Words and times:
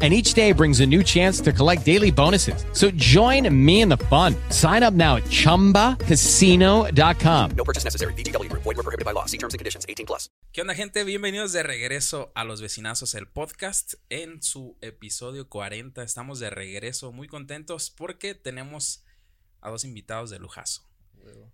and 0.00 0.14
each 0.14 0.34
day 0.34 0.52
brings 0.52 0.78
a 0.78 0.86
new 0.86 1.02
chance 1.02 1.40
to 1.40 1.52
collect 1.52 1.84
daily 1.84 2.12
bonuses. 2.12 2.64
So 2.72 2.92
join 2.92 3.52
me 3.52 3.80
in 3.80 3.88
the 3.88 3.98
fun. 4.06 4.36
Sign 4.50 4.84
up 4.84 4.94
now 4.94 5.16
at 5.16 5.24
ChumbaCasino.com. 5.24 7.50
No 7.56 7.64
purchase 7.64 7.82
necessary. 7.82 8.14
BGW. 8.14 8.48
Void 8.52 8.64
were 8.64 8.84
prohibited 8.84 9.04
by 9.04 9.10
law. 9.12 9.26
See 9.26 9.38
terms 9.38 9.54
and 9.54 9.58
conditions. 9.58 9.84
18 9.88 10.06
plus. 10.06 10.30
¿Qué 10.52 10.62
onda, 10.62 10.74
gente? 10.74 11.04
Bienvenidos 11.04 11.52
de 11.52 11.62
regreso 11.62 12.32
a 12.34 12.44
Los 12.44 12.60
Vecinazos, 12.60 13.14
el 13.14 13.26
podcast. 13.26 13.94
En 14.08 14.42
su 14.42 14.76
episodio 14.80 15.48
40 15.48 16.02
estamos 16.02 16.38
de 16.38 16.50
regreso 16.50 17.12
muy 17.12 17.28
contentos 17.28 17.90
porque 17.90 18.34
tenemos 18.34 19.04
a 19.60 19.70
dos 19.70 19.84
invitados 19.84 20.30
de 20.30 20.38
lujazo. 20.38 20.84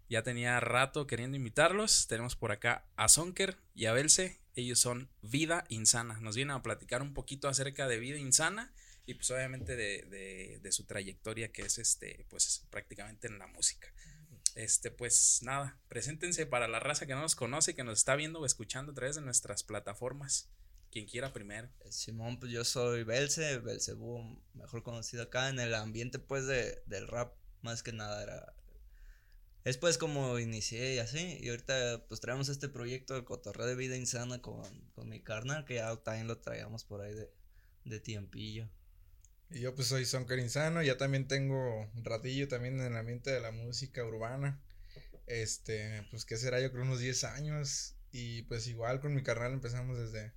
Ya 0.08 0.22
tenía 0.22 0.60
rato 0.60 1.06
queriendo 1.06 1.36
invitarlos. 1.36 2.06
Tenemos 2.06 2.36
por 2.36 2.52
acá 2.52 2.86
a 2.96 3.08
Sonker 3.08 3.58
y 3.74 3.86
a 3.86 3.92
Belce. 3.92 4.40
Ellos 4.54 4.78
son 4.78 5.10
Vida 5.22 5.64
Insana. 5.68 6.20
Nos 6.20 6.36
vienen 6.36 6.54
a 6.54 6.62
platicar 6.62 7.02
un 7.02 7.14
poquito 7.14 7.48
acerca 7.48 7.88
de 7.88 7.98
Vida 7.98 8.18
Insana 8.18 8.72
y 9.06 9.14
pues 9.14 9.30
obviamente 9.30 9.76
de, 9.76 10.58
de, 10.60 10.72
su 10.72 10.84
trayectoria 10.84 11.52
que 11.52 11.62
es 11.62 11.78
este, 11.78 12.26
pues 12.30 12.66
prácticamente 12.70 13.26
en 13.26 13.38
la 13.38 13.46
música. 13.46 13.92
Este, 14.54 14.90
pues 14.90 15.40
nada, 15.42 15.78
preséntense 15.88 16.46
para 16.46 16.68
la 16.68 16.78
raza 16.78 17.06
que 17.06 17.14
no 17.14 17.20
nos 17.20 17.34
conoce 17.34 17.74
que 17.74 17.84
nos 17.84 17.98
está 17.98 18.14
viendo 18.14 18.40
o 18.40 18.46
escuchando 18.46 18.92
a 18.92 18.94
través 18.94 19.16
de 19.16 19.22
nuestras 19.22 19.64
plataformas. 19.64 20.48
Quien 20.90 21.06
quiera 21.06 21.32
primero. 21.32 21.68
Eh, 21.80 21.90
Simón, 21.90 22.38
pues 22.38 22.52
yo 22.52 22.64
soy 22.64 23.02
Belce, 23.02 23.58
Belcebú, 23.58 24.40
mejor 24.54 24.84
conocido 24.84 25.24
acá 25.24 25.48
en 25.48 25.58
el 25.58 25.74
ambiente 25.74 26.20
pues 26.20 26.46
de, 26.46 26.82
del 26.86 27.08
rap, 27.08 27.34
más 27.62 27.82
que 27.82 27.92
nada 27.92 28.22
era 28.22 28.53
es 29.64 29.78
pues 29.78 29.96
como 29.98 30.38
inicié 30.38 30.94
y 30.94 30.98
así. 30.98 31.38
Y 31.40 31.48
ahorita 31.48 32.04
pues 32.08 32.20
traemos 32.20 32.48
este 32.48 32.68
proyecto 32.68 33.14
de 33.14 33.24
cotorreo 33.24 33.66
de 33.66 33.74
vida 33.74 33.96
insana 33.96 34.40
con, 34.42 34.62
con 34.92 35.08
mi 35.08 35.20
carnal, 35.20 35.64
que 35.64 35.74
ya 35.76 35.96
también 35.96 36.28
lo 36.28 36.38
traíamos 36.38 36.84
por 36.84 37.00
ahí 37.00 37.14
de, 37.14 37.30
de 37.84 38.00
tiempillo. 38.00 38.68
Y 39.50 39.60
yo 39.60 39.74
pues 39.74 39.88
soy 39.88 40.04
Sonker 40.04 40.38
Insano, 40.38 40.82
ya 40.82 40.96
también 40.96 41.28
tengo 41.28 41.88
un 41.94 42.04
ratillo 42.04 42.48
también 42.48 42.80
en 42.80 42.86
el 42.86 42.96
ambiente 42.96 43.30
de 43.30 43.40
la 43.40 43.52
música 43.52 44.04
urbana. 44.04 44.60
Este, 45.26 46.06
pues 46.10 46.24
qué 46.24 46.36
será, 46.36 46.60
yo 46.60 46.70
creo 46.70 46.84
unos 46.84 47.00
10 47.00 47.24
años. 47.24 47.96
Y 48.10 48.42
pues 48.42 48.66
igual 48.66 49.00
con 49.00 49.14
mi 49.14 49.22
carnal 49.22 49.52
empezamos 49.52 49.98
desde, 49.98 50.32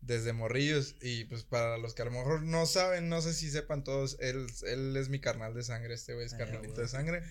desde 0.00 0.32
morrillos. 0.32 0.96
Y 1.02 1.24
pues 1.24 1.42
para 1.42 1.76
los 1.78 1.94
que 1.94 2.02
a 2.02 2.06
lo 2.06 2.12
mejor 2.12 2.42
no 2.42 2.64
saben, 2.66 3.08
no 3.08 3.20
sé 3.20 3.34
si 3.34 3.50
sepan 3.50 3.84
todos, 3.84 4.16
él, 4.20 4.46
él 4.66 4.96
es 4.96 5.08
mi 5.10 5.20
carnal 5.20 5.54
de 5.54 5.62
sangre, 5.62 5.94
este 5.94 6.14
güey 6.14 6.26
es 6.26 6.34
carnalito 6.34 6.80
de 6.80 6.88
sangre. 6.88 7.22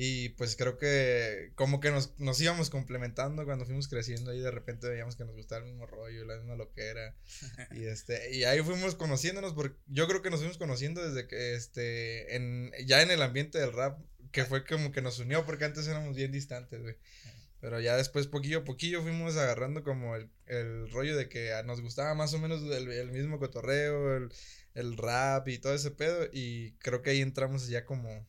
Y 0.00 0.28
pues 0.28 0.54
creo 0.54 0.78
que 0.78 1.50
como 1.56 1.80
que 1.80 1.90
nos, 1.90 2.16
nos 2.20 2.40
íbamos 2.40 2.70
complementando 2.70 3.44
cuando 3.44 3.66
fuimos 3.66 3.88
creciendo 3.88 4.32
y 4.32 4.38
de 4.38 4.52
repente 4.52 4.88
veíamos 4.88 5.16
que 5.16 5.24
nos 5.24 5.34
gustaba 5.34 5.62
el 5.62 5.72
mismo 5.72 5.86
rollo, 5.86 6.24
la 6.24 6.36
misma 6.36 6.54
loquera. 6.54 7.16
y 7.72 7.84
este, 7.84 8.32
y 8.32 8.44
ahí 8.44 8.62
fuimos 8.62 8.94
conociéndonos, 8.94 9.54
porque 9.54 9.76
yo 9.88 10.06
creo 10.06 10.22
que 10.22 10.30
nos 10.30 10.38
fuimos 10.38 10.56
conociendo 10.56 11.04
desde 11.04 11.26
que 11.26 11.56
este, 11.56 12.36
en, 12.36 12.70
ya 12.86 13.02
en 13.02 13.10
el 13.10 13.20
ambiente 13.22 13.58
del 13.58 13.72
rap, 13.72 13.98
que 14.30 14.44
fue 14.44 14.64
como 14.64 14.92
que 14.92 15.02
nos 15.02 15.18
unió, 15.18 15.44
porque 15.44 15.64
antes 15.64 15.88
éramos 15.88 16.14
bien 16.14 16.30
distantes, 16.30 16.80
güey. 16.80 16.96
Pero 17.60 17.80
ya 17.80 17.96
después, 17.96 18.28
poquillo 18.28 18.58
a 18.58 18.64
poquillo, 18.64 19.02
fuimos 19.02 19.36
agarrando 19.36 19.82
como 19.82 20.14
el, 20.14 20.30
el 20.46 20.88
rollo 20.92 21.16
de 21.16 21.28
que 21.28 21.50
nos 21.64 21.80
gustaba 21.80 22.14
más 22.14 22.32
o 22.34 22.38
menos 22.38 22.62
el, 22.62 22.88
el 22.88 23.10
mismo 23.10 23.40
cotorreo, 23.40 24.16
el, 24.16 24.28
el 24.74 24.96
rap 24.96 25.48
y 25.48 25.58
todo 25.58 25.74
ese 25.74 25.90
pedo. 25.90 26.28
Y 26.32 26.74
creo 26.74 27.02
que 27.02 27.10
ahí 27.10 27.20
entramos 27.20 27.66
ya 27.66 27.84
como 27.84 28.28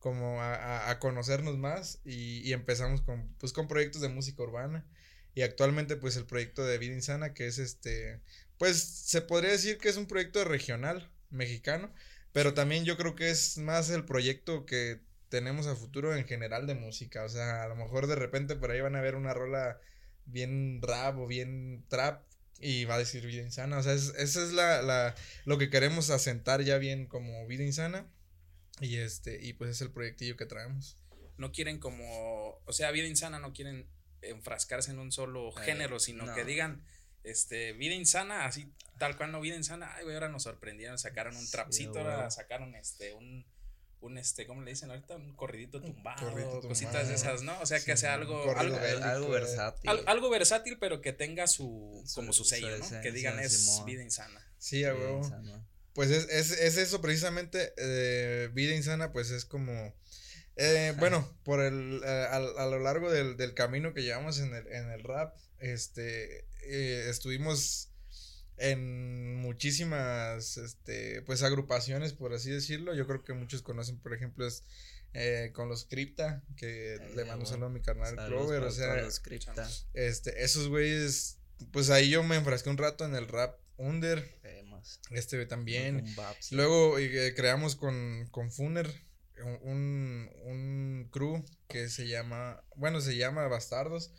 como 0.00 0.40
a, 0.42 0.90
a, 0.90 0.98
conocernos 0.98 1.58
más 1.58 2.00
y, 2.04 2.40
y, 2.48 2.52
empezamos 2.52 3.02
con, 3.02 3.28
pues, 3.38 3.52
con 3.52 3.68
proyectos 3.68 4.00
de 4.00 4.08
música 4.08 4.42
urbana. 4.42 4.84
Y 5.34 5.42
actualmente 5.42 5.96
pues 5.96 6.16
el 6.16 6.26
proyecto 6.26 6.64
de 6.64 6.78
Vida 6.78 6.94
Insana 6.94 7.34
que 7.34 7.46
es 7.46 7.58
este, 7.58 8.20
pues 8.58 8.82
se 8.82 9.22
podría 9.22 9.52
decir 9.52 9.78
que 9.78 9.88
es 9.88 9.96
un 9.96 10.06
proyecto 10.06 10.44
regional 10.44 11.08
mexicano, 11.30 11.92
pero 12.32 12.54
también 12.54 12.84
yo 12.84 12.96
creo 12.96 13.14
que 13.14 13.30
es 13.30 13.58
más 13.58 13.90
el 13.90 14.04
proyecto 14.04 14.66
que 14.66 15.00
tenemos 15.28 15.66
a 15.66 15.76
futuro 15.76 16.16
en 16.16 16.26
general 16.26 16.66
de 16.66 16.74
música, 16.74 17.24
o 17.24 17.28
sea, 17.28 17.62
a 17.62 17.68
lo 17.68 17.76
mejor 17.76 18.08
de 18.08 18.16
repente 18.16 18.56
por 18.56 18.70
ahí 18.70 18.80
van 18.80 18.96
a 18.96 19.00
ver 19.00 19.14
una 19.14 19.32
rola 19.32 19.78
bien 20.26 20.80
rap 20.82 21.18
o 21.18 21.26
bien 21.26 21.84
trap 21.88 22.24
y 22.58 22.84
va 22.84 22.96
a 22.96 22.98
decir 22.98 23.24
vida 23.24 23.42
insana, 23.42 23.78
o 23.78 23.82
sea, 23.82 23.92
es, 23.92 24.12
esa 24.18 24.42
es 24.42 24.52
la, 24.52 24.82
la, 24.82 25.14
lo 25.44 25.56
que 25.56 25.70
queremos 25.70 26.10
asentar 26.10 26.62
ya 26.62 26.78
bien 26.78 27.06
como 27.06 27.46
vida 27.46 27.64
insana 27.64 28.06
y 28.80 28.96
este, 28.96 29.38
y 29.42 29.52
pues 29.52 29.70
es 29.70 29.80
el 29.80 29.90
proyectillo 29.90 30.36
que 30.36 30.46
traemos. 30.46 30.96
No 31.36 31.52
quieren 31.52 31.78
como, 31.78 32.60
o 32.64 32.72
sea, 32.72 32.90
vida 32.90 33.06
insana, 33.06 33.38
no 33.38 33.52
quieren 33.52 33.88
enfrascarse 34.22 34.90
en 34.90 34.98
un 34.98 35.12
solo 35.12 35.50
eh, 35.50 35.64
género, 35.64 35.98
sino 35.98 36.34
que 36.34 36.44
digan, 36.44 36.84
este, 37.24 37.72
vida 37.72 37.94
insana, 37.94 38.46
así 38.46 38.72
tal 38.98 39.16
cual 39.16 39.32
no 39.32 39.40
vida 39.40 39.56
insana, 39.56 39.94
ay, 39.96 40.04
güey, 40.04 40.14
ahora 40.14 40.28
nos 40.28 40.42
sorprendieron, 40.42 40.98
sacaron 40.98 41.34
un 41.36 41.50
trapcito, 41.50 41.98
ahora 41.98 42.30
sacaron 42.30 42.74
este, 42.74 43.14
un, 43.14 43.46
un 44.00 44.18
este, 44.18 44.46
¿cómo 44.46 44.60
le 44.60 44.70
dicen 44.70 44.90
ahorita? 44.90 45.16
Un 45.16 45.34
corridito 45.34 45.80
tumbado, 45.80 46.60
cositas 46.60 47.08
de 47.08 47.14
esas, 47.14 47.42
¿no? 47.42 47.58
O 47.60 47.66
sea, 47.66 47.82
que 47.82 47.96
sea 47.96 48.14
algo, 48.14 48.42
algo, 48.56 48.76
algo, 48.76 49.28
versátil. 49.30 49.90
algo 50.06 50.30
versátil, 50.30 50.78
pero 50.78 51.00
que 51.00 51.14
tenga 51.14 51.46
su, 51.46 52.04
como 52.14 52.34
su 52.34 52.44
sello, 52.44 52.76
¿no? 52.78 53.00
Que 53.00 53.10
digan 53.10 53.38
es 53.38 53.82
vida 53.86 54.02
insana. 54.02 54.46
Sí, 54.58 54.84
a 54.84 54.92
pues 55.94 56.10
es, 56.10 56.28
es, 56.28 56.52
es 56.52 56.76
eso 56.76 57.00
precisamente, 57.00 57.72
eh, 57.76 58.48
vida 58.52 58.74
insana, 58.74 59.12
pues 59.12 59.30
es 59.30 59.44
como, 59.44 59.94
eh, 60.56 60.94
bueno, 60.98 61.28
por 61.44 61.60
el, 61.60 62.02
eh, 62.04 62.26
a, 62.30 62.36
a, 62.36 62.66
lo 62.66 62.78
largo 62.78 63.10
del, 63.10 63.36
del, 63.36 63.54
camino 63.54 63.94
que 63.94 64.02
llevamos 64.02 64.38
en 64.40 64.54
el, 64.54 64.66
en 64.68 64.90
el 64.90 65.02
rap, 65.02 65.36
este, 65.58 66.44
eh, 66.62 67.06
estuvimos 67.08 67.90
en 68.56 69.36
muchísimas, 69.36 70.58
este, 70.58 71.22
pues 71.22 71.42
agrupaciones, 71.42 72.12
por 72.12 72.34
así 72.34 72.50
decirlo, 72.50 72.94
yo 72.94 73.06
creo 73.06 73.24
que 73.24 73.32
muchos 73.32 73.62
conocen, 73.62 73.98
por 73.98 74.12
ejemplo, 74.12 74.46
es 74.46 74.64
eh, 75.14 75.50
con 75.54 75.68
los 75.68 75.86
Crypta, 75.86 76.42
que 76.56 76.98
le 77.16 77.24
mando 77.24 77.44
un 77.44 77.46
saludo 77.46 77.66
a 77.66 77.70
mi 77.70 77.80
carnal 77.80 78.16
Clover, 78.28 78.62
o 78.62 78.70
sea, 78.70 79.02
este, 79.94 80.44
esos 80.44 80.68
güeyes, 80.68 81.38
pues 81.72 81.90
ahí 81.90 82.10
yo 82.10 82.22
me 82.22 82.36
enfrasqué 82.36 82.68
un 82.68 82.76
rato 82.76 83.04
en 83.06 83.14
el 83.14 83.26
rap 83.28 83.58
under, 83.78 84.38
este 85.10 85.44
también. 85.46 86.04
Luego 86.50 86.98
eh, 86.98 87.34
creamos 87.34 87.76
con, 87.76 88.28
con 88.30 88.50
Funer 88.50 88.90
un, 89.62 90.30
un 90.44 91.08
crew 91.10 91.44
que 91.68 91.88
se 91.88 92.08
llama, 92.08 92.62
bueno, 92.76 93.00
se 93.00 93.16
llama 93.16 93.48
Bastardos. 93.48 94.12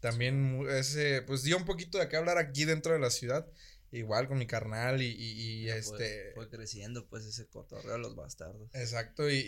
También 0.00 0.64
ese, 0.70 1.22
pues 1.22 1.42
dio 1.42 1.56
un 1.56 1.64
poquito 1.64 1.98
de 1.98 2.08
qué 2.08 2.16
hablar 2.16 2.38
aquí 2.38 2.64
dentro 2.64 2.92
de 2.92 3.00
la 3.00 3.10
ciudad. 3.10 3.46
Igual 3.90 4.28
con 4.28 4.38
mi 4.38 4.46
carnal 4.46 5.00
y, 5.02 5.06
y, 5.06 5.70
este... 5.70 6.32
Fue, 6.34 6.50
creciendo 6.50 7.08
pues 7.08 7.24
ese 7.24 7.46
cotorreo 7.46 7.92
de 7.92 7.98
los 7.98 8.14
bastardos. 8.14 8.68
Exacto, 8.74 9.30
y, 9.30 9.42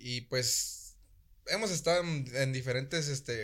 y 0.00 0.20
pues 0.30 0.84
hemos 1.46 1.70
estado 1.70 2.02
en, 2.02 2.52
diferentes, 2.52 3.08
este, 3.08 3.34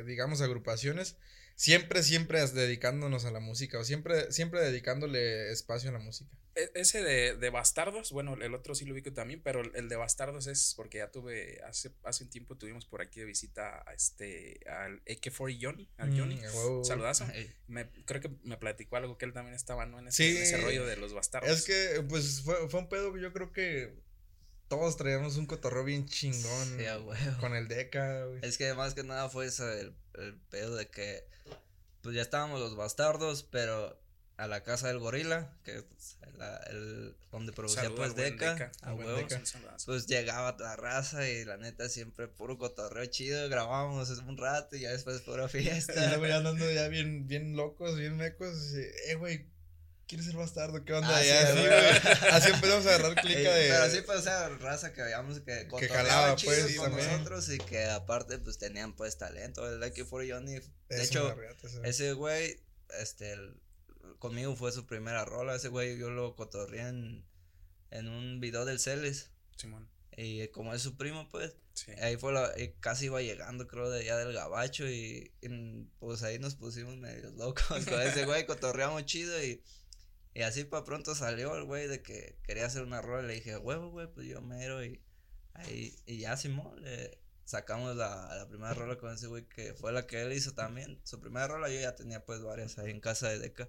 eh, 0.00 0.04
digamos, 0.04 0.40
agrupaciones 0.42 1.16
siempre, 1.60 2.02
siempre 2.02 2.40
dedicándonos 2.46 3.26
a 3.26 3.30
la 3.30 3.38
música 3.38 3.78
o 3.78 3.84
siempre, 3.84 4.32
siempre 4.32 4.62
dedicándole 4.62 5.52
espacio 5.52 5.90
a 5.90 5.92
la 5.92 5.98
música. 5.98 6.30
E, 6.54 6.70
ese 6.74 7.02
de, 7.02 7.36
de, 7.36 7.50
Bastardos, 7.50 8.12
bueno, 8.12 8.34
el 8.40 8.54
otro 8.54 8.74
sí 8.74 8.86
lo 8.86 8.94
ubico 8.94 9.12
también, 9.12 9.42
pero 9.42 9.60
el 9.74 9.90
de 9.90 9.96
Bastardos 9.96 10.46
es 10.46 10.72
porque 10.74 10.98
ya 10.98 11.10
tuve, 11.10 11.60
hace, 11.68 11.92
hace 12.02 12.24
un 12.24 12.30
tiempo 12.30 12.56
tuvimos 12.56 12.86
por 12.86 13.02
aquí 13.02 13.20
de 13.20 13.26
visita 13.26 13.84
a 13.86 13.92
este, 13.92 14.60
al 14.66 15.02
AK-40 15.04 15.58
Johnny, 15.60 15.88
al 15.98 16.12
mm, 16.12 16.18
Johnny, 16.18 16.40
saludazo, 16.82 17.26
me, 17.66 17.90
creo 18.06 18.22
que 18.22 18.30
me 18.42 18.56
platicó 18.56 18.96
algo 18.96 19.18
que 19.18 19.26
él 19.26 19.34
también 19.34 19.54
estaba, 19.54 19.84
¿no? 19.84 19.98
En 19.98 20.08
ese, 20.08 20.42
ese 20.42 20.56
rollo 20.62 20.86
de 20.86 20.96
los 20.96 21.12
Bastardos. 21.12 21.50
Es 21.50 21.66
que, 21.66 22.02
pues, 22.08 22.40
fue, 22.40 22.70
fue 22.70 22.80
un 22.80 22.88
pedo 22.88 23.12
que 23.12 23.20
yo 23.20 23.34
creo 23.34 23.52
que 23.52 24.00
todos 24.70 24.96
traíamos 24.96 25.36
un 25.36 25.46
cotorreo 25.46 25.82
bien 25.82 26.06
chingón 26.06 26.78
con 27.40 27.56
el 27.56 27.66
Deca, 27.66 28.24
güey. 28.24 28.38
Es 28.42 28.56
que 28.56 28.72
más 28.72 28.94
que 28.94 29.02
nada 29.02 29.28
fue 29.28 29.46
eso, 29.46 29.68
el, 29.68 29.92
el 30.14 30.36
pedo 30.48 30.76
de 30.76 30.86
que 30.86 31.24
pues 32.02 32.14
ya 32.14 32.22
estábamos 32.22 32.60
los 32.60 32.76
bastardos, 32.76 33.42
pero 33.42 34.00
a 34.36 34.46
la 34.46 34.62
casa 34.62 34.86
del 34.86 35.00
gorila, 35.00 35.52
que 35.64 35.78
es 35.78 36.18
el, 36.70 37.16
donde 37.32 37.52
producía 37.52 37.90
pues 37.94 38.14
Deca, 38.14 38.70
a 38.82 38.94
huevo, 38.94 39.26
pues 39.86 40.06
llegaba 40.06 40.56
la 40.60 40.76
raza 40.76 41.28
y 41.28 41.44
la 41.44 41.56
neta 41.56 41.88
siempre 41.88 42.28
puro 42.28 42.56
cotorreo 42.56 43.04
chido, 43.06 43.48
grabábamos 43.48 44.08
un 44.20 44.38
rato 44.38 44.76
y 44.76 44.82
ya 44.82 44.92
después 44.92 45.20
pura 45.22 45.48
fiesta. 45.48 45.92
y 46.06 46.08
luego 46.10 46.28
ya 46.28 46.36
andando 46.36 46.70
ya 46.70 46.86
bien, 46.86 47.26
bien 47.26 47.56
locos, 47.56 47.98
bien 47.98 48.16
mecos, 48.16 48.72
y, 48.72 49.10
eh, 49.10 49.16
güey, 49.16 49.46
¿quieres 50.10 50.26
ser 50.26 50.36
bastardo? 50.36 50.84
¿Qué 50.84 50.92
onda? 50.92 51.16
Ah, 51.16 51.22
sí, 51.22 51.30
así, 51.30 51.58
güey. 51.60 52.30
Así 52.32 52.50
empezamos 52.50 52.84
a 52.86 52.94
agarrar 52.96 53.14
clica 53.22 53.38
Eh, 53.58 53.62
de. 53.62 53.68
Pero 53.70 53.90
sí, 53.90 54.00
pues, 54.04 54.18
o 54.18 54.22
sea, 54.22 54.48
raza 54.48 54.92
que 54.92 55.02
veíamos 55.02 55.40
que 55.40 55.68
cotorreaba 55.68 56.02
jalaba, 56.04 56.36
pues, 56.36 56.76
con 56.76 56.90
también. 56.90 57.10
nosotros 57.12 57.48
y 57.50 57.58
que 57.58 57.84
aparte, 57.84 58.38
pues, 58.38 58.58
tenían, 58.58 58.94
pues, 58.96 59.16
talento. 59.18 59.66
El 59.68 59.78
Lucky 59.80 60.02
for 60.04 60.28
Johnny, 60.28 60.54
de 60.54 60.62
Es 60.88 61.08
hecho, 61.08 61.34
ese. 61.84 62.12
güey, 62.12 62.60
este, 62.98 63.32
el- 63.32 63.54
conmigo 64.18 64.56
fue 64.56 64.72
su 64.72 64.84
primera 64.86 65.24
rola. 65.24 65.54
Ese 65.54 65.68
güey 65.68 65.96
yo 65.96 66.10
lo 66.10 66.34
cotorreé 66.36 66.88
en, 66.88 67.24
en 67.90 68.08
un 68.08 68.40
video 68.40 68.64
del 68.64 68.80
Celes. 68.80 69.30
Simón. 69.56 69.88
Y 70.16 70.48
como 70.48 70.74
es 70.74 70.82
su 70.82 70.96
primo, 70.96 71.28
pues, 71.30 71.54
Sí. 71.72 71.92
ahí 72.02 72.16
fue 72.16 72.32
la, 72.32 72.52
casi 72.80 73.06
iba 73.06 73.22
llegando, 73.22 73.66
creo, 73.66 73.88
de 73.88 74.00
allá 74.00 74.16
del 74.18 74.34
gabacho 74.34 74.86
y, 74.86 75.32
y, 75.40 75.48
pues 75.98 76.22
ahí 76.24 76.38
nos 76.38 76.56
pusimos 76.56 76.96
medio 76.96 77.30
locos 77.30 77.64
con 77.88 78.02
ese 78.02 78.26
güey, 78.26 78.44
cotorreamos 78.44 79.06
chido 79.06 79.42
y, 79.42 79.62
y 80.34 80.42
así 80.42 80.64
para 80.64 80.84
pronto 80.84 81.14
salió 81.14 81.56
el 81.56 81.64
güey 81.64 81.88
de 81.88 82.02
que 82.02 82.38
quería 82.44 82.66
hacer 82.66 82.82
una 82.82 83.02
rola, 83.02 83.26
le 83.26 83.34
dije, 83.34 83.56
huevo, 83.56 83.90
güey, 83.90 84.06
pues 84.12 84.26
yo 84.26 84.40
mero 84.40 84.84
y 84.84 85.02
ahí, 85.54 85.96
y 86.06 86.18
ya 86.18 86.36
Simón, 86.36 86.82
le 86.82 87.18
sacamos 87.44 87.96
la, 87.96 88.34
la 88.36 88.48
primera 88.48 88.74
rola 88.74 88.96
con 88.96 89.12
ese 89.12 89.26
güey 89.26 89.48
que 89.48 89.74
fue 89.74 89.92
la 89.92 90.06
que 90.06 90.22
él 90.22 90.32
hizo 90.32 90.52
también, 90.52 91.00
su 91.04 91.20
primera 91.20 91.48
rola 91.48 91.68
yo 91.68 91.80
ya 91.80 91.96
tenía 91.96 92.24
pues 92.24 92.42
varias 92.42 92.78
ahí 92.78 92.90
en 92.90 93.00
casa 93.00 93.28
de 93.28 93.38
Deca, 93.40 93.68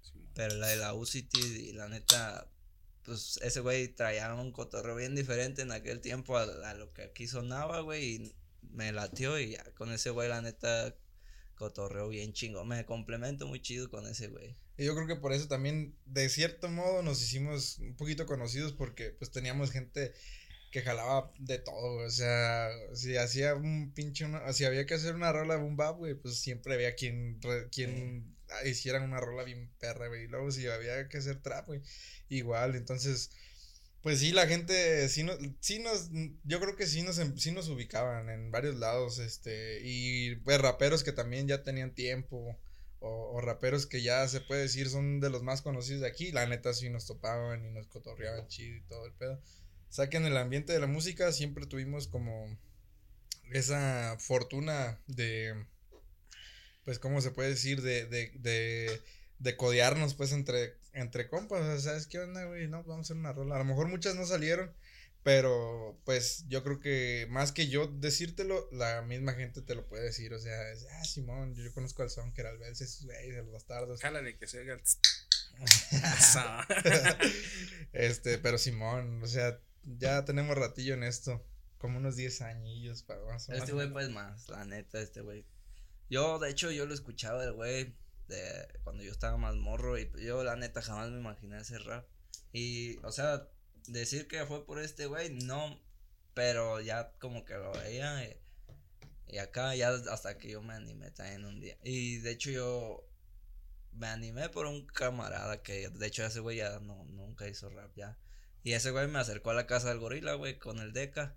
Simón. 0.00 0.28
pero 0.34 0.54
la 0.56 0.68
de 0.68 0.76
la 0.76 0.94
UCT 0.94 1.34
y 1.36 1.72
la 1.72 1.88
neta, 1.88 2.50
pues 3.04 3.38
ese 3.42 3.60
güey 3.60 3.88
traía 3.88 4.34
un 4.34 4.52
cotorreo 4.52 4.96
bien 4.96 5.14
diferente 5.14 5.62
en 5.62 5.70
aquel 5.72 6.00
tiempo 6.00 6.36
a, 6.36 6.42
a 6.42 6.74
lo 6.74 6.92
que 6.92 7.02
aquí 7.02 7.28
sonaba, 7.28 7.80
güey, 7.80 8.04
y 8.16 8.36
me 8.72 8.92
latió 8.92 9.38
y 9.38 9.52
ya 9.52 9.64
con 9.74 9.92
ese 9.92 10.10
güey 10.10 10.28
la 10.28 10.42
neta 10.42 10.94
cotorreo 11.54 12.08
bien 12.08 12.32
chingo. 12.32 12.64
Me 12.64 12.84
complemento 12.86 13.46
muy 13.46 13.60
chido 13.60 13.90
con 13.90 14.06
ese 14.06 14.28
güey. 14.28 14.56
Y 14.80 14.86
yo 14.86 14.94
creo 14.94 15.06
que 15.06 15.16
por 15.16 15.34
eso 15.34 15.46
también, 15.46 15.94
de 16.06 16.30
cierto 16.30 16.70
modo, 16.70 17.02
nos 17.02 17.20
hicimos 17.22 17.78
un 17.80 17.96
poquito 17.96 18.24
conocidos 18.24 18.72
porque 18.72 19.10
pues 19.10 19.30
teníamos 19.30 19.70
gente 19.70 20.14
que 20.72 20.80
jalaba 20.80 21.30
de 21.38 21.58
todo. 21.58 21.98
O 22.06 22.08
sea, 22.10 22.70
si 22.94 23.14
hacía 23.16 23.54
un 23.54 23.92
pinche, 23.92 24.24
una- 24.24 24.50
si 24.54 24.64
había 24.64 24.86
que 24.86 24.94
hacer 24.94 25.14
una 25.14 25.32
rola 25.32 25.56
boom 25.56 25.76
bap, 25.76 25.98
güey, 25.98 26.14
pues 26.14 26.36
siempre 26.38 26.72
había 26.72 26.94
quien, 26.94 27.42
re- 27.42 27.68
quien 27.68 28.34
ah, 28.48 28.66
hiciera 28.66 29.02
una 29.02 29.20
rola 29.20 29.44
bien 29.44 29.70
perra, 29.78 30.08
güey. 30.08 30.24
Y 30.24 30.28
luego 30.28 30.50
si 30.50 30.66
había 30.66 31.08
que 31.10 31.18
hacer 31.18 31.42
trap, 31.42 31.66
güey, 31.66 31.82
igual. 32.30 32.74
Entonces, 32.74 33.32
pues 34.00 34.20
sí, 34.20 34.32
la 34.32 34.46
gente, 34.46 35.10
sí 35.10 35.24
nos, 35.24 35.38
sí 35.60 35.80
nos, 35.80 36.08
yo 36.44 36.58
creo 36.58 36.74
que 36.74 36.86
sí 36.86 37.02
nos, 37.02 37.18
em- 37.18 37.36
sí 37.36 37.52
nos 37.52 37.68
ubicaban 37.68 38.30
en 38.30 38.50
varios 38.50 38.76
lados, 38.76 39.18
este, 39.18 39.80
y 39.84 40.36
pues 40.36 40.58
raperos 40.58 41.04
que 41.04 41.12
también 41.12 41.46
ya 41.48 41.62
tenían 41.62 41.94
tiempo 41.94 42.58
o, 43.00 43.32
o 43.34 43.40
raperos 43.40 43.86
que 43.86 44.02
ya 44.02 44.26
se 44.28 44.40
puede 44.40 44.62
decir 44.62 44.88
son 44.88 45.20
de 45.20 45.30
los 45.30 45.42
más 45.42 45.62
conocidos 45.62 46.02
de 46.02 46.08
aquí, 46.08 46.32
la 46.32 46.46
neta 46.46 46.72
sí 46.72 46.88
nos 46.90 47.06
topaban 47.06 47.64
y 47.66 47.70
nos 47.70 47.88
cotorreaban 47.88 48.46
chido 48.48 48.76
y 48.76 48.82
todo 48.82 49.06
el 49.06 49.12
pedo. 49.12 49.34
O 49.34 49.92
sea 49.92 50.08
que 50.08 50.18
en 50.18 50.26
el 50.26 50.36
ambiente 50.36 50.72
de 50.72 50.80
la 50.80 50.86
música 50.86 51.32
siempre 51.32 51.66
tuvimos 51.66 52.06
como 52.06 52.56
esa 53.50 54.16
fortuna 54.20 55.00
de, 55.06 55.66
pues, 56.84 56.98
¿cómo 56.98 57.20
se 57.20 57.32
puede 57.32 57.50
decir? 57.50 57.82
De, 57.82 58.06
de, 58.06 58.30
de, 58.36 59.00
de 59.38 59.56
codearnos, 59.56 60.14
pues, 60.14 60.32
entre, 60.32 60.74
entre 60.92 61.28
compas, 61.28 61.62
o 61.62 61.64
sea, 61.64 61.80
¿sabes 61.80 62.06
qué 62.06 62.20
onda, 62.20 62.44
güey? 62.44 62.68
No, 62.68 62.84
vamos 62.84 62.98
a 62.98 63.00
hacer 63.12 63.16
una 63.16 63.32
rola. 63.32 63.56
A 63.56 63.58
lo 63.58 63.64
mejor 63.64 63.88
muchas 63.88 64.14
no 64.14 64.24
salieron, 64.26 64.72
pero, 65.22 66.00
pues, 66.04 66.44
yo 66.48 66.62
creo 66.62 66.80
que 66.80 67.26
más 67.30 67.52
que 67.52 67.68
yo 67.68 67.86
decírtelo, 67.86 68.68
la 68.72 69.02
misma 69.02 69.34
gente 69.34 69.60
te 69.60 69.74
lo 69.74 69.86
puede 69.86 70.04
decir, 70.04 70.32
o 70.32 70.38
sea, 70.38 70.70
es, 70.70 70.86
ah, 70.92 71.04
Simón, 71.04 71.54
yo, 71.54 71.62
yo 71.62 71.74
conozco 71.74 72.02
al 72.02 72.10
son 72.10 72.32
que 72.32 72.40
era 72.40 72.50
el 72.50 72.58
Belce, 72.58 72.84
esos 72.84 73.04
güeyes, 73.04 73.34
de 73.34 73.42
los 73.42 73.52
bastardos. 73.52 74.00
Jálale 74.00 74.38
que 74.38 74.46
se 74.46 74.64
este, 77.92 78.38
pero 78.38 78.56
Simón, 78.56 79.22
o 79.22 79.26
sea, 79.26 79.60
ya 79.82 80.24
tenemos 80.24 80.56
ratillo 80.56 80.94
en 80.94 81.02
esto, 81.02 81.44
como 81.76 81.98
unos 81.98 82.16
10 82.16 82.40
añillos, 82.42 83.02
para 83.02 83.22
más 83.24 83.48
o 83.48 83.52
Este 83.52 83.72
güey, 83.72 83.90
pues 83.90 84.08
más, 84.08 84.48
la 84.48 84.64
neta, 84.64 85.00
este 85.00 85.20
güey. 85.20 85.44
Yo, 86.08 86.38
de 86.38 86.50
hecho, 86.50 86.70
yo 86.70 86.86
lo 86.86 86.94
escuchaba 86.94 87.44
el 87.44 87.52
güey 87.52 87.94
de 88.26 88.68
cuando 88.84 89.02
yo 89.02 89.12
estaba 89.12 89.36
más 89.36 89.56
morro 89.56 89.98
y 89.98 90.10
yo, 90.22 90.42
la 90.44 90.56
neta, 90.56 90.80
jamás 90.80 91.10
me 91.10 91.18
imaginé 91.18 91.56
hacer 91.56 91.82
rap. 91.82 92.06
Y, 92.52 92.96
o 93.04 93.12
sea, 93.12 93.48
decir 93.86 94.28
que 94.28 94.44
fue 94.46 94.64
por 94.64 94.80
este 94.80 95.06
güey, 95.06 95.30
no, 95.30 95.80
pero 96.34 96.80
ya 96.80 97.12
como 97.18 97.44
que 97.44 97.54
lo 97.54 97.72
veía 97.72 98.24
y, 98.24 98.36
y 99.34 99.38
acá 99.38 99.74
ya 99.74 99.90
hasta 99.90 100.38
que 100.38 100.50
yo 100.50 100.62
me 100.62 100.74
animé 100.74 101.10
también 101.10 101.44
un 101.44 101.60
día. 101.60 101.76
Y 101.84 102.18
de 102.18 102.30
hecho 102.32 102.50
yo 102.50 103.10
me 103.92 104.06
animé 104.06 104.48
por 104.48 104.66
un 104.66 104.86
camarada 104.86 105.62
que, 105.62 105.88
de 105.88 106.06
hecho, 106.06 106.24
ese 106.24 106.40
güey 106.40 106.58
ya 106.58 106.78
no, 106.80 107.04
nunca 107.06 107.48
hizo 107.48 107.68
rap 107.70 107.94
ya. 107.96 108.18
Y 108.62 108.72
ese 108.72 108.90
güey 108.90 109.08
me 109.08 109.18
acercó 109.18 109.50
a 109.50 109.54
la 109.54 109.66
casa 109.66 109.88
del 109.88 109.98
gorila, 109.98 110.34
güey, 110.34 110.58
con 110.58 110.78
el 110.78 110.92
Deca. 110.92 111.36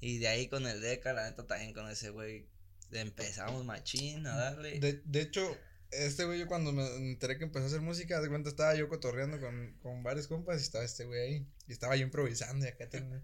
Y 0.00 0.18
de 0.18 0.28
ahí 0.28 0.48
con 0.48 0.66
el 0.66 0.80
Deca, 0.80 1.12
la 1.12 1.28
neta 1.28 1.46
también 1.46 1.72
con 1.72 1.88
ese 1.88 2.10
güey 2.10 2.48
empezamos 2.92 3.64
machín 3.64 4.26
a 4.26 4.36
darle. 4.36 4.78
De, 4.78 5.02
de 5.04 5.20
hecho, 5.20 5.56
este 5.90 6.24
güey, 6.24 6.38
yo 6.40 6.46
cuando 6.46 6.72
me 6.72 6.86
enteré 6.96 7.38
que 7.38 7.44
empezó 7.44 7.64
a 7.64 7.68
hacer 7.68 7.80
música, 7.80 8.20
de 8.20 8.28
cuenta 8.28 8.48
estaba 8.50 8.74
yo 8.74 8.88
cotorreando 8.88 9.40
con, 9.40 9.74
con 9.82 10.02
varios 10.02 10.26
compas 10.28 10.58
y 10.60 10.62
estaba 10.64 10.84
este 10.84 11.04
güey 11.04 11.20
ahí. 11.20 11.46
Y 11.68 11.72
estaba 11.72 11.96
yo 11.96 12.02
improvisando 12.02 12.64
y 12.64 12.68
acá 12.68 12.88
tenía- 12.88 13.22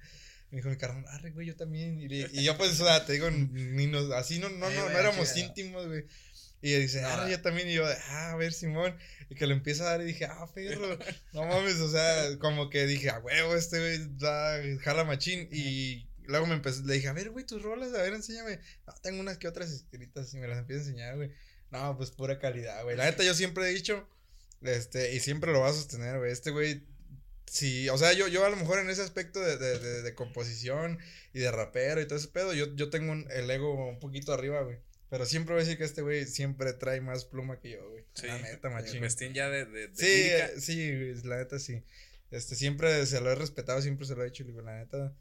me 0.50 0.56
dijo 0.58 0.68
mi 0.68 0.76
carnal, 0.76 1.04
arre, 1.08 1.30
güey, 1.30 1.46
yo 1.46 1.56
también. 1.56 1.98
Y, 1.98 2.08
le- 2.08 2.28
y 2.32 2.44
yo, 2.44 2.56
pues, 2.58 2.78
o 2.80 2.84
sea, 2.84 3.04
te 3.06 3.14
digo, 3.14 3.30
ni 3.30 3.86
nos, 3.86 4.10
así 4.12 4.38
no, 4.38 4.48
no, 4.50 4.68
no, 4.70 4.90
no 4.90 4.98
éramos 4.98 5.34
íntimos, 5.36 5.86
güey. 5.86 6.04
Y 6.64 6.74
dice, 6.74 7.00
No. 7.02 7.08
ah, 7.08 7.28
yo 7.28 7.40
también. 7.40 7.68
Y 7.68 7.74
yo, 7.74 7.84
ah, 7.86 8.32
a 8.32 8.36
ver, 8.36 8.52
Simón. 8.52 8.96
Y 9.30 9.34
que 9.34 9.46
le 9.46 9.54
empieza 9.54 9.82
a 9.84 9.90
dar 9.90 10.02
y 10.02 10.04
dije, 10.04 10.26
ah, 10.26 10.46
perro. 10.54 10.96
No 11.32 11.44
mames, 11.46 11.76
o 11.80 11.90
sea, 11.90 12.38
como 12.38 12.70
que 12.70 12.86
dije, 12.86 13.10
a 13.10 13.18
huevo, 13.18 13.56
este 13.56 13.78
güey 13.80 14.16
da, 14.18 14.60
jala 14.82 15.02
machín. 15.04 15.48
Y 15.50 16.06
luego 16.24 16.46
me 16.46 16.54
empecé, 16.54 16.82
le 16.84 16.94
dije, 16.94 17.08
a 17.08 17.14
ver, 17.14 17.30
güey, 17.30 17.44
tus 17.46 17.62
rolas, 17.62 17.92
a 17.94 18.02
ver, 18.02 18.12
enséñame. 18.12 18.60
No, 18.86 18.92
tengo 19.02 19.20
unas 19.20 19.38
que 19.38 19.48
otras 19.48 19.72
escritas 19.72 20.32
y 20.34 20.36
me 20.38 20.46
las 20.46 20.58
empiezo 20.58 20.82
a 20.82 20.84
enseñar, 20.84 21.16
güey. 21.16 21.30
No, 21.72 21.96
pues 21.96 22.10
pura 22.10 22.38
calidad, 22.38 22.84
güey. 22.84 22.96
La 22.96 23.04
neta, 23.06 23.24
yo 23.24 23.34
siempre 23.34 23.64
he 23.68 23.72
dicho, 23.74 24.06
este, 24.62 25.14
y 25.14 25.20
siempre 25.20 25.50
lo 25.52 25.60
va 25.60 25.70
a 25.70 25.72
sostener, 25.72 26.18
güey. 26.18 26.30
Este 26.30 26.50
güey, 26.50 26.82
sí, 27.46 27.88
o 27.88 27.98
sea, 27.98 28.12
yo, 28.12 28.28
yo 28.28 28.44
a 28.44 28.50
lo 28.50 28.56
mejor 28.56 28.78
en 28.78 28.90
ese 28.90 29.02
aspecto 29.02 29.40
de, 29.40 29.56
de, 29.58 29.78
de, 29.78 30.02
de 30.02 30.14
composición 30.14 30.98
y 31.32 31.40
de 31.40 31.50
rapero 31.50 32.00
y 32.00 32.06
todo 32.06 32.18
ese 32.18 32.28
pedo, 32.28 32.52
yo, 32.54 32.74
yo 32.76 32.90
tengo 32.90 33.12
un- 33.12 33.26
el 33.30 33.50
ego 33.50 33.88
un 33.88 33.98
poquito 33.98 34.32
arriba, 34.32 34.62
güey. 34.62 34.78
Pero 35.10 35.26
siempre 35.26 35.54
voy 35.54 35.62
a 35.62 35.64
decir 35.64 35.76
que 35.78 35.84
este 35.84 36.00
güey 36.00 36.24
siempre 36.26 36.72
trae 36.72 37.00
más 37.02 37.24
pluma 37.26 37.58
que 37.60 37.70
yo, 37.70 37.90
güey. 37.90 38.04
Sí. 38.14 38.26
La 38.28 38.38
neta, 38.38 38.70
machín. 38.70 39.00
cuestión 39.00 39.34
ya 39.34 39.50
de, 39.50 39.66
de, 39.66 39.88
de 39.88 39.94
Sí, 39.96 40.22
lírica. 40.24 40.50
sí, 41.20 41.28
la 41.28 41.36
neta 41.38 41.58
sí. 41.58 41.82
Este, 42.30 42.54
siempre 42.54 43.04
se 43.04 43.20
lo 43.20 43.30
he 43.30 43.34
respetado, 43.34 43.82
siempre 43.82 44.06
se 44.06 44.14
lo 44.14 44.22
he 44.22 44.26
dicho, 44.26 44.42
digo, 44.44 44.62
la 44.62 44.78
neta. 44.78 45.12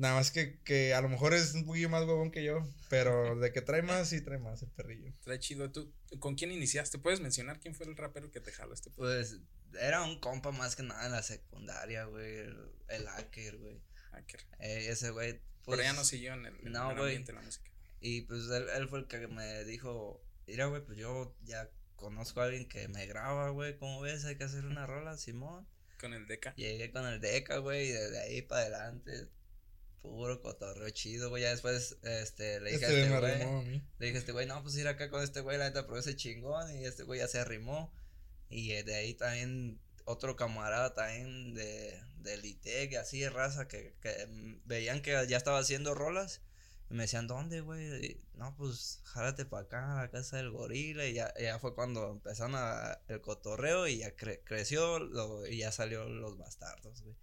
Nada 0.00 0.14
más 0.14 0.30
que, 0.30 0.58
que 0.60 0.94
a 0.94 1.02
lo 1.02 1.10
mejor 1.10 1.34
es 1.34 1.52
un 1.52 1.66
poquillo 1.66 1.90
más 1.90 2.06
huevón 2.06 2.30
que 2.30 2.42
yo, 2.42 2.66
pero 2.88 3.38
de 3.38 3.52
que 3.52 3.60
trae 3.60 3.82
más, 3.82 4.08
sí 4.08 4.22
trae 4.22 4.38
más 4.38 4.62
el 4.62 4.70
perrillo. 4.70 5.12
Trae 5.22 5.38
chido. 5.38 5.70
¿Tú 5.70 5.92
con 6.18 6.36
quién 6.36 6.50
iniciaste? 6.52 6.98
¿Puedes 6.98 7.20
mencionar 7.20 7.60
quién 7.60 7.74
fue 7.74 7.84
el 7.84 7.94
rapero 7.94 8.30
que 8.30 8.40
te 8.40 8.50
jaló 8.50 8.72
este? 8.72 8.88
Pues 8.92 9.36
era 9.78 10.00
un 10.00 10.18
compa 10.18 10.52
más 10.52 10.74
que 10.74 10.84
nada 10.84 11.04
en 11.04 11.12
la 11.12 11.22
secundaria, 11.22 12.06
güey. 12.06 12.46
El, 12.88 13.06
hacker, 13.08 13.58
güey. 13.58 13.82
hacker? 14.12 14.40
Eh, 14.60 14.86
ese 14.88 15.10
güey. 15.10 15.32
Pero 15.32 15.42
Pues, 15.64 15.82
ya 15.82 15.92
no 15.92 16.02
siguió 16.02 16.32
en 16.32 16.46
el, 16.46 16.54
en 16.64 16.72
no, 16.72 16.92
el 16.92 16.98
ambiente 16.98 17.32
de 17.32 17.38
la 17.38 17.44
música. 17.44 17.70
Y 18.00 18.22
pues 18.22 18.48
él, 18.48 18.70
él 18.74 18.88
fue 18.88 19.00
el 19.00 19.06
que 19.06 19.28
me 19.28 19.64
dijo, 19.66 20.24
mira, 20.46 20.64
güey, 20.64 20.82
pues 20.82 20.96
yo 20.96 21.36
ya 21.42 21.68
conozco 21.96 22.40
a 22.40 22.44
alguien 22.44 22.66
que 22.66 22.88
me 22.88 23.04
graba, 23.04 23.50
güey, 23.50 23.76
¿cómo 23.76 24.00
ves? 24.00 24.24
Hay 24.24 24.36
que 24.36 24.44
hacer 24.44 24.64
una 24.64 24.86
rola, 24.86 25.18
Simón. 25.18 25.68
Con 26.00 26.14
el 26.14 26.26
DK. 26.26 26.54
Llegué 26.56 26.90
con 26.90 27.06
el 27.06 27.20
Deca, 27.20 27.58
güey, 27.58 27.90
y 27.90 27.92
desde 27.92 28.18
ahí 28.18 28.40
para 28.40 28.62
adelante, 28.62 29.28
puro 30.02 30.40
cotorreo 30.40 30.90
chido, 30.90 31.28
güey. 31.30 31.42
Ya 31.42 31.50
después, 31.50 31.96
este, 32.02 32.60
le 32.60 32.72
dije 32.72 32.84
Este 32.84 32.86
a 32.86 33.04
este 33.04 33.18
güey, 33.18 33.32
arrimó 33.32 33.62
mí. 33.62 33.82
le 33.98 34.06
dije 34.06 34.18
a 34.18 34.20
este 34.20 34.32
güey, 34.32 34.46
no, 34.46 34.62
pues 34.62 34.76
ir 34.76 34.88
acá 34.88 35.10
con 35.10 35.22
este 35.22 35.40
güey, 35.40 35.58
la 35.58 35.64
neta, 35.68 35.86
pero 35.86 35.98
ese 35.98 36.16
chingón, 36.16 36.74
y 36.76 36.84
este 36.84 37.02
güey 37.04 37.20
ya 37.20 37.28
se 37.28 37.38
arrimó. 37.38 37.92
Y 38.48 38.72
eh, 38.72 38.82
de 38.82 38.94
ahí 38.96 39.14
también 39.14 39.80
otro 40.04 40.34
camarada 40.36 40.94
también 40.94 41.54
de, 41.54 42.00
del 42.18 42.44
ITEC, 42.44 42.94
así 42.96 43.20
de 43.20 43.30
raza, 43.30 43.68
que, 43.68 43.94
que 44.00 44.26
veían 44.64 45.02
que 45.02 45.12
ya 45.28 45.36
estaba 45.36 45.58
haciendo 45.58 45.94
rolas. 45.94 46.40
Y 46.90 46.94
me 46.94 47.04
decían, 47.04 47.28
¿dónde, 47.28 47.60
güey? 47.60 48.18
No, 48.34 48.56
pues, 48.56 48.98
jálate 49.04 49.44
para 49.44 49.62
acá, 49.62 49.92
a 49.92 50.02
la 50.02 50.10
casa 50.10 50.38
del 50.38 50.50
gorila. 50.50 51.06
Y 51.06 51.12
ya, 51.14 51.32
ya 51.40 51.60
fue 51.60 51.72
cuando 51.76 52.10
empezaron 52.10 52.56
a- 52.56 52.98
el 53.06 53.20
cotorreo 53.20 53.86
y 53.86 53.98
ya 53.98 54.16
cre- 54.16 54.40
creció 54.42 54.98
lo- 54.98 55.46
y 55.46 55.58
ya 55.58 55.70
salió 55.70 56.04
los 56.08 56.36
bastardos, 56.36 57.02
güey. 57.02 57.14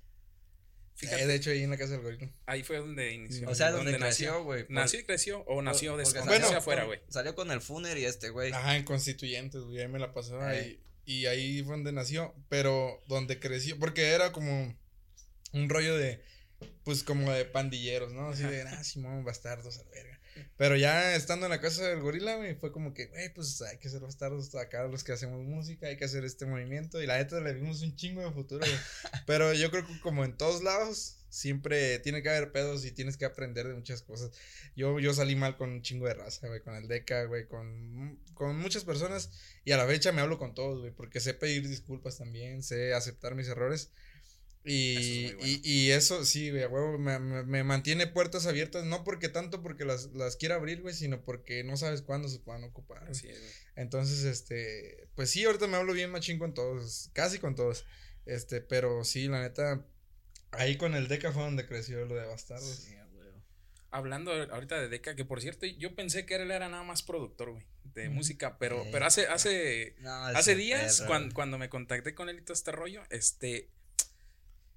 Fíjate, 0.98 1.24
Eh, 1.24 1.28
de 1.28 1.36
hecho, 1.36 1.52
ahí 1.52 1.62
en 1.64 1.70
la 1.70 1.78
casa 1.78 1.94
del 1.94 2.02
gorilo. 2.02 2.30
ahí 2.48 2.64
fue 2.64 2.78
donde 2.78 3.14
inició. 3.14 3.48
O 3.50 3.54
sea, 3.56 3.72
donde, 3.72 3.98
nació. 4.00 4.44
güey. 4.44 4.64
por- 4.64 4.72
¿Nació 4.74 5.00
y 5.00 5.04
creció 5.04 5.42
o 5.46 5.62
nació 5.62 5.92
por- 5.92 6.00
de 6.00 6.04
porque 6.06 6.18
cuando 6.20 6.34
salió- 6.34 6.46
nació 6.48 6.58
afuera, 6.58 6.82
con- 6.82 6.88
güey? 6.88 7.00
Salió 7.10 7.36
con 7.36 7.52
el 7.52 7.62
Funer 7.62 7.98
y 8.00 8.06
este 8.06 8.30
güey. 8.30 8.52
Ajá, 8.52 8.76
en 8.76 8.84
Constituyentes, 8.84 9.62
güey, 9.62 9.80
ahí 9.80 9.88
me 9.88 10.00
la 10.00 10.12
pasaba 10.14 10.56
Eh. 10.58 10.80
y, 11.06 11.14
y 11.20 11.26
ahí 11.28 11.62
fue 11.64 11.76
donde 11.76 11.92
nació, 11.92 12.34
pero 12.50 13.02
donde 13.08 13.40
creció, 13.40 13.78
porque 13.80 14.10
era 14.10 14.32
como 14.32 14.76
un 15.54 15.70
rollo 15.70 15.96
de, 15.96 16.22
pues 16.84 17.04
como 17.04 17.32
de 17.32 17.46
pandilleros, 17.46 18.12
¿no? 18.14 18.30
Así 18.30 18.44
de, 18.44 18.64
ah, 18.64 18.84
Simón, 18.84 19.24
bastardos, 19.24 19.78
a 19.78 19.84
la 19.84 19.92
verga. 19.92 20.17
Pero 20.58 20.76
ya 20.76 21.16
estando 21.16 21.46
en 21.46 21.52
la 21.52 21.62
casa 21.62 21.88
del 21.88 22.02
gorila, 22.02 22.36
güey, 22.36 22.56
fue 22.56 22.72
como 22.72 22.94
que, 22.94 23.08
güey, 23.08 23.34
pues 23.34 23.62
hay 23.62 23.78
que 23.78 23.90
ser 23.90 24.02
bastardos 24.02 24.54
acá 24.56 24.88
los 24.88 25.04
que 25.04 25.12
hacemos 25.12 25.44
música, 25.44 25.88
hay 25.88 25.98
que 25.98 26.06
hacer 26.06 26.26
este 26.26 26.46
movimiento. 26.46 27.02
Y 27.02 27.08
la 27.08 27.18
neta 27.18 27.40
le 27.40 27.54
vimos 27.54 27.82
un 27.82 27.96
chingo 27.96 28.22
de 28.22 28.32
futuro, 28.32 28.66
güey. 28.66 28.80
Pero 29.28 29.54
yo 29.54 29.72
creo 29.72 29.86
que 29.86 30.00
como 30.00 30.26
en 30.26 30.38
todos 30.38 30.64
lados, 30.64 31.18
siempre 31.30 32.00
tiene 32.00 32.24
que 32.24 32.30
haber 32.30 32.52
pedos 32.52 32.86
y 32.86 32.92
tienes 32.92 33.18
que 33.18 33.26
aprender 33.26 33.68
de 33.68 33.76
muchas 33.76 34.02
cosas. 34.02 34.32
Yo, 34.76 35.00
yo 35.00 35.14
salí 35.14 35.36
mal 35.36 35.58
con 35.58 35.70
un 35.70 35.82
chingo 35.82 36.08
de 36.08 36.14
raza, 36.14 36.48
güey, 36.48 36.62
con 36.62 36.76
el 36.76 36.88
DECA, 36.88 37.26
güey, 37.26 37.48
con, 37.48 38.20
con 38.34 38.58
muchas 38.58 38.84
personas. 38.84 39.32
Y 39.66 39.72
a 39.72 39.78
la 39.78 39.88
fecha 39.88 40.12
me 40.12 40.22
hablo 40.22 40.38
con 40.38 40.54
todos, 40.54 40.80
güey, 40.80 40.92
porque 40.92 41.20
sé 41.20 41.34
pedir 41.34 41.68
disculpas 41.68 42.18
también, 42.18 42.64
sé 42.64 42.94
aceptar 42.94 43.36
mis 43.36 43.48
errores. 43.48 43.92
Y, 44.70 44.96
Eso 44.96 45.00
es 45.00 45.08
muy 45.08 45.34
bueno. 45.36 45.48
y, 45.64 45.70
y 45.72 45.92
eso 45.92 46.26
sí, 46.26 46.50
güey, 46.52 46.64
a 46.64 46.68
huevo, 46.68 46.98
me, 46.98 47.20
me- 47.20 47.44
me 47.44 47.64
mantiene 47.64 48.08
puertas 48.08 48.46
abiertas, 48.46 48.86
no 48.86 49.04
porque 49.04 49.30
tanto 49.30 49.62
porque 49.64 49.86
las, 49.86 50.08
las 50.14 50.36
quiera 50.36 50.56
abrir, 50.56 50.82
güey, 50.82 50.94
sino 50.94 51.22
porque 51.24 51.64
no 51.64 51.78
sabes 51.78 52.02
cuándo 52.02 52.28
se 52.28 52.40
puedan 52.40 52.64
ocupar. 52.64 53.00
güey. 53.00 53.12
Así 53.12 53.28
es, 53.30 53.40
güey. 53.40 53.52
Entonces, 53.76 54.24
este, 54.24 55.08
pues 55.16 55.30
sí, 55.32 55.46
ahorita 55.46 55.68
me 55.68 55.78
hablo 55.78 55.94
bien 55.94 56.10
machín 56.12 56.38
con 56.40 56.54
todos, 56.54 57.10
casi 57.14 57.40
con 57.40 57.56
todos. 57.56 57.86
Este, 58.26 58.60
pero 58.62 59.04
sí, 59.04 59.28
la 59.28 59.42
neta, 59.42 59.86
ahí 60.52 60.76
con 60.78 60.96
el 60.96 61.08
Deca 61.08 61.32
fue 61.32 61.44
donde 61.44 61.66
creció 61.66 62.06
lo 62.06 62.16
de 62.16 62.26
Bastardos. 62.26 62.68
Sí. 62.76 62.94
Hablando 63.90 64.34
ahorita 64.34 64.80
de 64.82 64.90
Deca, 64.90 65.16
que 65.16 65.24
por 65.24 65.40
cierto, 65.42 65.66
yo 65.66 65.96
pensé 65.96 66.26
que 66.26 66.36
él 66.36 66.52
era 66.52 66.68
nada 66.68 66.84
más 66.84 67.04
productor, 67.04 67.52
güey, 67.52 67.66
de 67.86 68.08
Ujú. 68.08 68.16
música, 68.16 68.58
pero, 68.60 68.84
Eh. 68.84 68.90
pero 68.92 69.06
hace, 69.06 69.28
hace, 69.28 69.96
No, 70.00 70.12
hace 70.26 70.56
días, 70.56 70.98
perro, 70.98 71.08
cuan- 71.08 71.32
cuando 71.32 71.58
me 71.58 71.70
contacté 71.70 72.14
con 72.14 72.28
él 72.28 72.40
y 72.40 72.42
todo 72.42 72.54
este 72.54 72.74
rollo, 72.74 73.02
este, 73.12 73.70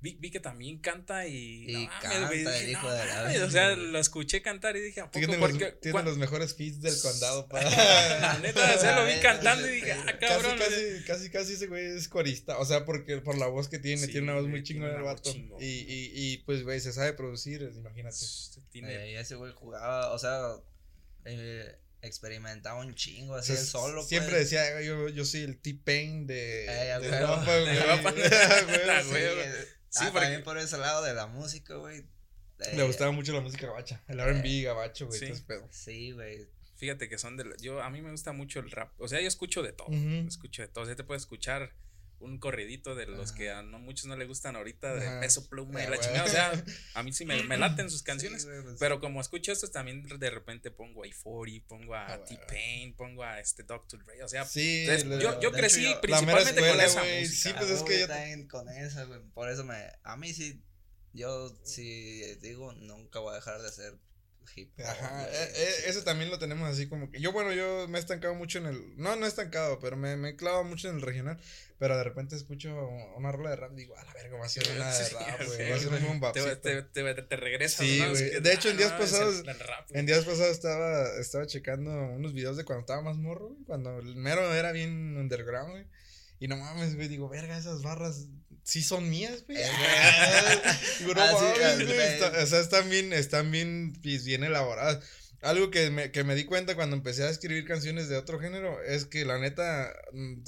vi, 0.01 0.17
vi 0.19 0.31
que 0.31 0.41
también 0.41 0.79
canta 0.79 1.27
y... 1.27 1.71
Y 1.71 1.73
no 1.75 1.81
mames, 1.81 2.01
canta 2.03 2.27
güey, 2.27 2.41
el 2.65 2.71
hijo 2.71 2.87
no 2.89 2.93
de 2.95 3.07
la 3.07 3.15
mames, 3.23 3.41
O 3.43 3.51
sea, 3.51 3.77
lo 3.77 3.99
escuché 3.99 4.43
cantar 4.43 4.77
y 4.77 4.81
dije, 4.81 5.01
¿a 5.01 5.05
poco? 5.07 5.19
Tiene, 5.19 5.37
los, 5.37 5.51
Porque 5.51 5.73
tiene 5.73 5.93
cuan- 5.93 6.05
los 6.05 6.17
mejores 6.19 6.55
feats 6.57 6.81
del 6.81 6.99
condado. 7.01 7.49
pa. 7.49 7.61
La 8.21 8.39
neta, 8.43 8.75
o 8.77 8.79
sea, 8.81 8.99
lo 9.01 9.07
vi 9.07 9.19
cantando 9.23 9.69
y 9.69 9.75
dije, 9.75 9.93
ah, 9.93 10.05
casi, 10.19 10.19
cabrón. 10.43 10.59
casi, 10.59 11.05
casi, 11.07 11.31
casi 11.31 11.53
ese 11.55 11.67
güey 11.67 11.85
es 11.97 12.09
corista. 12.09 12.59
O 12.59 12.65
sea, 12.65 12.85
porque 12.85 13.19
por 13.19 13.37
la 13.39 13.47
voz 13.47 13.69
que 13.69 13.79
tiene, 13.79 14.01
Sí, 14.07 14.13
tiene 14.13 14.25
una 14.25 14.35
voz 14.41 14.49
muy 14.49 14.63
tiene 14.63 14.81
chingona 14.81 14.97
el 14.97 15.03
vato. 15.03 15.31
Y, 15.61 15.65
y, 15.67 16.13
y 16.15 16.39
pues, 16.39 16.63
güey, 16.63 16.81
se 16.81 16.93
sabe 16.93 17.13
producir, 17.13 17.71
imagínate. 17.77 18.17
Tiene- 18.71 18.95
Eh, 19.15 19.21
ese 19.21 19.35
güey 19.37 19.53
jugaba, 19.53 20.13
o 20.13 20.19
sea, 20.19 20.41
eh, 21.27 21.77
experimentaba 22.03 22.81
un 22.81 22.95
chingo, 22.95 23.35
O 23.35 23.37
así 23.37 23.53
sea, 23.53 23.61
él 23.61 23.67
solo. 23.67 24.03
siempre 24.03 24.31
pues. 24.31 24.45
decía, 24.51 24.81
yo, 24.81 25.09
yo 25.11 25.25
soy 25.27 25.43
el 25.43 25.59
T-Pain 25.61 26.27
de, 26.27 26.65
Eh, 26.65 26.93
a 26.93 26.99
de. 26.99 27.11
De 27.11 27.17
Ah, 27.17 28.01
sí. 29.91 30.05
Eh, 30.05 30.07
ah, 30.09 30.11
porque- 30.13 30.21
también 30.27 30.43
por 30.45 30.57
ese 30.59 30.79
lado 30.79 31.03
de 31.05 31.13
la 31.15 31.27
música, 31.27 31.75
güey. 31.75 31.99
eh, 32.61 32.77
Le 32.77 32.83
gustaba 32.85 33.11
mucho 33.13 33.33
la 33.33 33.41
música 33.41 33.67
gabacha, 33.67 34.03
el 34.09 34.21
R&B 34.21 34.63
gabacho, 34.63 35.07
güey, 35.07 35.19
Sí. 35.19 35.43
pedo. 35.47 35.67
Sí, 35.71 36.13
güey. 36.13 36.49
Fíjate 36.77 37.09
que 37.09 37.19
son 37.19 37.37
de 37.37 37.45
la- 37.45 37.57
yo 37.59 37.83
a 37.83 37.91
mí 37.91 38.01
me 38.03 38.11
gusta 38.11 38.33
mucho 38.33 38.59
el 38.61 38.71
rap. 38.71 38.93
O 39.01 39.07
sea, 39.09 39.21
yo 39.21 39.29
escucho 39.29 39.63
de 39.63 39.73
todo. 39.73 39.89
Ujú. 39.89 40.27
Escucho 40.29 40.63
de 40.63 40.69
todo. 40.69 40.85
O 40.85 40.87
sea, 40.87 40.97
te 40.97 41.05
puedes 41.05 41.23
escuchar 41.23 41.73
un 42.21 42.39
corridito 42.39 42.95
de 42.95 43.07
los 43.07 43.31
Ajá. 43.31 43.39
que 43.39 43.51
a 43.51 43.63
no 43.63 43.79
muchos 43.79 44.05
no 44.07 44.15
le 44.17 44.27
gustan 44.27 44.55
ahorita 44.55 44.95
de 44.95 45.07
Ajá. 45.07 45.21
peso 45.21 45.49
pluma 45.49 45.83
y 45.83 45.87
Ah, 45.87 45.91
la 45.91 45.99
chingada. 45.99 46.25
O 46.25 46.29
sea, 46.29 46.53
a 46.95 47.03
mí 47.03 47.13
sí 47.13 47.25
me, 47.25 47.43
me 47.45 47.57
laten 47.59 47.91
sus 47.91 48.03
canciones. 48.03 48.43
Sí, 48.43 48.49
pues, 48.63 48.77
Pero 48.79 49.01
como 49.01 49.21
escucho 49.21 49.51
estos 49.53 49.73
también 49.73 50.07
de 50.07 50.31
repente 50.31 50.71
pongo 50.71 51.03
a 51.03 51.07
E40, 51.07 51.65
pongo 51.67 51.95
a 51.95 52.13
Ah. 52.15 52.25
T-Pain, 52.25 52.95
pongo 52.95 53.25
a 53.25 53.41
este 53.41 53.63
Dr. 53.65 54.05
Dre. 54.05 54.23
O 54.23 54.29
sea, 54.29 54.45
Sí, 54.45 54.85
entonces, 54.89 55.23
yo, 55.23 55.41
yo 55.41 55.51
crecí 55.51 55.83
yo- 55.85 56.01
principalmente 56.01 56.61
con 56.61 56.81
esa 56.81 57.03
música. 57.03 57.27
sí, 57.51 57.55
pues 57.57 57.71
es 57.71 57.83
que 57.83 58.01
yo- 58.01 58.07
también 58.09 58.47
con 58.49 58.69
esa, 58.69 59.05
güey. 59.05 59.21
Por 59.35 59.49
eso 59.51 59.65
me. 59.65 59.77
A 60.05 60.17
mí 60.17 60.33
sí. 60.35 60.63
Yo 61.13 61.59
sí 61.65 62.23
digo, 62.41 62.73
nunca 62.75 63.19
voy 63.19 63.33
a 63.33 63.37
dejar 63.37 63.61
de 63.63 63.67
hacer 63.69 63.99
hip 64.57 64.73
hop. 64.79 64.85
Ajá, 64.87 65.29
eh, 65.29 65.53
eh, 65.55 65.73
sí. 65.79 65.83
eso 65.91 66.03
también 66.05 66.31
lo 66.31 66.39
tenemos 66.39 66.69
así 66.69 66.89
como 66.89 67.11
que 67.11 67.21
yo 67.21 67.33
bueno, 67.33 67.53
yo 67.53 67.87
me 67.89 67.99
he 67.99 68.01
estancado 68.01 68.35
mucho 68.35 68.59
en 68.59 68.67
el 68.67 68.97
no, 68.97 69.17
no 69.17 69.25
he 69.27 69.29
estancado, 69.29 69.79
pero 69.81 69.97
me, 69.97 70.17
me 70.17 70.31
he 70.31 70.37
clavado 70.37 70.65
mucho 70.65 70.89
en 70.89 70.97
el 70.97 71.03
regional, 71.03 71.41
pero 71.79 71.97
de 71.97 72.05
repente 72.05 72.37
escucho 72.37 72.75
una 73.17 73.33
rola 73.33 73.51
de 73.51 73.57
rap 73.57 73.73
y 73.73 73.77
digo, 73.77 73.97
a 73.97 74.05
la 74.05 74.13
verga, 74.13 74.37
va 74.39 74.47
a 74.47 74.49
ser 74.49 74.65
una 74.75 74.91
de 74.93 75.05
Sí, 75.05 75.15
rap, 75.15 75.47
güey, 75.47 75.71
va 75.71 75.77
a 75.77 75.79
ser 75.79 75.89
un 75.93 76.03
boom 76.03 76.33
te, 76.33 76.41
bapcito". 76.41 76.61
te, 76.61 76.83
te, 76.83 77.23
te 77.23 77.37
regresas. 77.37 77.87
Sí, 77.87 77.99
¿no? 78.01 78.07
Es 78.13 78.23
que, 78.23 78.41
De 78.41 78.53
hecho, 78.53 78.69
en 78.69 78.75
ah, 78.75 78.79
días 78.79 78.93
no, 78.93 78.99
pasados- 78.99 79.45
rap. 79.47 79.89
En 79.91 80.07
días 80.07 80.25
pasados 80.25 80.53
estaba, 80.53 81.09
estaba 81.21 81.47
checando 81.47 81.91
unos 81.91 82.33
videos 82.33 82.57
de 82.57 82.65
cuando 82.65 82.81
estaba 82.81 83.03
más 83.03 83.17
morro, 83.17 83.49
güey, 83.49 83.65
cuando 83.65 83.99
el 83.99 84.17
mero 84.17 84.53
era 84.55 84.73
bien 84.73 85.17
underground, 85.17 85.71
güey. 85.71 85.87
Y 86.39 86.49
no 86.49 86.57
mames, 86.57 86.97
güey, 86.97 87.09
digo, 87.09 87.29
verga, 87.29 87.59
esas 87.59 87.83
barras 87.83 88.27
sí 88.63 88.83
son 88.83 89.09
mías, 89.11 89.45
güey. 89.47 89.59
Eh, 89.59 89.67
Ah, 91.17 92.43
o 92.43 92.47
sea, 92.47 92.61
están 92.61 92.89
bien, 92.91 93.13
están 93.13 93.51
bien, 93.51 93.93
pues, 94.03 94.25
bien 94.25 94.45
elaboradas. 94.45 95.01
Algo 95.43 95.71
que 95.71 95.91
me, 95.91 96.11
que 96.11 96.23
me 96.23 96.35
di 96.35 96.45
cuenta 96.45 96.75
cuando 96.75 96.97
empecé 96.97 97.25
a 97.25 97.31
escribir 97.31 97.65
canciones 97.65 98.09
de 98.09 98.17
otro 98.19 98.39
género 98.41 98.83
es 98.83 99.07
que 99.07 99.25
la 99.25 99.39
neta, 99.39 99.91
mm, 100.13 100.43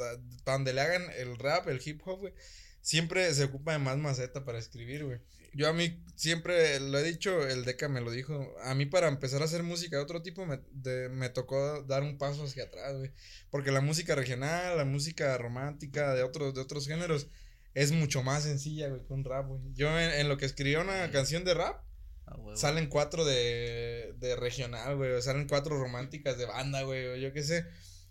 donde 0.45 0.75
le 0.75 0.81
hagan 0.83 1.07
el 1.17 1.39
rap, 1.39 1.67
el 1.69 1.81
hip 1.85 2.03
hop, 2.07 2.21
güey, 2.21 2.35
siempre 2.83 3.33
se 3.35 3.45
ocupa 3.45 3.73
de 3.73 3.79
más 3.79 3.97
maceta 3.97 4.45
para 4.45 4.59
escribir, 4.59 5.05
güey. 5.05 5.19
Yo 5.55 5.69
a 5.69 5.73
mí 5.75 6.03
siempre 6.17 6.81
lo 6.81 6.99
he 6.99 7.03
dicho, 7.03 7.47
el 7.47 7.65
Deca 7.65 7.89
me 7.89 8.01
lo 8.01 8.11
dijo. 8.11 8.55
A 8.65 8.75
mí 8.75 8.87
para 8.87 9.09
empezar 9.09 9.43
a 9.43 9.45
hacer 9.45 9.63
música 9.63 9.97
de 9.97 10.03
otro 10.03 10.23
tipo 10.23 10.47
me, 10.47 10.61
de- 10.73 11.09
me 11.11 11.29
tocó 11.29 11.83
dar 11.83 12.03
un 12.03 12.17
paso 12.19 12.45
hacia 12.45 12.65
atrás, 12.65 12.97
güey. 12.97 13.13
Porque 13.51 13.71
la 13.71 13.83
música 13.83 14.15
regional, 14.15 14.77
la 14.79 14.85
música 14.87 15.37
romántica 15.39 16.15
de 16.15 16.23
otros, 16.23 16.55
de 16.55 16.61
otros 16.63 16.87
géneros 16.87 17.29
es 17.75 17.93
mucho 17.93 18.23
más 18.23 18.43
sencilla, 18.43 18.89
güey, 18.89 19.05
que 19.07 19.13
un 19.13 19.25
rap, 19.25 19.47
güey. 19.49 19.61
Yo 19.75 19.89
en, 19.99 20.11
en 20.13 20.29
lo 20.29 20.37
que 20.37 20.45
escribí 20.47 20.75
una 20.77 21.11
canción 21.11 21.45
de 21.45 21.55
rap, 21.55 21.83
Ah, 22.27 22.37
güey, 22.37 22.57
salen 22.57 22.87
cuatro 22.89 23.25
de, 23.25 24.15
de 24.19 24.37
regional, 24.37 24.97
güey. 24.97 25.11
o 25.13 25.21
Salen 25.23 25.49
cuatro 25.49 25.79
románticas 25.79 26.39
de 26.39 26.47
banda, 26.47 26.83
güey. 26.83 27.07
O 27.09 27.17
yo 27.17 27.33
qué 27.33 27.43
sé. 27.43 27.67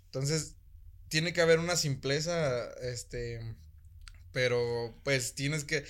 Entonces, 0.06 0.58
tiene 1.08 1.32
que 1.34 1.42
haber 1.42 1.60
una 1.60 1.76
simpleza, 1.78 2.70
este. 2.82 3.40
Pero, 4.32 5.00
pues, 5.04 5.34
tienes 5.36 5.64
que. 5.64 5.86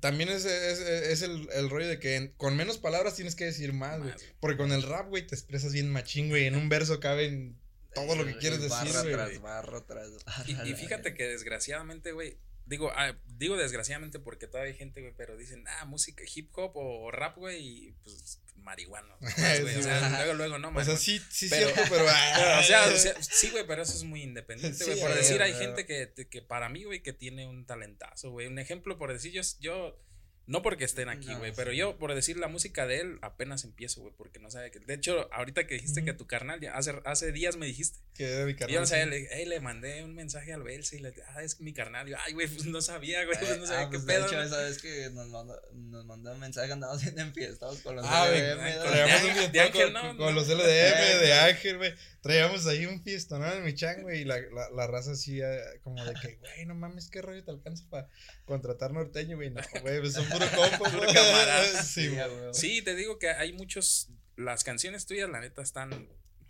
También 0.00 0.28
es, 0.30 0.44
es, 0.44 0.80
es 0.80 1.22
el, 1.22 1.48
el 1.52 1.70
rollo 1.70 1.86
de 1.86 2.00
que 2.00 2.16
en- 2.16 2.32
con 2.36 2.56
menos 2.56 2.78
palabras 2.78 3.14
tienes 3.14 3.36
que 3.36 3.44
decir 3.44 3.72
más, 3.72 4.00
güey. 4.00 4.12
Güey. 4.12 4.24
Porque 4.40 4.56
con 4.56 4.72
el 4.72 4.82
rap, 4.82 5.08
güey, 5.08 5.24
te 5.26 5.34
expresas 5.36 5.72
bien 5.72 5.88
machín, 5.90 6.28
güey. 6.28 6.46
En 6.46 6.56
un 6.56 6.68
verso 6.68 6.98
caben 6.98 7.56
todo 7.94 8.16
lo 8.16 8.26
que 8.26 8.36
quieres 8.38 8.60
decir, 8.60 8.70
barra 8.92 9.02
güey. 9.02 9.12
tras 9.14 9.40
barra 9.40 9.86
tras 9.86 10.08
barra. 10.24 10.44
Y, 10.66 10.70
y 10.70 10.74
fíjate 10.74 11.14
que 11.14 11.28
desgraciadamente, 11.28 12.10
güey, 12.10 12.36
digo, 12.66 12.90
ah, 12.94 13.16
digo 13.26 13.56
desgraciadamente 13.56 14.18
porque 14.18 14.46
todavía 14.46 14.72
hay 14.72 14.78
gente, 14.78 15.00
güey, 15.00 15.12
pero 15.16 15.36
dicen, 15.36 15.64
ah, 15.68 15.84
música 15.84 16.22
hip 16.34 16.50
hop 16.56 16.72
o 16.76 17.10
rap, 17.10 17.36
güey, 17.36 17.60
y 17.88 17.92
pues 18.04 18.40
marihuano. 18.56 19.16
nomás, 19.20 19.60
güey, 19.60 19.76
o 19.76 19.82
sea, 19.82 20.08
luego, 20.24 20.34
luego 20.34 20.58
no, 20.58 20.68
O 20.68 20.70
sea, 20.70 20.94
marihuana. 20.94 21.00
sí, 21.00 21.20
sí, 21.30 21.48
Pero- 21.50 21.66
cierto, 21.70 21.82
pero. 21.90 22.04
Pero, 22.36 22.60
o 22.60 22.62
sea, 22.62 22.86
o 22.86 22.96
sea, 22.96 23.14
sí, 23.22 23.50
güey, 23.50 23.66
pero 23.66 23.82
eso 23.82 23.94
es 23.94 24.04
muy 24.04 24.22
independiente, 24.22 24.78
Sí, 24.84 24.90
güey. 24.90 25.00
por 25.00 25.14
decir, 25.14 25.42
hay 25.42 25.52
gente 25.54 25.84
que, 25.86 26.12
que 26.30 26.42
para 26.42 26.68
mí, 26.68 26.84
güey, 26.84 27.02
que 27.02 27.12
tiene 27.12 27.46
un 27.46 27.66
talentazo, 27.66 28.30
güey. 28.30 28.46
Un 28.46 28.58
ejemplo, 28.58 28.98
por 28.98 29.12
decir, 29.12 29.32
yo, 29.32 29.42
yo 29.60 29.98
no 30.46 30.60
porque 30.62 30.84
estén 30.84 31.08
aquí, 31.08 31.28
No, 31.28 31.38
güey, 31.38 31.52
pero 31.54 31.70
sí. 31.70 31.76
yo, 31.76 31.96
por 31.98 32.12
decir 32.14 32.36
la 32.36 32.48
música 32.48 32.86
de 32.86 33.00
él, 33.00 33.18
apenas 33.22 33.64
empiezo, 33.64 34.00
güey, 34.02 34.12
porque 34.16 34.38
no 34.40 34.50
sabe 34.50 34.70
que. 34.70 34.80
De 34.80 34.94
hecho, 34.94 35.32
ahorita 35.32 35.66
que 35.66 35.74
dijiste 35.74 36.04
que 36.04 36.12
tu 36.12 36.26
carnal, 36.26 36.60
ya 36.60 36.74
hace, 36.76 36.94
hace 37.04 37.30
días 37.32 37.56
me 37.56 37.66
dijiste. 37.66 38.00
que 38.14 38.24
era 38.28 38.44
mi 38.44 38.50
Y 38.52 38.54
yo 38.54 38.58
carnal, 38.58 38.80
no 38.80 38.86
sabía, 38.86 39.06
le, 39.06 39.28
hey, 39.30 39.46
le 39.46 39.60
mandé 39.60 40.02
un 40.04 40.14
mensaje 40.14 40.52
al 40.52 40.62
Belce 40.62 40.96
y 40.96 41.00
le 41.00 41.14
ah, 41.28 41.42
es 41.42 41.60
mi 41.60 41.72
carnal. 41.72 42.08
Yo, 42.08 42.16
ay, 42.26 42.32
güey, 42.32 42.48
pues 42.48 42.66
no 42.66 42.80
sabía, 42.82 43.24
güey, 43.24 43.38
pues 43.38 43.58
no 43.58 43.66
sabía 43.66 43.86
ah, 43.86 43.90
qué 43.90 43.98
pues, 43.98 44.04
pedo. 44.04 44.20
De 44.22 44.26
hecho, 44.26 44.36
¿no? 44.36 44.42
esa 44.42 44.62
vez 44.62 44.82
que 44.82 45.10
nos 45.10 45.28
mandó, 45.28 45.60
nos 45.74 46.04
mandó 46.06 46.32
un 46.32 46.40
mensaje, 46.40 46.72
andamos 46.72 47.02
bien 47.02 47.18
enfiestados 47.18 47.80
con 47.80 47.96
los 47.96 48.04
Ah, 48.08 48.28
LDM, 48.28 48.76
¿no? 48.76 48.82
Traíamos 48.82 49.22
un 49.22 49.30
Ángel- 49.30 49.32
fiestón 49.32 49.52
de 49.52 49.60
Ángel, 49.60 49.84
con, 49.84 49.92
¿no? 49.92 50.00
con- 50.16 50.16
No. 50.18 50.30
los 50.32 50.48
LDM, 50.48 51.18
de 51.22 51.32
Ángel, 51.34 51.76
güey. 51.78 51.94
Traíamos 52.20 52.66
ahí 52.68 52.86
un 52.86 53.02
fiestón 53.02 53.44
en 53.44 53.64
mi 53.64 53.74
chan, 53.74 54.02
güey. 54.02 54.20
Y 54.20 54.24
la, 54.24 54.36
la, 54.40 54.70
la 54.70 54.86
raza 54.86 55.12
así, 55.12 55.40
eh, 55.40 55.58
como 55.82 56.04
de 56.04 56.14
que, 56.14 56.36
güey, 56.36 56.66
no 56.66 56.74
mames, 56.76 57.08
qué 57.10 57.20
rollo 57.20 57.42
te 57.42 57.50
alcanza 57.50 57.84
para 57.90 58.08
contratar 58.44 58.92
norteño, 58.92 59.36
güey. 59.36 59.50
No, 59.50 59.60
güey, 59.80 59.98
pues 60.00 60.12
son 60.14 60.24
puro 60.32 60.46
compa, 60.54 60.90
Puro 60.90 61.12
camarada. 61.12 61.82
Sí, 61.82 62.08
güey. 62.08 62.82
te 62.82 62.94
digo 62.94 63.18
que 63.18 63.30
hay 63.30 63.52
muchos. 63.52 64.08
Las 64.36 64.64
canciones 64.64 65.06
tuyas, 65.06 65.28
la 65.28 65.40
neta, 65.40 65.62
están 65.62 66.08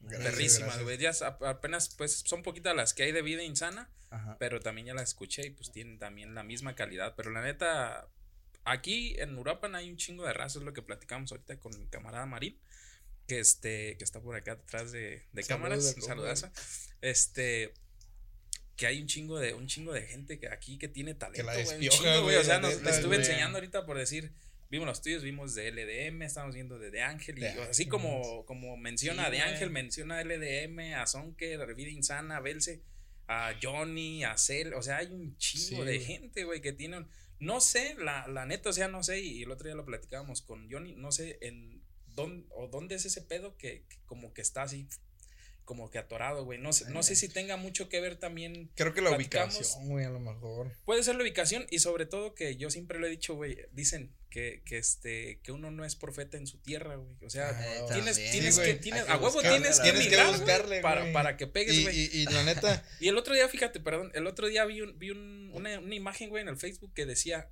perrísimas, 0.08 0.82
güey. 0.82 0.98
Ya 0.98 1.12
apenas, 1.46 1.88
pues, 1.96 2.22
son 2.24 2.42
poquitas 2.42 2.74
las 2.76 2.94
que 2.94 3.02
hay 3.04 3.12
de 3.12 3.22
vida 3.22 3.42
insana. 3.42 3.90
Ajá. 4.10 4.36
Pero 4.38 4.60
también 4.60 4.88
ya 4.88 4.94
las 4.94 5.08
escuché 5.10 5.46
y 5.46 5.50
pues 5.50 5.72
tienen 5.72 5.98
también 5.98 6.34
la 6.34 6.42
misma 6.42 6.74
calidad. 6.74 7.14
Pero 7.16 7.30
la 7.30 7.42
neta, 7.42 8.08
aquí 8.64 9.16
en 9.18 9.36
Uruapan 9.38 9.74
hay 9.74 9.90
un 9.90 9.96
chingo 9.96 10.26
de 10.26 10.32
raza, 10.32 10.58
es 10.58 10.64
lo 10.64 10.72
que 10.72 10.82
platicamos 10.82 11.32
ahorita 11.32 11.58
con 11.58 11.78
mi 11.78 11.86
camarada 11.86 12.26
Marín, 12.26 12.58
que 13.26 13.40
este, 13.40 13.96
que 13.96 14.04
está 14.04 14.20
por 14.20 14.36
acá 14.36 14.56
detrás 14.56 14.92
de, 14.92 15.24
de 15.32 15.44
cámaras, 15.44 15.96
saludazo. 16.00 16.50
Este 17.00 17.72
que 18.76 18.86
hay 18.86 19.00
un 19.00 19.06
chingo 19.06 19.38
de 19.38 19.54
un 19.54 19.66
chingo 19.66 19.92
de 19.92 20.02
gente 20.02 20.38
que 20.38 20.48
aquí 20.48 20.78
que 20.78 20.88
tiene 20.88 21.14
talento, 21.14 21.44
la 21.44 21.52
un 21.52 21.58
despioja, 21.58 21.96
chingo, 21.98 22.22
güey, 22.22 22.36
o 22.36 22.44
sea, 22.44 22.60
la 22.60 22.68
nos 22.70 22.86
estuve 22.86 23.16
enseñando 23.16 23.58
ahorita 23.58 23.84
por 23.86 23.98
decir 23.98 24.32
Vimos 24.72 24.86
los 24.86 25.02
tuyos, 25.02 25.22
vimos 25.22 25.54
de 25.54 25.70
LDM, 25.70 26.22
estamos 26.22 26.54
viendo 26.54 26.78
de 26.78 26.90
De 26.90 27.02
Ángel. 27.02 27.36
Y 27.36 27.42
De 27.42 27.62
así 27.64 27.84
como, 27.88 28.46
como 28.46 28.78
menciona 28.78 29.26
Sí, 29.26 29.32
De. 29.32 29.40
Ángel, 29.40 29.68
menciona 29.68 30.24
LDM, 30.24 30.94
a 30.94 31.06
Sonke, 31.06 31.56
a 31.56 31.64
Vida 31.66 31.90
Insana, 31.90 32.38
a 32.38 32.40
Belce, 32.40 32.80
a 33.28 33.54
Johnny, 33.62 34.24
a 34.24 34.38
Cel. 34.38 34.72
O 34.72 34.80
sea, 34.80 34.96
hay 34.96 35.08
un 35.08 35.36
chingo 35.36 35.82
Sí, 35.82 35.90
de 35.90 36.00
gente, 36.00 36.44
güey, 36.44 36.62
que 36.62 36.72
tienen. 36.72 37.06
No 37.38 37.60
sé, 37.60 37.96
la, 37.98 38.26
la 38.28 38.46
neta, 38.46 38.70
o 38.70 38.72
sea, 38.72 38.88
no 38.88 39.02
sé. 39.02 39.20
Y 39.20 39.42
el 39.42 39.50
otro 39.50 39.66
día 39.66 39.76
lo 39.76 39.84
platicábamos 39.84 40.40
con 40.40 40.72
Johnny. 40.72 40.94
No 40.94 41.12
sé 41.12 41.36
en 41.42 41.82
¿dónde, 42.14 42.46
o 42.48 42.66
dónde 42.66 42.94
es 42.94 43.04
ese 43.04 43.20
pedo 43.20 43.58
que, 43.58 43.84
que 43.90 43.98
como 44.06 44.32
que 44.32 44.40
está 44.40 44.62
así, 44.62 44.88
como 45.64 45.90
que 45.90 45.98
atorado, 45.98 46.44
güey. 46.44 46.58
No 46.58 46.72
sé, 46.72 46.90
no 46.90 47.02
sé 47.02 47.14
si 47.16 47.28
tenga 47.28 47.56
mucho 47.56 47.88
que 47.88 48.00
ver 48.00 48.16
también. 48.16 48.70
Creo 48.74 48.92
que 48.94 49.00
la 49.00 49.10
platicamos- 49.10 49.54
ubicación, 49.56 49.88
güey, 49.88 50.04
a 50.04 50.10
lo 50.10 50.20
mejor. 50.20 50.72
Puede 50.84 51.02
ser 51.02 51.16
la 51.16 51.22
ubicación 51.22 51.66
y 51.70 51.78
sobre 51.78 52.06
todo 52.06 52.34
que 52.34 52.56
yo 52.56 52.70
siempre 52.70 52.98
lo 52.98 53.06
he 53.06 53.10
dicho, 53.10 53.34
güey, 53.34 53.58
dicen 53.72 54.12
que, 54.28 54.62
que 54.64 54.78
este, 54.78 55.40
que 55.42 55.52
uno 55.52 55.70
no 55.70 55.84
es 55.84 55.94
profeta 55.94 56.36
en 56.38 56.46
su 56.46 56.58
tierra, 56.58 56.96
güey. 56.96 57.14
O 57.24 57.30
sea, 57.30 57.50
Ah, 57.50 57.86
tienes, 57.92 58.14
también. 58.16 58.32
tienes 58.32 58.54
Sí, 58.56 58.62
que, 58.62 58.74
tienes, 58.74 59.08
a 59.08 59.16
huevo 59.16 59.32
buscarle 59.32 59.58
tienes 59.58 59.78
que 59.80 59.92
Tienes 59.92 60.08
que 60.08 60.44
güey, 60.66 60.82
para, 60.82 61.12
para 61.12 61.36
que 61.36 61.46
pegues, 61.46 61.74
Y, 61.76 61.82
güey. 61.84 61.98
y, 62.00 62.10
y 62.22 62.24
la 62.24 62.42
neta, 62.44 62.82
Y 63.00 63.08
el 63.08 63.16
otro 63.18 63.34
día, 63.34 63.46
fíjate, 63.48 63.78
perdón, 63.80 64.10
el 64.14 64.26
otro 64.26 64.48
día 64.48 64.64
vi, 64.64 64.80
un, 64.80 64.98
vi 64.98 65.10
un, 65.10 65.50
una, 65.52 65.78
una 65.78 65.94
imagen, 65.94 66.30
güey, 66.30 66.42
en 66.42 66.48
el 66.48 66.56
Facebook 66.56 66.92
que 66.94 67.04
decía, 67.06 67.50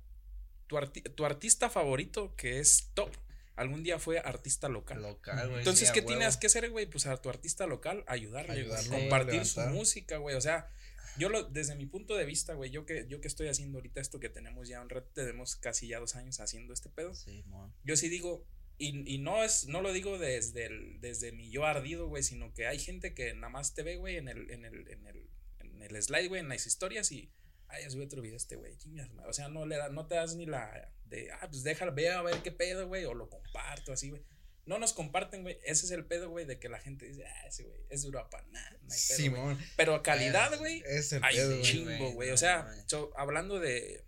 tu, 0.67 0.75
arti- 0.77 1.13
tu 1.15 1.23
artista 1.25 1.69
favorito, 1.69 2.35
que 2.35 2.59
es 2.59 2.89
top, 2.95 3.11
algún 3.55 3.83
día 3.83 3.99
fue 3.99 4.19
artista 4.19 4.69
local. 4.69 5.01
Local, 5.01 5.47
güey. 5.47 5.59
Entonces, 5.59 5.87
sí, 5.87 5.93
¿qué 5.93 5.99
huevo. 5.99 6.19
tienes 6.19 6.37
que 6.37 6.47
hacer, 6.47 6.69
güey? 6.69 6.85
Pues 6.85 7.05
a 7.05 7.21
tu 7.21 7.29
artista 7.29 7.67
local, 7.67 8.03
ayudarle, 8.07 8.63
güey, 8.63 8.77
Ayudarlo, 8.77 8.99
compartir 8.99 9.45
su 9.45 9.61
música, 9.61 10.17
güey. 10.17 10.35
O 10.35 10.41
sea, 10.41 10.69
yo 11.17 11.29
lo, 11.29 11.43
desde 11.43 11.75
mi 11.75 11.85
punto 11.85 12.15
de 12.15 12.25
vista, 12.25 12.53
güey, 12.53 12.71
yo 12.71 12.85
que, 12.85 13.05
yo 13.07 13.21
que 13.21 13.27
estoy 13.27 13.47
haciendo 13.47 13.77
ahorita 13.77 13.99
esto 14.01 14.19
que 14.19 14.29
tenemos 14.29 14.67
ya 14.67 14.81
un 14.81 14.89
rato, 14.89 15.09
tenemos 15.13 15.55
casi 15.55 15.87
ya 15.87 15.99
dos 15.99 16.15
años 16.15 16.39
haciendo 16.39 16.73
este 16.73 16.89
pedo. 16.89 17.13
Sí. 17.13 17.43
Yo 17.83 17.95
sí 17.97 18.09
digo, 18.09 18.45
y, 18.77 19.13
y 19.13 19.17
no 19.19 19.43
es, 19.43 19.67
no 19.67 19.81
lo 19.81 19.93
digo 19.93 20.17
desde 20.17 20.65
el, 20.65 20.99
desde 21.01 21.31
mi 21.31 21.49
yo 21.51 21.65
ardido, 21.65 22.07
güey, 22.07 22.23
sino 22.23 22.53
que 22.53 22.67
hay 22.67 22.79
gente 22.79 23.13
que 23.13 23.33
nada 23.33 23.49
más 23.49 23.73
te 23.73 23.83
ve, 23.83 23.97
güey, 23.97 24.17
en 24.17 24.27
el, 24.27 24.49
en 24.49 24.65
el, 24.65 24.87
en 24.87 25.07
el, 25.07 25.29
en 25.59 25.81
el 25.81 26.01
slide, 26.01 26.29
güey, 26.29 26.41
en 26.41 26.49
las 26.49 26.65
historias 26.65 27.11
y 27.11 27.31
ay, 27.71 27.83
ya 27.83 27.89
subí 27.89 28.03
otro 28.03 28.21
video 28.21 28.37
este, 28.37 28.55
güey, 28.55 28.77
chingas. 28.77 29.09
O 29.27 29.33
sea, 29.33 29.49
no 29.49 29.65
le 29.65 29.77
da, 29.77 29.89
no 29.89 30.07
te 30.07 30.15
das 30.15 30.35
ni 30.35 30.45
la 30.45 30.91
de, 31.05 31.31
ah, 31.31 31.47
pues 31.49 31.63
déjalo, 31.63 31.93
ve 31.93 32.09
a 32.09 32.21
ver 32.21 32.41
qué 32.41 32.51
pedo, 32.51 32.87
güey, 32.87 33.05
o 33.05 33.13
lo 33.13 33.29
comparto 33.29 33.93
así, 33.93 34.09
güey. 34.09 34.23
No 34.65 34.77
nos 34.79 34.93
comparten, 34.93 35.41
güey. 35.41 35.59
Ese 35.63 35.85
es 35.85 35.91
el 35.91 36.05
pedo, 36.05 36.29
güey, 36.29 36.45
de 36.45 36.59
que 36.59 36.69
la 36.69 36.79
gente 36.79 37.05
dice, 37.05 37.25
ah, 37.25 37.47
ese 37.47 37.63
güey 37.63 37.81
es 37.89 38.03
duro 38.03 38.27
para 38.29 38.47
nada. 38.47 38.71
No 38.83 38.93
hay 38.93 38.99
pedo, 39.07 39.17
güey". 39.17 39.17
Simón, 39.17 39.59
Pero 39.75 39.95
a 39.95 40.03
calidad, 40.03 40.57
güey, 40.59 40.83
es 40.85 41.11
el 41.13 41.23
hay 41.23 41.35
pedo, 41.35 41.61
chingo, 41.61 42.11
güey, 42.11 42.29
O 42.31 42.37
sea, 42.37 42.71
so, 42.87 43.11
hablando 43.17 43.59
de. 43.59 44.05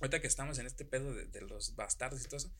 Ahorita 0.00 0.20
que 0.20 0.26
estamos 0.26 0.58
en 0.58 0.66
este 0.66 0.84
pedo 0.84 1.14
de, 1.14 1.26
de 1.26 1.40
los 1.40 1.74
bastardos 1.74 2.20
y 2.22 2.24
todo 2.24 2.36
eso. 2.36 2.52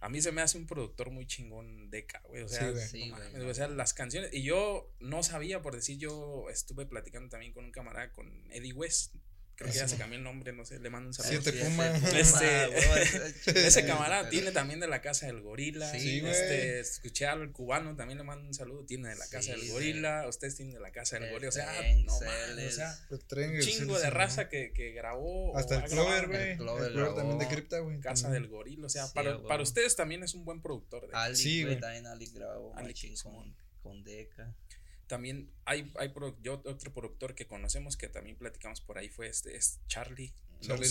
A 0.00 0.10
mí 0.10 0.20
se 0.20 0.32
me 0.32 0.42
hace 0.42 0.58
un 0.58 0.66
productor 0.66 1.10
muy 1.10 1.26
chingón 1.26 1.90
Deca, 1.90 2.20
güey. 2.28 2.42
O 2.42 2.48
sea, 2.48 2.60
Sí, 2.60 2.72
güey. 2.72 2.74
no 2.74 2.88
Sí, 2.88 2.98
güey, 2.98 3.10
mames, 3.10 3.32
no 3.32 3.38
güey, 3.38 3.50
o 3.50 3.54
sea, 3.54 3.68
las 3.68 3.94
canciones. 3.94 4.32
Y 4.34 4.42
yo 4.42 4.92
no 5.00 5.22
sabía, 5.22 5.62
por 5.62 5.74
decir, 5.74 5.98
yo 5.98 6.48
estuve 6.50 6.84
platicando 6.86 7.30
también 7.30 7.52
con 7.52 7.64
un 7.64 7.72
camarada, 7.72 8.12
con 8.12 8.46
Eddie 8.52 8.74
West. 8.74 9.14
Creo 9.56 9.70
que 9.70 9.78
ya 9.78 9.86
se 9.86 9.96
cambió 9.96 10.18
el 10.18 10.24
nombre, 10.24 10.52
no 10.52 10.64
sé, 10.64 10.80
le 10.80 10.90
mando 10.90 11.08
un 11.08 11.14
saludo. 11.14 11.40
Siete 11.42 11.56
Sí, 11.58 11.64
Puma. 11.64 11.86
Este- 12.18 12.66
ese- 13.66 13.86
camarada 13.86 14.28
tiene 14.28 14.50
también 14.50 14.80
de 14.80 14.88
la 14.88 15.00
casa 15.00 15.26
del 15.26 15.40
gorila. 15.42 15.90
Sí, 15.92 16.20
este, 16.26 16.80
escuché 16.80 17.26
al 17.26 17.52
cubano, 17.52 17.94
también 17.94 18.18
le 18.18 18.24
mando 18.24 18.46
un 18.46 18.54
saludo. 18.54 18.84
Tiene 18.84 19.10
de 19.10 19.14
la 19.16 19.26
casa 19.28 19.54
Sí, 19.54 19.60
del 19.60 19.70
gorila. 19.70 20.26
Ustedes 20.28 20.56
tienen 20.56 20.74
de 20.74 20.80
la 20.80 20.90
casa 20.90 21.16
del 21.16 21.26
El 21.26 21.30
gorila. 21.32 21.48
O 21.48 21.52
sea, 21.52 21.78
Tren, 21.78 22.04
no 22.04 22.18
mames, 22.20 22.72
o 22.72 22.76
sea, 22.76 22.98
un 23.10 23.60
chingo 23.60 23.98
de 23.98 24.10
raza 24.10 24.48
que, 24.48 24.72
que 24.72 24.90
grabó. 24.92 25.56
Hasta 25.56 25.76
el 25.84 25.90
Clover, 25.90 26.26
güey. 26.26 26.50
El 26.52 26.56
Clover 26.58 27.14
también 27.14 27.38
de 27.38 27.46
cripta, 27.48 27.78
güey. 27.78 28.00
Casa 28.00 28.30
del 28.30 28.48
gorila. 28.48 28.86
O 28.86 28.88
sea, 28.90 29.06
para, 29.12 29.40
para 29.42 29.62
ustedes 29.62 29.94
también 29.94 30.22
es 30.24 30.34
un 30.34 30.44
buen 30.44 30.60
productor. 30.60 31.08
de- 31.08 31.36
Sí, 31.36 31.62
güey, 31.62 31.78
también 31.78 32.06
Ali 32.06 32.26
grabó 32.26 32.74
Kingston. 32.92 33.32
con, 33.34 33.56
con 33.82 34.04
Deca. 34.04 34.54
También 35.14 35.48
hay, 35.64 35.92
hay 35.96 36.08
pro- 36.08 36.36
yo, 36.42 36.60
otro 36.64 36.92
productor 36.92 37.36
que 37.36 37.46
conocemos 37.46 37.96
que 37.96 38.08
también 38.08 38.36
platicamos 38.36 38.80
por 38.80 38.98
ahí 38.98 39.08
fue 39.08 39.28
este, 39.28 39.54
es 39.56 39.78
Charlie. 39.86 40.34
Charlie. 40.60 40.88
Y 40.88 40.90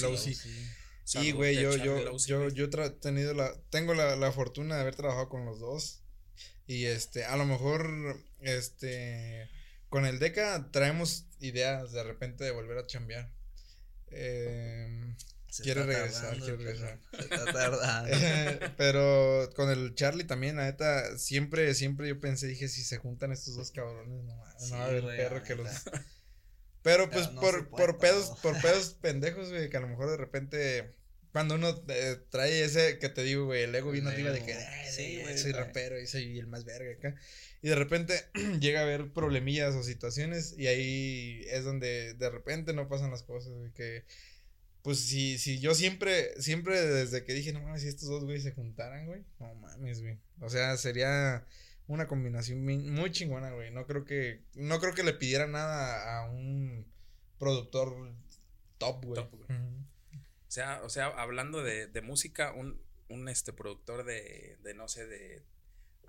Saludote 1.03 1.31
güey, 1.33 1.55
yo, 1.55 1.75
yo, 1.75 2.17
yo, 2.25 2.47
yo 2.47 2.65
he 2.85 2.89
tenido 2.91 3.33
la, 3.33 3.53
tengo 3.69 3.93
la, 3.93 4.15
la 4.15 4.31
fortuna 4.31 4.75
de 4.75 4.81
haber 4.81 4.95
trabajado 4.95 5.27
con 5.27 5.43
los 5.45 5.59
dos. 5.59 6.03
Y 6.67 6.85
este, 6.85 7.25
a 7.25 7.35
lo 7.35 7.45
mejor, 7.45 8.17
este, 8.39 9.49
con 9.89 10.05
el 10.05 10.19
DECA 10.19 10.71
traemos 10.71 11.25
ideas 11.41 11.91
de 11.91 12.03
repente 12.03 12.45
de 12.45 12.51
volver 12.51 12.77
a 12.77 12.87
chambear. 12.87 13.29
Eh, 14.07 15.15
Se 15.53 15.61
Quiere 15.61 15.83
regresar, 15.83 16.35
quiere 16.39 16.57
regresar. 16.57 16.99
Se 17.11 17.21
está 17.21 17.45
tardando. 17.53 18.09
pero 18.77 19.51
con 19.55 19.69
el 19.69 19.93
Charlie 19.93 20.23
también, 20.23 20.55
la 20.55 20.63
neta, 20.63 21.15
siempre, 21.19 21.75
siempre 21.75 22.07
yo 22.07 22.19
pensé, 22.19 22.47
dije, 22.47 22.67
si 22.67 22.83
se 22.83 22.97
juntan 22.97 23.31
estos 23.31 23.55
dos 23.55 23.69
cabrones, 23.69 24.23
no, 24.23 24.35
mames, 24.35 24.71
no 24.71 24.77
va 24.77 24.85
a 24.85 24.89
Sí, 24.89 24.95
haber 24.97 25.03
perro 25.15 25.43
que 25.43 25.53
los... 25.53 25.67
Pero 25.83 26.01
Pero 26.81 27.09
pues 27.11 27.31
no 27.33 27.39
por, 27.41 27.69
por 27.69 27.99
pedos, 27.99 28.29
todo. 28.29 28.41
por 28.41 28.61
pedos 28.63 28.95
pendejos, 28.99 29.49
güey, 29.49 29.69
que 29.69 29.77
a 29.77 29.81
lo 29.81 29.89
mejor 29.89 30.09
de 30.09 30.17
repente, 30.17 30.95
cuando 31.31 31.53
uno 31.53 31.83
eh, 31.87 32.17
trae 32.31 32.63
ese 32.63 32.97
que 32.97 33.09
te 33.09 33.21
digo, 33.21 33.45
güey, 33.45 33.61
el 33.61 33.75
ego 33.75 33.91
bien 33.91 34.07
arriba 34.07 34.31
de 34.31 34.43
que, 34.43 34.55
"Ay, 34.55 34.89
Sí, 34.91 35.17
sí, 35.17 35.21
güey, 35.21 35.37
soy 35.37 35.51
rapero 35.51 35.99
y 36.01 36.07
soy 36.07 36.39
el 36.39 36.47
más 36.47 36.65
verga 36.65 36.91
acá. 36.93 37.15
Y 37.61 37.69
de 37.69 37.75
repente 37.75 38.23
llega 38.59 38.79
a 38.79 38.83
haber 38.83 39.13
problemillas 39.13 39.75
o 39.75 39.83
situaciones 39.83 40.55
y 40.57 40.65
ahí 40.65 41.45
es 41.51 41.63
donde 41.63 42.15
de 42.15 42.29
repente 42.31 42.73
no 42.73 42.87
pasan 42.89 43.11
las 43.11 43.21
cosas, 43.21 43.53
güey, 43.53 43.71
que 43.71 44.03
pues 44.83 44.99
si, 44.99 45.37
si 45.39 45.59
yo 45.59 45.73
siempre, 45.73 46.39
siempre 46.41 46.79
desde 46.79 47.23
que 47.23 47.33
dije, 47.33 47.51
no 47.53 47.61
mames, 47.61 47.81
si 47.81 47.87
estos 47.87 48.09
dos 48.09 48.23
güey 48.25 48.39
se 48.39 48.51
juntaran, 48.51 49.05
güey, 49.07 49.23
no 49.39 49.55
mames, 49.55 50.01
güey. 50.01 50.19
O 50.41 50.49
sea, 50.49 50.77
sería 50.77 51.45
una 51.87 52.07
combinación 52.07 52.63
muy 52.63 53.11
chingona, 53.11 53.51
güey. 53.51 53.71
No 53.71 53.87
creo 53.87 54.05
que, 54.05 54.41
no 54.55 54.79
creo 54.79 54.93
que 54.93 55.03
le 55.03 55.13
pidiera 55.13 55.47
nada 55.47 56.19
a 56.19 56.29
un 56.29 56.85
productor 57.39 58.13
top, 58.77 59.05
güey. 59.05 59.15
Top, 59.23 59.31
güey. 59.33 59.59
O 59.59 60.51
sea, 60.53 60.81
o 60.83 60.89
sea, 60.89 61.07
hablando 61.07 61.63
de, 61.63 61.87
de 61.87 62.01
música, 62.01 62.51
un, 62.51 62.79
un 63.09 63.27
este 63.29 63.53
productor 63.53 64.03
de, 64.05 64.57
de 64.63 64.73
no 64.75 64.87
sé, 64.87 65.07
de, 65.07 65.43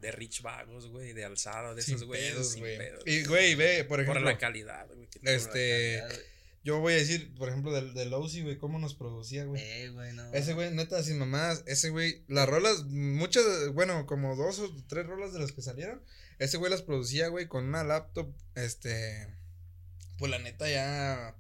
de 0.01 0.13
Rich 0.13 0.43
Vagos, 0.43 0.89
güey, 0.89 1.13
de 1.13 1.25
Alzada, 1.25 1.75
de 1.75 1.81
Sin 1.83 1.95
esos 1.95 2.07
güeyes. 2.07 2.33
pedos, 2.33 2.51
sin 2.51 2.61
güey. 2.61 2.77
pedos. 2.77 3.03
Y, 3.07 3.25
güey, 3.25 3.55
ve, 3.55 3.85
por 3.85 3.99
Por 3.99 4.01
ejemplo, 4.01 4.25
la 4.25 4.37
calidad, 4.37 4.87
güey. 4.89 5.09
este, 5.23 6.03
güey. 6.07 6.34
Yo 6.65 6.81
voy 6.81 6.95
a 6.95 6.97
decir, 6.97 7.35
por 7.35 7.49
ejemplo, 7.51 7.73
del, 7.73 7.93
del 7.95 8.11
Lowsy, 8.11 8.43
güey, 8.43 8.57
cómo 8.59 8.79
nos 8.79 8.95
producía, 8.95 9.45
güey. 9.45 9.63
Eh, 9.63 9.91
güey, 9.91 10.13
no. 10.15 10.33
Ese 10.33 10.55
güey, 10.55 10.71
neta, 10.73 11.03
sin 11.03 11.19
mamadas, 11.19 11.63
ese 11.67 11.91
güey, 11.91 12.25
las 12.27 12.49
rolas, 12.49 12.85
muchas, 12.85 13.45
bueno, 13.75 14.07
como 14.07 14.35
dos 14.35 14.59
o 14.61 14.75
tres 14.89 15.07
rolas 15.07 15.33
de 15.35 15.41
las 15.41 15.53
que 15.53 15.61
salieron, 15.63 16.03
ese 16.39 16.57
güey 16.57 16.71
las 16.71 16.83
producía, 16.83 17.29
güey, 17.29 17.47
con 17.49 17.65
una 17.67 17.85
laptop, 17.85 18.35
este, 18.55 19.29
pues 20.19 20.31
la 20.31 20.39
neta 20.39 20.69
ya, 20.69 21.37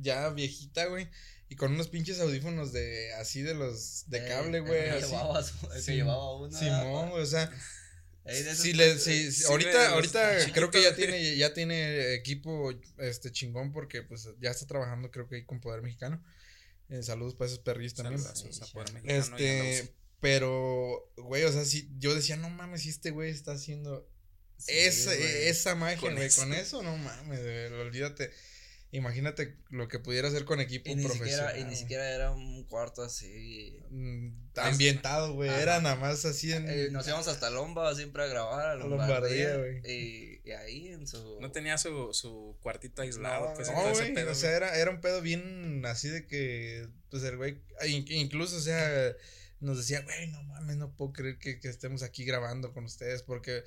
ya 0.00 0.30
viejita, 0.30 0.86
güey, 0.86 1.08
y 1.48 1.56
con 1.56 1.72
unos 1.74 1.88
pinches 1.88 2.18
audífonos 2.20 2.72
de, 2.72 3.12
así 3.14 3.42
de 3.42 3.54
los, 3.54 4.04
de 4.08 4.18
Eh, 4.24 4.28
cable, 4.28 4.58
el 4.58 4.64
güey, 4.64 4.88
así. 4.88 5.12
que 5.72 5.80
Sim- 5.80 5.94
llevaba 5.96 6.40
uno. 6.40 6.58
Simón, 6.58 7.10
güey, 7.10 7.22
o 7.22 7.26
sea, 7.26 7.50
Si 8.56 8.72
le, 8.72 8.98
si- 8.98 9.30
sí, 9.32 9.44
ahorita, 9.44 9.90
ahorita 9.90 10.52
creo 10.52 10.70
que 10.70 10.82
ya 10.82 10.94
tiene, 10.96 11.36
ya 11.36 11.54
tiene 11.54 12.14
equipo, 12.14 12.72
este, 12.98 13.30
chingón, 13.30 13.72
porque, 13.72 14.02
pues, 14.02 14.28
ya 14.40 14.50
está 14.50 14.66
trabajando, 14.66 15.10
creo 15.10 15.28
que 15.28 15.36
ahí 15.36 15.44
con 15.44 15.60
Poder 15.60 15.82
Mexicano, 15.82 16.22
Eh, 16.88 17.02
saludos 17.02 17.34
para 17.34 17.46
esos 17.48 17.58
perrillos 17.60 17.94
también. 17.94 18.20
Saludazos 18.22 18.62
a 18.62 18.66
Poder 18.72 18.92
Mexicano 18.92 19.36
Este, 19.36 19.92
pero, 20.20 21.12
güey, 21.16 21.42
o 21.44 21.52
sea, 21.52 21.64
si 21.64 21.88
yo 21.98 22.14
decía, 22.14 22.36
no 22.36 22.48
mames, 22.50 22.82
si 22.82 22.90
este 22.90 23.10
güey 23.10 23.30
está 23.30 23.52
haciendo 23.52 24.08
Sí, 24.58 24.72
esa, 24.72 25.12
esa 25.14 25.74
magia, 25.74 25.98
Con 25.98 26.14
güey, 26.14 26.26
eso. 26.28 26.40
con 26.42 26.52
eso, 26.54 26.82
no 26.82 26.96
mames, 26.96 27.42
güey, 27.42 27.66
olvídate. 27.80 28.30
Imagínate 28.96 29.54
lo 29.70 29.88
que 29.88 29.98
pudiera 29.98 30.28
hacer 30.28 30.44
con 30.44 30.60
equipo 30.60 30.90
Y 30.90 30.94
ni, 30.96 31.04
profesional. 31.04 31.48
siquiera, 31.50 31.58
y 31.58 31.64
ni 31.70 31.76
siquiera 31.76 32.10
era 32.10 32.30
un 32.32 32.64
cuarto 32.64 33.02
así. 33.02 33.78
Mm, 33.90 34.28
ambientado, 34.56 35.34
güey, 35.34 35.50
era 35.50 35.80
nada 35.80 35.96
más 35.96 36.24
así 36.24 36.52
en 36.52 36.68
Eh, 36.68 36.88
nos 36.90 37.06
íbamos 37.06 37.28
hasta 37.28 37.50
Lomba 37.50 37.94
siempre 37.94 38.22
a 38.22 38.26
grabar 38.26 38.66
a 38.70 38.74
Lombardía, 38.74 39.50
Lombardía. 39.54 39.56
güey. 39.58 39.80
y, 39.84 40.40
y 40.44 40.50
ahí 40.52 40.88
en 40.88 41.06
su. 41.06 41.38
No 41.40 41.52
tenía 41.52 41.76
su, 41.78 42.08
su 42.12 42.56
cuartito 42.62 43.02
aislado, 43.02 43.48
No, 43.50 43.54
pues, 43.54 43.70
No, 43.70 43.88
ese 43.90 44.06
pedo, 44.12 44.32
o 44.32 44.34
sea, 44.34 44.56
era, 44.56 44.76
era 44.78 44.90
un 44.90 45.00
pedo 45.00 45.20
bien 45.20 45.84
así 45.86 46.08
de 46.08 46.26
que, 46.26 46.88
pues 47.10 47.22
el 47.24 47.36
güey, 47.36 47.60
in- 47.86 48.10
incluso, 48.10 48.56
o 48.56 48.60
sea, 48.60 49.12
nos 49.60 49.76
decía, 49.78 50.00
güey, 50.02 50.26
no 50.28 50.42
mames, 50.44 50.76
no 50.76 50.90
puedo 50.96 51.12
creer 51.12 51.38
que, 51.38 51.60
que 51.60 51.68
estemos 51.68 52.02
aquí 52.02 52.24
grabando 52.24 52.72
con 52.72 52.84
ustedes, 52.84 53.22
porque 53.22 53.62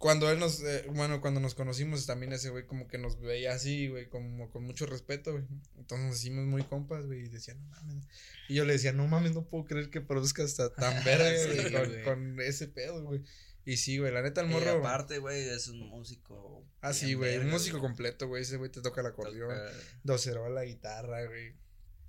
cuando 0.00 0.30
él 0.30 0.38
nos, 0.38 0.62
eh, 0.62 0.86
bueno, 0.94 1.20
cuando 1.20 1.40
nos 1.40 1.54
conocimos 1.54 2.06
también 2.06 2.32
ese 2.32 2.48
güey 2.48 2.66
como 2.66 2.88
que 2.88 2.96
nos 2.96 3.20
veía 3.20 3.52
así, 3.52 3.86
güey, 3.88 4.08
como 4.08 4.50
con 4.50 4.64
mucho 4.64 4.86
respeto, 4.86 5.32
güey, 5.32 5.44
entonces 5.76 6.06
nos 6.08 6.16
hicimos 6.18 6.46
muy 6.46 6.62
compas, 6.62 7.04
güey, 7.04 7.26
y 7.26 7.28
decía, 7.28 7.52
no 7.54 7.66
mames, 7.66 8.08
y 8.48 8.54
yo 8.54 8.64
le 8.64 8.72
decía, 8.72 8.94
no 8.94 9.06
mames, 9.06 9.34
no 9.34 9.44
puedo 9.44 9.66
creer 9.66 9.90
que 9.90 10.00
produzcas 10.00 10.46
hasta 10.58 10.72
tan 10.74 11.04
verga, 11.04 11.30
Sí, 11.36 11.70
güey, 11.70 12.02
con, 12.02 12.40
ese 12.40 12.66
pedo, 12.68 13.04
güey, 13.04 13.20
y 13.66 13.76
sí, 13.76 13.98
güey, 13.98 14.10
la 14.10 14.22
neta 14.22 14.40
el 14.40 14.50
Y 14.50 14.54
morro, 14.54 14.78
aparte, 14.78 15.18
güey, 15.18 15.46
es 15.50 15.68
un 15.68 15.80
músico. 15.90 16.64
ah, 16.80 16.94
sí, 16.94 17.12
güey, 17.12 17.36
un 17.36 17.50
músico 17.50 17.78
completo, 17.78 18.26
güey, 18.26 18.40
ese 18.42 18.56
güey 18.56 18.70
te 18.70 18.80
toca 18.80 19.02
el 19.02 19.08
acordeón, 19.08 19.50
Toca- 19.54 19.72
docerola, 20.02 20.62
guitarra, 20.62 21.26
güey. 21.26 21.54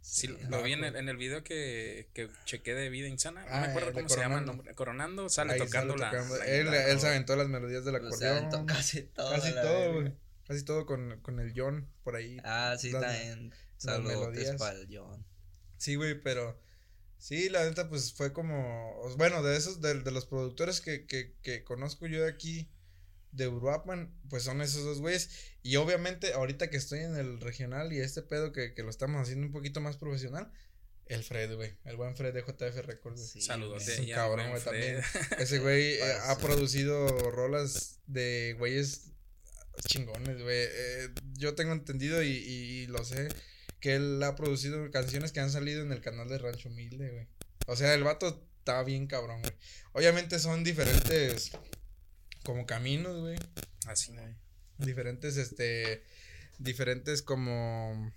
Sí, 0.02 0.28
Sí, 0.28 0.38
lo 0.50 0.64
vi 0.64 0.74
en 0.74 0.84
el, 0.84 0.96
en 0.96 1.10
el 1.10 1.16
video 1.18 1.44
que, 1.44 2.10
que 2.14 2.28
chequé 2.46 2.74
de 2.74 2.90
Vida 2.90 3.08
Insana. 3.08 3.42
No 3.42 3.48
Ah, 3.52 3.62
me 3.62 3.68
acuerdo 3.68 3.90
el 3.90 3.96
de 3.96 4.02
cómo 4.02 4.10
se 4.10 4.16
llama 4.20 4.40
el 4.40 4.46
Coronando. 4.46 4.54
nombre. 4.54 4.76
Coronando 4.76 5.30
sale 5.30 5.54
Ahí 5.54 5.60
tocando 5.60 5.94
sale 5.98 6.04
la. 6.06 6.12
tocando. 6.12 6.38
la 6.38 6.46
él, 6.48 6.66
guitarra. 6.66 6.88
él 6.92 7.00
se 7.00 7.08
aventó 7.08 7.36
las 7.36 7.48
melodías 7.50 7.86
del 7.86 7.96
o 7.96 8.12
sea, 8.12 8.38
acordeón. 8.38 8.66
casi 8.66 9.04
todo. 9.04 9.32
casi 9.32 9.54
todo, 9.54 9.94
güey. 9.94 10.14
Casi 10.48 10.64
todo 10.66 10.86
con, 10.86 11.20
con 11.22 11.40
el 11.40 11.54
John 11.56 11.88
por 12.04 12.16
ahí. 12.16 12.38
Ah, 12.44 12.76
sí, 12.80 12.92
Las- 12.92 13.02
también. 13.04 13.50
las 13.52 13.60
Saludos 13.78 14.30
melodías. 14.32 14.56
para 14.58 14.78
el 14.80 14.88
John. 14.92 15.26
Sí, 15.78 15.96
güey, 15.96 16.20
pero 16.22 16.60
Sí, 17.18 17.50
la 17.50 17.64
neta, 17.66 17.88
pues 17.88 18.14
fue 18.14 18.34
como, 18.34 19.16
bueno, 19.18 19.44
de 19.44 19.56
esos, 19.56 19.80
de, 19.80 20.00
de 20.02 20.12
los 20.12 20.26
productores 20.26 20.82
que, 20.82 21.06
que, 21.06 21.36
que 21.44 21.64
conozco 21.64 22.08
yo 22.08 22.24
de 22.24 22.30
aquí, 22.32 22.68
de 23.32 23.48
Uruapan, 23.48 24.14
pues 24.30 24.44
son 24.44 24.62
esos 24.62 24.84
dos 24.84 25.00
güeyes. 25.00 25.30
Y 25.64 25.76
obviamente, 25.78 26.34
ahorita 26.34 26.70
que 26.70 26.78
estoy 26.78 27.00
en 27.00 27.16
el 27.16 27.40
regional 27.40 27.94
y 27.94 28.00
este 28.00 28.22
pedo 28.22 28.52
que, 28.52 28.74
que 28.74 28.84
lo 28.84 28.90
estamos 28.90 29.22
haciendo 29.22 29.48
un 29.48 29.54
poquito 29.54 29.82
más 29.82 29.98
profesional, 29.98 30.52
el 31.06 31.24
Fred, 31.24 31.56
güey, 31.56 31.74
el 31.86 31.98
buen 31.98 32.16
Fred 32.16 32.34
de 32.34 32.42
JF 32.42 32.86
Records. 32.86 33.32
Sí, 33.32 33.42
Saludos. 33.42 33.88
Es 33.88 34.00
un 34.00 34.10
cabrón, 34.10 34.50
güey, 34.50 34.64
también. 34.64 35.04
Fred. 35.04 35.40
Ese 35.40 35.60
güey 35.60 35.96
eh, 35.96 36.14
ha 36.24 36.38
producido 36.38 37.08
rolas 37.32 38.00
de 38.08 38.56
güeyes 38.58 39.12
chingones, 39.88 40.42
güey. 40.42 40.58
Eh, 40.58 41.10
yo 41.34 41.56
tengo 41.56 41.74
entendido 41.74 42.24
y, 42.24 42.30
y 42.30 42.88
lo 42.88 43.04
sé 43.04 43.30
que 43.82 43.96
él 43.96 44.22
ha 44.24 44.36
producido 44.36 44.90
canciones 44.92 45.32
que 45.32 45.40
han 45.40 45.52
salido 45.52 45.82
en 45.82 45.92
el 45.92 46.02
canal 46.02 46.30
de 46.30 46.38
Rancho 46.38 46.70
Humilde, 46.70 47.10
güey. 47.10 47.28
O 47.68 47.76
sea, 47.76 47.94
el 47.94 48.04
vato 48.04 48.48
está 48.60 48.84
bien 48.84 49.08
cabrón, 49.08 49.42
güey. 49.42 49.54
Obviamente 49.94 50.40
son 50.40 50.64
diferentes 50.64 51.52
como 52.44 52.66
caminos, 52.66 53.20
güey. 53.20 53.38
Así, 53.88 54.12
güey. 54.12 54.36
Diferentes, 54.78 55.38
este, 55.38 56.04
diferentes 56.58 57.22
como, 57.22 58.14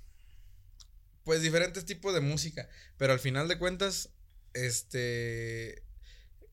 pues 1.25 1.43
diferentes 1.43 1.85
tipos 1.85 2.15
de 2.15 2.21
música. 2.21 2.69
Pero 2.97 3.13
al 3.13 3.21
final 3.21 3.49
de 3.49 3.59
cuentas, 3.59 4.11
este, 4.55 5.83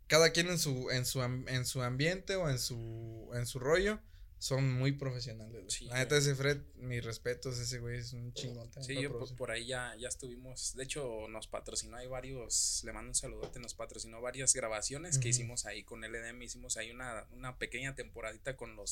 cada 0.08 0.32
quien 0.32 0.48
en 0.50 0.60
su, 0.60 0.90
en 0.92 1.06
su, 1.06 1.22
en 1.22 1.66
su 1.66 1.82
ambiente 1.82 2.36
o 2.36 2.50
en 2.50 2.60
su, 2.60 3.30
en 3.34 3.46
su 3.46 3.60
rollo, 3.60 4.00
son 4.42 4.74
muy 4.74 4.92
profesionales. 4.94 5.72
Sí, 5.72 5.86
La 5.86 6.00
neta, 6.00 6.18
ese 6.18 6.34
Fred, 6.34 6.58
mis 6.78 7.04
respetos, 7.06 7.60
ese 7.60 7.78
güey 7.78 8.00
es 8.00 8.12
un 8.14 8.34
chingón. 8.34 8.72
Sí, 8.82 9.00
yo 9.00 9.12
por, 9.16 9.36
por 9.36 9.52
ahí 9.52 9.68
ya, 9.68 9.96
ya 10.00 10.08
estuvimos. 10.08 10.76
De 10.76 10.84
hecho, 10.84 11.28
nos 11.30 11.46
patrocinó 11.48 11.98
hay 11.98 12.08
varios. 12.08 12.82
Le 12.84 12.92
mando 12.92 13.10
un 13.12 13.16
saludote. 13.16 13.60
Nos 13.60 13.76
patrocinó 13.76 14.20
varias 14.20 14.56
grabaciones 14.56 15.20
que 15.20 15.30
hicimos 15.30 15.68
ahí 15.68 15.84
con 15.84 16.02
LDM. 16.02 16.42
Hicimos 16.42 16.78
ahí 16.78 16.90
una, 16.90 17.28
una 17.34 17.60
pequeña 17.60 17.94
temporadita 17.94 18.58
con 18.58 18.76
los. 18.76 18.90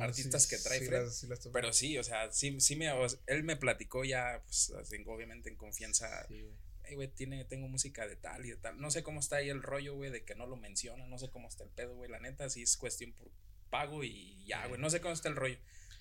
Artistas 0.00 0.46
que 0.46 0.58
trae 0.58 0.80
Fred, 0.86 1.02
las- 1.06 1.24
las. 1.24 1.48
Pero 1.48 1.72
sí, 1.72 1.98
o 1.98 2.04
sea, 2.04 2.30
sí, 2.30 2.60
sí 2.60 2.76
me. 2.76 2.88
él 3.26 3.42
me 3.42 3.56
platicó 3.56 4.04
ya, 4.04 4.42
pues, 4.44 4.72
obviamente 5.06 5.50
en 5.50 5.56
confianza. 5.56 6.24
Sí, 6.28 6.40
güey. 6.40 6.54
"Ey, 6.84 6.94
güey, 6.94 7.08
tiene, 7.08 7.44
tengo 7.46 7.66
música 7.66 8.06
de 8.06 8.14
tal 8.14 8.46
y 8.46 8.50
de 8.50 8.56
tal. 8.58 8.80
No 8.80 8.90
sé 8.92 9.02
cómo 9.02 9.18
está 9.18 9.36
ahí 9.36 9.48
el 9.48 9.62
rollo, 9.62 9.94
güey, 9.96 10.10
de 10.12 10.22
que 10.24 10.34
no 10.36 10.46
lo 10.46 10.56
menciona. 10.56 11.04
No 11.06 11.18
sé 11.18 11.30
cómo 11.30 11.48
está 11.48 11.64
el 11.64 11.70
pedo, 11.70 11.96
güey. 11.96 12.10
La 12.10 12.20
neta, 12.20 12.48
sí 12.48 12.62
es 12.62 12.76
cuestión 12.76 13.12
por 13.12 13.28
pago 13.74 14.04
y 14.04 14.44
ya, 14.46 14.66
güey. 14.68 14.80
No 14.80 14.88
sé 14.90 15.00
cómo 15.00 15.12
está 15.14 15.28
el 15.28 15.36
rollo. 15.36 15.58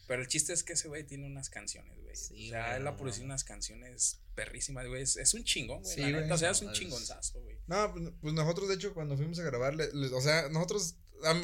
Pero 0.07 0.21
el 0.21 0.27
chiste 0.27 0.53
es 0.53 0.63
que 0.63 0.73
ese 0.73 0.89
güey 0.89 1.03
tiene 1.05 1.25
unas 1.25 1.49
canciones, 1.49 1.97
güey. 2.03 2.15
Sí, 2.15 2.47
o 2.47 2.49
sea, 2.51 2.65
güey, 2.67 2.81
él 2.81 2.87
ha 2.87 2.95
producido 2.97 3.25
unas 3.25 3.43
canciones 3.43 4.19
perrísimas, 4.35 4.85
güey. 4.87 5.01
Es, 5.01 5.17
es 5.17 5.33
un 5.33 5.43
chingón, 5.43 5.81
güey. 5.81 5.95
Sí, 5.95 6.01
la 6.01 6.09
güey. 6.11 6.21
neta, 6.23 6.35
o 6.35 6.37
sea, 6.37 6.51
es 6.51 6.61
un 6.61 6.71
chingonzazo, 6.73 7.41
güey. 7.41 7.57
No, 7.67 7.91
pues, 7.93 8.09
pues 8.21 8.33
nosotros 8.33 8.67
de 8.69 8.75
hecho 8.75 8.93
cuando 8.93 9.15
fuimos 9.17 9.39
a 9.39 9.43
grabar, 9.43 9.73
le- 9.73 9.91
les- 9.93 10.11
o 10.11 10.21
sea, 10.21 10.49
nosotros, 10.49 10.97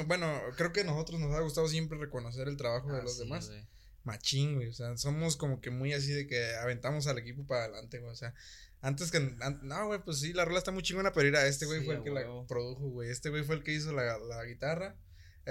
bueno, 0.07 0.39
creo 0.57 0.71
que 0.73 0.81
a 0.81 0.83
nosotros 0.83 1.19
nos 1.19 1.33
ha 1.35 1.39
gustado 1.39 1.67
siempre 1.69 1.97
reconocer 1.97 2.47
el 2.47 2.57
trabajo 2.57 2.91
de 2.91 2.99
Ah, 2.99 3.03
los 3.03 3.13
sí, 3.17 3.23
demás. 3.23 3.47
güey. 3.47 3.65
Machín, 4.03 4.55
güey, 4.55 4.67
o 4.67 4.73
sea, 4.73 4.95
somos 4.97 5.35
como 5.37 5.61
que 5.61 5.69
muy 5.71 5.93
así 5.93 6.11
de 6.11 6.25
que 6.27 6.55
aventamos 6.55 7.07
al 7.07 7.17
equipo 7.17 7.45
para 7.47 7.63
adelante, 7.65 7.99
güey, 7.99 8.11
o 8.11 8.15
sea, 8.15 8.33
antes 8.81 9.11
que, 9.11 9.17
an- 9.17 9.59
no, 9.63 9.87
güey, 9.87 9.99
pues 10.03 10.19
sí, 10.19 10.33
la 10.33 10.45
rola 10.45 10.57
está 10.59 10.71
muy 10.71 10.83
chingona, 10.83 11.11
pero 11.13 11.25
mira, 11.25 11.45
este 11.47 11.65
güey 11.65 11.79
Sí, 11.79 11.85
fue 11.85 11.95
el 11.95 12.01
a 12.01 12.03
que 12.03 12.09
la 12.11 12.21
produjo, 12.47 12.87
güey, 12.89 13.09
este 13.09 13.29
güey 13.29 13.43
fue 13.43 13.55
el 13.55 13.63
que 13.63 13.73
hizo 13.73 13.91
la, 13.93 14.17
la 14.17 14.43
guitarra, 14.45 14.95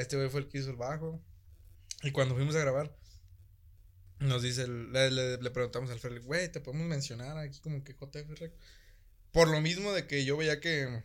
este 0.00 0.16
güey 0.16 0.28
fue 0.28 0.40
el 0.40 0.48
que 0.48 0.58
hizo 0.58 0.70
el 0.70 0.76
bajo, 0.76 1.22
y 2.02 2.10
cuando 2.10 2.34
fuimos 2.34 2.54
a 2.56 2.60
grabar, 2.60 2.96
nos 4.20 4.42
dice, 4.42 4.62
el- 4.62 4.92
le, 4.92 5.10
le- 5.10 5.36
le 5.38 5.50
preguntamos 5.50 5.90
al 5.90 6.00
Fred, 6.00 6.22
güey, 6.24 6.50
te 6.50 6.60
podemos 6.60 6.86
mencionar 6.88 7.38
aquí 7.38 7.60
como 7.60 7.84
que 7.84 7.92
JF 7.94 8.30
Rec?" 8.40 8.52
Por 9.32 9.48
lo 9.48 9.60
mismo 9.60 9.92
de 9.92 10.06
que 10.06 10.24
yo 10.24 10.36
veía 10.36 10.58
que 10.60 11.02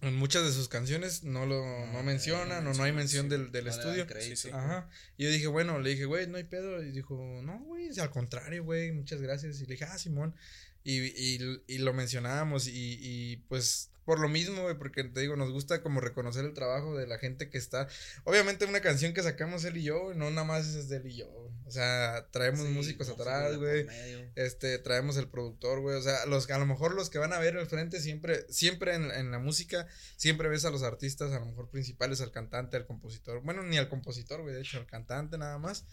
en 0.00 0.16
muchas 0.16 0.44
de 0.44 0.52
sus 0.52 0.68
canciones 0.68 1.24
no 1.24 1.44
lo 1.46 1.62
no, 1.86 1.92
No, 1.92 2.02
mencionan 2.02 2.64
no 2.64 2.70
o 2.70 2.74
no 2.74 2.82
hay 2.84 2.92
mención 2.92 3.26
sí, 3.26 3.30
del, 3.30 3.52
del 3.52 3.66
No 3.66 3.70
estudio. 3.70 4.06
sí. 4.34 4.48
Ajá. 4.50 4.88
Y 5.18 5.24
yo 5.24 5.30
dije, 5.30 5.46
bueno, 5.46 5.78
le 5.78 5.90
dije, 5.90 6.06
güey, 6.06 6.26
no 6.26 6.38
hay 6.38 6.44
pedo. 6.44 6.82
Y 6.82 6.90
dijo, 6.90 7.40
no, 7.44 7.58
güey, 7.64 7.90
al 8.00 8.10
contrario, 8.10 8.64
güey, 8.64 8.92
muchas 8.92 9.20
gracias. 9.20 9.60
Y 9.60 9.66
le 9.66 9.74
dije, 9.74 9.84
ah, 9.84 9.98
Simón. 9.98 10.34
Y, 10.82 11.00
y, 11.02 11.62
y 11.66 11.78
lo 11.78 11.92
mencionábamos 11.92 12.66
y, 12.66 12.98
y 12.98 13.36
pues 13.48 13.90
por 14.04 14.18
lo 14.18 14.28
mismo, 14.28 14.62
güey, 14.62 14.76
porque 14.76 15.04
te 15.04 15.20
digo, 15.20 15.36
nos 15.36 15.50
gusta 15.52 15.82
como 15.82 16.00
reconocer 16.00 16.44
el 16.44 16.54
trabajo 16.54 16.96
de 16.96 17.06
la 17.06 17.18
gente 17.18 17.48
que 17.48 17.58
está. 17.58 17.86
Obviamente 18.24 18.64
una 18.64 18.80
canción 18.80 19.12
que 19.14 19.22
sacamos 19.22 19.64
él 19.64 19.76
y 19.76 19.82
yo, 19.84 20.00
güey, 20.04 20.16
no 20.18 20.30
nada 20.30 20.44
más 20.44 20.66
es 20.66 20.88
de 20.88 20.96
él 20.96 21.06
y 21.06 21.16
yo. 21.16 21.28
güey. 21.30 21.50
O 21.66 21.70
sea, 21.70 22.26
traemos 22.32 22.66
Sí, 22.66 22.72
músicos 22.72 23.08
atrás, 23.08 23.56
güey. 23.56 23.86
Este, 24.34 24.78
traemos 24.78 25.16
el 25.16 25.28
productor, 25.28 25.80
güey. 25.80 25.96
O 25.96 26.02
sea, 26.02 26.26
los, 26.26 26.50
a 26.50 26.58
lo 26.58 26.66
mejor 26.66 26.94
los 26.94 27.10
que 27.10 27.18
van 27.18 27.32
a 27.32 27.38
ver 27.38 27.56
al 27.56 27.66
frente 27.66 28.00
siempre, 28.00 28.44
siempre 28.48 28.94
en, 28.94 29.10
en 29.12 29.30
la 29.30 29.38
música, 29.38 29.86
siempre 30.16 30.48
ves 30.48 30.64
a 30.64 30.70
los 30.70 30.82
artistas, 30.82 31.30
a 31.32 31.38
lo 31.38 31.46
mejor 31.46 31.68
principales, 31.70 32.20
al 32.20 32.32
cantante, 32.32 32.76
al 32.76 32.86
compositor. 32.86 33.40
Bueno, 33.42 33.62
ni 33.62 33.78
al 33.78 33.88
compositor, 33.88 34.42
güey, 34.42 34.54
de 34.54 34.62
hecho, 34.62 34.78
al 34.78 34.86
cantante 34.86 35.38
nada 35.38 35.58
más. 35.58 35.84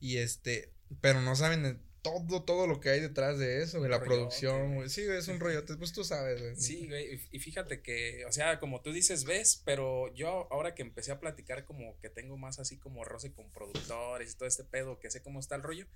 Y 0.00 0.16
este, 0.18 0.72
pero 1.02 1.20
no 1.20 1.36
saben 1.36 1.66
el- 1.66 1.78
todo, 2.06 2.42
todo 2.42 2.66
lo 2.66 2.80
que 2.80 2.90
hay 2.90 3.00
detrás 3.00 3.38
de 3.38 3.62
eso, 3.62 3.78
güey. 3.78 3.90
La 3.90 3.98
rollote, 3.98 4.14
producción, 4.14 4.74
güey. 4.76 4.88
Sí, 4.88 5.02
es 5.02 5.28
un 5.28 5.40
rollote. 5.40 5.76
Pues 5.76 5.92
tú 5.92 6.04
sabes, 6.04 6.40
güey. 6.40 6.56
Sí, 6.56 6.86
güey, 6.86 7.20
y 7.30 7.38
fíjate 7.38 7.80
que, 7.80 8.24
o 8.26 8.32
sea, 8.32 8.58
como 8.58 8.80
tú 8.80 8.92
dices, 8.92 9.24
ves, 9.24 9.62
pero 9.64 10.12
yo 10.14 10.48
ahora 10.50 10.74
que 10.74 10.82
empecé 10.82 11.12
a 11.12 11.20
platicar 11.20 11.64
como 11.64 11.98
que 12.00 12.08
tengo 12.10 12.36
más 12.36 12.58
así 12.58 12.76
como 12.76 13.04
roce 13.04 13.32
con 13.32 13.50
productores 13.50 14.32
y 14.32 14.36
todo 14.36 14.48
este 14.48 14.64
pedo, 14.64 14.98
que 14.98 15.10
sé 15.10 15.22
cómo 15.22 15.40
está 15.40 15.56
el 15.56 15.62
rollo, 15.62 15.86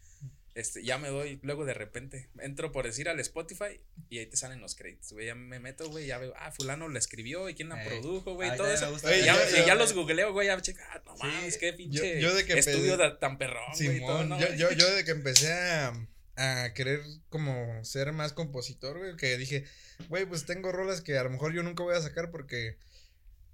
este, 0.55 0.83
ya 0.83 0.99
me 0.99 1.09
doy, 1.09 1.39
luego 1.43 1.65
de 1.65 1.75
repente, 1.75 2.29
entro 2.41 2.73
por 2.73 2.85
decir 2.85 3.09
al 3.09 3.21
Spotify 3.21 3.81
y 4.09 4.19
ahí 4.19 4.27
te 4.27 4.37
salen 4.37 4.61
los 4.61 4.75
créditos, 4.75 5.13
güey, 5.13 5.27
ya 5.27 5.35
me 5.35 5.61
meto, 5.61 5.89
güey, 5.89 6.07
ya 6.07 6.19
veo, 6.19 6.33
ah, 6.37 6.51
fulano 6.51 6.89
lo 6.89 6.99
escribió 6.99 7.49
y 7.49 7.55
quién 7.55 7.69
la 7.69 7.81
Ey. 7.83 7.89
produjo, 7.89 8.35
güey, 8.35 8.51
Ay, 8.51 8.57
todo 8.57 8.71
eso. 8.71 8.91
gusta 8.91 9.09
Oye, 9.09 9.25
ya, 9.25 9.35
yo- 9.35 9.57
y 9.57 9.61
ya 9.61 9.67
yo- 9.69 9.75
los 9.77 9.93
googleo, 9.95 10.33
güey, 10.33 10.49
ya 10.49 10.61
checa, 10.61 10.85
ah, 10.93 11.03
no 11.07 11.17
Sí, 11.17 11.23
mames, 11.27 11.57
qué 11.59 11.73
pinche 11.73 12.21
yo 12.21 12.35
de 12.35 12.45
que 12.45 12.59
estudio 12.59 12.95
empecé- 12.95 13.19
tan 13.21 13.39
perrón, 13.39 13.63
güey, 13.79 14.01
¿no, 14.01 14.39
yo, 14.57 14.73
yo 14.73 14.95
de 14.95 15.05
que 15.05 15.11
empecé 15.13 15.53
a, 15.53 15.93
a 16.37 16.73
querer 16.75 17.01
como 17.29 17.85
ser 17.85 18.13
más 18.13 18.33
compositor, 18.33 18.99
güey, 18.99 19.17
que 19.17 19.37
dije, 19.39 19.65
güey, 20.09 20.25
pues 20.27 20.47
tengo 20.47 20.73
rolas 20.73 21.01
que 21.01 21.17
a 21.17 21.23
lo 21.23 21.31
mejor 21.31 21.53
yo 21.53 21.63
nunca 21.63 21.83
voy 21.85 21.95
a 21.95 22.01
sacar 22.01 22.31
porque 22.31 22.77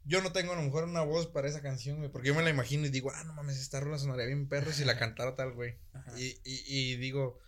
yo 0.07 0.23
no 0.23 0.33
tengo 0.33 0.53
a 0.53 0.57
lo 0.57 0.63
mejor 0.63 0.85
una 0.85 1.03
voz 1.03 1.27
para 1.27 1.49
esa 1.49 1.63
canción, 1.63 1.99
güey, 1.99 2.11
porque 2.11 2.29
yo 2.29 2.35
me 2.35 2.43
la 2.43 2.51
imagino 2.51 2.87
y 2.87 2.91
digo, 2.91 3.11
ah, 3.13 3.25
no 3.25 3.33
mames, 3.33 3.59
esta 3.59 3.81
rola 3.81 3.99
sonaría 3.99 4.27
bien 4.27 4.49
perro 4.49 4.73
si 4.73 4.85
la 4.85 4.99
cantara 4.99 5.35
tal, 5.35 5.53
güey. 5.53 5.75
Y, 6.17 6.39
y, 6.45 6.63
y 6.67 6.97
digo, 6.97 7.41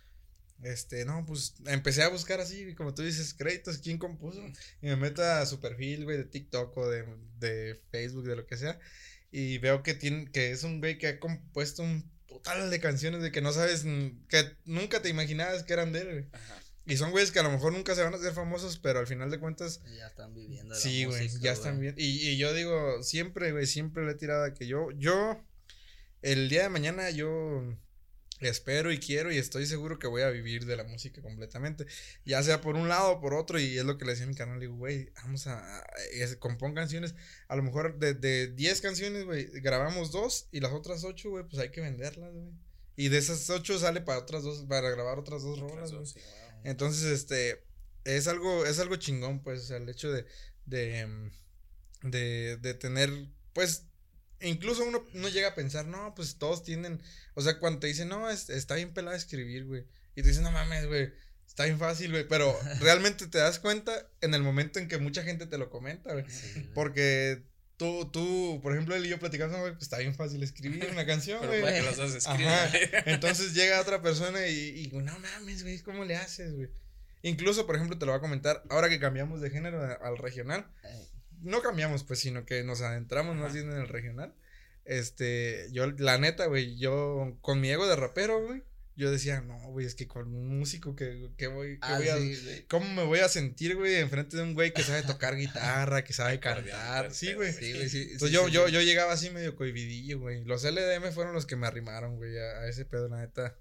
este, 0.61 1.05
no, 1.05 1.25
pues 1.25 1.55
empecé 1.67 2.03
a 2.03 2.09
buscar 2.09 2.41
así, 2.41 2.75
como 2.75 2.93
tú 2.93 3.01
dices, 3.01 3.33
créditos, 3.33 3.77
quién 3.77 3.97
compuso. 3.97 4.45
Y 4.81 4.87
me 4.87 4.97
meto 4.97 5.23
a 5.23 5.45
su 5.45 5.61
perfil, 5.61 6.03
güey, 6.03 6.17
de 6.17 6.25
TikTok 6.25 6.75
o 6.75 6.89
de, 6.89 7.05
de 7.39 7.79
Facebook, 7.91 8.25
de 8.27 8.35
lo 8.35 8.45
que 8.45 8.57
sea. 8.57 8.77
Y 9.31 9.59
veo 9.59 9.81
que 9.81 9.93
tiene, 9.93 10.29
que 10.31 10.51
es 10.51 10.63
un 10.63 10.79
güey 10.79 10.97
que 10.97 11.07
ha 11.07 11.19
compuesto 11.19 11.81
un 11.81 12.11
total 12.27 12.69
de 12.69 12.79
canciones 12.79 13.21
de 13.21 13.31
que 13.31 13.41
no 13.41 13.53
sabes, 13.53 13.83
que 13.83 14.57
nunca 14.65 15.01
te 15.01 15.09
imaginabas 15.09 15.63
que 15.63 15.73
eran 15.73 15.93
de 15.93 16.01
él, 16.01 16.11
güey. 16.11 16.25
Ajá. 16.33 16.59
Y 16.89 16.97
son 16.97 17.11
güeyes 17.11 17.31
que 17.31 17.39
a 17.39 17.43
lo 17.43 17.51
mejor 17.51 17.71
nunca 17.71 17.95
se 17.95 18.03
van 18.03 18.13
a 18.13 18.17
hacer 18.17 18.33
famosos, 18.33 18.79
pero 18.79 18.99
al 18.99 19.07
final 19.07 19.29
de 19.31 19.39
cuentas, 19.39 19.81
Ya 19.95 20.07
están 20.07 20.33
viviendo. 20.33 20.73
de 20.73 20.75
la 20.75 20.75
sí, 20.75 21.05
güey, 21.05 21.29
ya 21.39 21.51
están 21.51 21.79
bien. 21.79 21.95
Y, 21.97 22.29
y 22.29 22.37
yo 22.37 22.53
digo, 22.53 23.03
siempre, 23.03 23.51
güey, 23.51 23.67
siempre 23.67 24.05
le 24.05 24.11
he 24.11 24.15
tirado 24.15 24.43
a 24.43 24.53
que 24.53 24.67
yo, 24.67 24.89
yo, 24.97 25.39
el 26.21 26.49
día 26.49 26.63
de 26.63 26.69
mañana 26.69 27.09
yo 27.11 27.63
espero 28.39 28.91
y 28.91 28.99
quiero 28.99 29.31
y 29.31 29.37
estoy 29.37 29.65
seguro 29.65 29.99
que 29.99 30.07
voy 30.07 30.21
a 30.21 30.29
vivir 30.29 30.65
de 30.65 30.77
la 30.77 30.83
música 30.83 31.21
completamente. 31.21 31.85
Ya 32.25 32.41
sea 32.41 32.61
por 32.61 32.75
un 32.75 32.87
lado 32.87 33.11
o 33.11 33.19
por 33.21 33.33
otro, 33.33 33.59
y 33.59 33.77
es 33.77 33.85
lo 33.85 33.97
que 33.97 34.05
le 34.05 34.11
decía 34.11 34.25
a 34.25 34.29
mi 34.29 34.35
canal, 34.35 34.59
le 34.59 34.65
digo, 34.65 34.77
güey, 34.77 35.11
vamos 35.15 35.47
a, 35.47 35.83
compón 36.39 36.73
canciones, 36.73 37.15
a 37.47 37.55
lo 37.55 37.63
mejor 37.63 37.99
de, 37.99 38.13
de 38.13 38.47
10 38.47 38.81
canciones, 38.81 39.25
güey, 39.25 39.45
grabamos 39.61 40.11
dos 40.11 40.47
y 40.51 40.59
las 40.59 40.71
otras 40.71 41.03
8, 41.03 41.29
güey, 41.29 41.43
pues 41.43 41.61
hay 41.61 41.69
que 41.69 41.81
venderlas, 41.81 42.33
güey. 42.33 42.51
Y 42.95 43.07
de 43.07 43.17
esas 43.17 43.49
8 43.49 43.79
sale 43.79 44.01
para 44.01 44.19
otras 44.19 44.43
dos, 44.43 44.65
para 44.67 44.89
grabar 44.89 45.19
otras 45.19 45.41
dos 45.41 45.59
rolas, 45.59 45.91
güey. 45.91 46.05
sí, 46.05 46.19
güey. 46.19 46.48
Entonces, 46.63 47.03
este, 47.05 47.63
es 48.05 48.27
algo, 48.27 48.65
es 48.65 48.79
algo 48.79 48.95
chingón, 48.97 49.41
pues, 49.43 49.61
o 49.61 49.63
sea, 49.63 49.77
el 49.77 49.89
hecho 49.89 50.11
de, 50.11 50.25
de, 50.65 51.05
mm, 51.07 51.31
de, 52.09 52.57
de 52.57 52.73
tener, 52.73 53.09
pues, 53.53 53.85
incluso 54.41 54.83
uno, 54.83 55.03
uno 55.13 55.27
llega 55.29 55.49
a 55.49 55.55
pensar, 55.55 55.85
no, 55.85 56.13
pues 56.15 56.37
todos 56.37 56.63
tienen, 56.63 57.01
o 57.33 57.41
sea, 57.41 57.59
cuando 57.59 57.79
te 57.79 57.87
dicen, 57.87 58.07
no, 58.09 58.29
es- 58.29 58.49
está 58.49 58.75
bien 58.75 58.93
pelado 58.93 59.15
escribir, 59.15 59.65
güey, 59.65 59.85
y 60.15 60.21
te 60.21 60.29
dicen, 60.29 60.43
no 60.43 60.51
mames, 60.51 60.85
güey, 60.87 61.11
está 61.47 61.65
bien 61.65 61.77
fácil, 61.79 62.11
güey, 62.11 62.27
pero 62.27 62.57
realmente 62.79 63.27
te 63.27 63.37
das 63.37 63.59
cuenta 63.59 64.07
en 64.21 64.33
el 64.33 64.41
momento 64.43 64.79
en 64.79 64.87
que 64.87 64.97
mucha 64.97 65.23
gente 65.23 65.45
te 65.45 65.57
lo 65.57 65.69
comenta, 65.69 66.13
güey, 66.13 66.25
Sí, 66.29 66.51
güey. 66.53 66.73
porque 66.73 67.43
tú, 67.79 68.09
tú, 68.11 68.59
por 68.61 68.73
ejemplo, 68.73 68.93
él 68.93 69.05
y 69.05 69.09
yo 69.09 69.17
platicamos, 69.19 69.57
güey, 69.57 69.71
pues 69.71 69.83
está 69.83 69.97
bien 69.97 70.13
fácil 70.13 70.43
escribir 70.43 70.87
una 70.91 71.05
canción, 71.05 71.39
Pero 71.41 71.51
güey. 71.53 71.61
para 71.61 71.75
que 71.75 71.81
los 71.81 71.97
dos. 71.97 72.27
Entonces 73.05 73.53
llega 73.55 73.81
otra 73.81 74.01
persona 74.01 74.45
y, 74.47 74.91
y 74.93 74.97
no 74.97 75.17
mames, 75.17 75.63
güey, 75.63 75.79
¿cómo 75.79 76.03
le 76.03 76.17
haces, 76.17 76.53
güey? 76.53 76.69
Incluso, 77.21 77.65
por 77.65 77.75
ejemplo, 77.75 77.97
te 77.97 78.05
lo 78.05 78.11
voy 78.11 78.19
a 78.19 78.21
comentar, 78.21 78.63
ahora 78.69 78.89
que 78.89 78.99
cambiamos 78.99 79.41
de 79.41 79.49
género 79.49 79.81
al 79.81 80.17
regional, 80.17 80.67
no 81.41 81.61
cambiamos, 81.61 82.03
pues, 82.03 82.19
sino 82.19 82.45
que 82.45 82.63
nos 82.63 82.81
adentramos 82.81 83.35
más 83.37 83.53
bien 83.53 83.71
en 83.71 83.77
el 83.77 83.87
regional. 83.87 84.33
Este, 84.83 85.67
yo, 85.71 85.89
la 85.91 86.17
neta, 86.17 86.47
güey, 86.47 86.77
yo, 86.77 87.37
con 87.41 87.61
mi 87.61 87.69
ego 87.69 87.87
de 87.87 87.95
rapero, 87.95 88.45
güey, 88.45 88.63
yo 88.99 89.09
decía, 89.11 89.39
no, 89.39 89.57
güey, 89.69 89.85
es 89.85 89.95
que 89.95 90.07
con 90.07 90.33
un 90.33 90.59
músico 90.59 90.93
que, 90.95 91.29
que 91.37 91.47
voy, 91.47 91.75
que 91.79 91.79
Ah, 91.81 91.97
voy 91.97 92.09
a, 92.09 92.17
sí. 92.17 92.65
¿cómo 92.69 92.87
me 92.93 93.03
voy 93.03 93.19
a 93.19 93.29
sentir, 93.29 93.75
güey, 93.77 93.95
enfrente 93.95 94.35
de 94.35 94.43
un 94.43 94.53
güey 94.53 94.73
que 94.73 94.83
sabe 94.83 95.03
tocar 95.03 95.37
guitarra, 95.37 96.03
que 96.03 96.11
sabe 96.11 96.39
cantar? 96.41 97.13
Sí, 97.13 97.33
güey. 97.33 97.53
Sí, 97.53 97.71
güey, 97.73 97.87
sí. 97.89 98.01
Entonces 98.11 98.31
yo, 98.31 98.49
yo, 98.49 98.67
yo 98.67 98.81
llegaba 98.81 99.13
así 99.13 99.29
medio 99.29 99.55
cohibidillo, 99.55 100.19
güey. 100.19 100.43
Los 100.43 100.63
LDM 100.65 101.13
fueron 101.13 101.33
los 101.33 101.45
que 101.45 101.55
me 101.55 101.65
arrimaron, 101.65 102.17
güey, 102.17 102.37
a, 102.37 102.59
a 102.59 102.67
ese 102.69 102.83
pedo, 102.85 103.07
la 103.07 103.21
neta. 103.21 103.57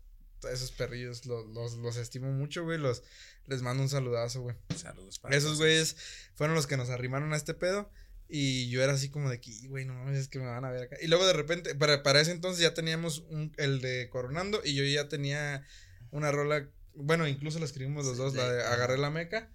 Esos 0.52 0.70
perrillos 0.72 1.24
los, 1.26 1.46
los, 1.48 1.74
los 1.74 1.96
estimo 1.96 2.30
mucho, 2.32 2.64
güey. 2.64 2.78
Los, 2.78 3.02
les 3.46 3.62
mando 3.62 3.82
un 3.82 3.88
saludazo, 3.88 4.42
güey. 4.42 4.56
Saludos 4.76 5.18
para 5.20 5.36
Esos 5.36 5.50
todos. 5.50 5.58
güeyes 5.60 5.96
fueron 6.34 6.54
los 6.56 6.66
que 6.66 6.76
nos 6.76 6.90
arrimaron 6.90 7.32
a 7.32 7.36
este 7.36 7.54
pedo. 7.54 7.90
Y 8.28 8.68
yo 8.68 8.82
era 8.82 8.92
así 8.92 9.08
como 9.08 9.30
de 9.30 9.40
que, 9.40 9.50
"Y, 9.50 9.68
güey, 9.68 9.86
no 9.86 9.94
mames, 9.94 10.18
es 10.18 10.28
que 10.28 10.38
me 10.38 10.46
van 10.46 10.64
a 10.64 10.70
ver 10.70 10.82
acá. 10.84 10.96
Y 11.00 11.06
luego 11.06 11.26
de 11.26 11.32
repente, 11.32 11.74
para, 11.74 12.02
para 12.02 12.20
ese 12.20 12.30
entonces 12.32 12.60
ya 12.62 12.74
teníamos 12.74 13.20
un, 13.30 13.52
el 13.56 13.80
de 13.80 14.08
Coronando. 14.10 14.60
Y 14.64 14.74
yo 14.74 14.84
ya 14.84 15.08
tenía 15.08 15.64
una 16.10 16.30
rola. 16.30 16.68
Bueno, 16.94 17.26
incluso 17.26 17.58
la 17.58 17.64
escribimos 17.64 18.04
los 18.04 18.16
Sí, 18.16 18.22
dos, 18.22 18.34
la 18.34 18.52
de-. 18.52 18.62
Agarré 18.62 18.98
la 18.98 19.10
Meca. 19.10 19.50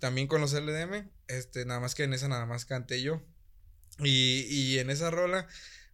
También 0.00 0.26
con 0.26 0.40
los 0.40 0.52
LDM. 0.52 1.10
Este, 1.28 1.64
nada 1.64 1.80
más 1.80 1.94
que 1.94 2.04
en 2.04 2.14
esa 2.14 2.28
nada 2.28 2.46
más 2.46 2.64
canté 2.64 3.02
yo. 3.02 3.22
Y, 3.98 4.46
y 4.48 4.78
en 4.78 4.90
esa 4.90 5.10
rola, 5.10 5.46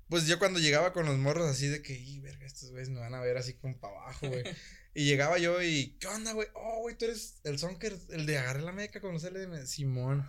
pues 0.09 0.27
yo 0.27 0.39
cuando 0.39 0.59
llegaba 0.59 0.93
con 0.93 1.07
los 1.07 1.19
morros 1.19 1.49
así 1.49 1.69
de 1.69 1.83
que, 1.83 1.95
y 1.95 2.21
verga, 2.21 2.47
estos 2.47 2.71
güeyes 2.71 2.89
me 2.91 3.01
van 3.01 3.15
a 3.15 3.21
ver 3.21 3.37
así 3.37 3.55
como 3.55 3.79
para 3.79 3.95
abajo, 3.95 4.29
güey. 4.29 4.43
y 4.95 5.05
llegaba 5.05 5.39
yo 5.39 5.63
y, 5.63 5.97
¿qué 6.01 6.07
onda, 6.07 6.33
güey? 6.33 6.49
Oh, 6.55 6.81
güey, 6.81 6.97
tú 6.97 7.05
eres 7.05 7.41
el 7.45 7.59
sonker, 7.59 7.97
el 8.11 8.27
de 8.27 8.39
agarré 8.39 8.63
la 8.63 8.73
meca 8.73 9.01
con 9.01 9.13
los 9.13 9.23
LDM. 9.25 9.67
Simón. 9.67 10.27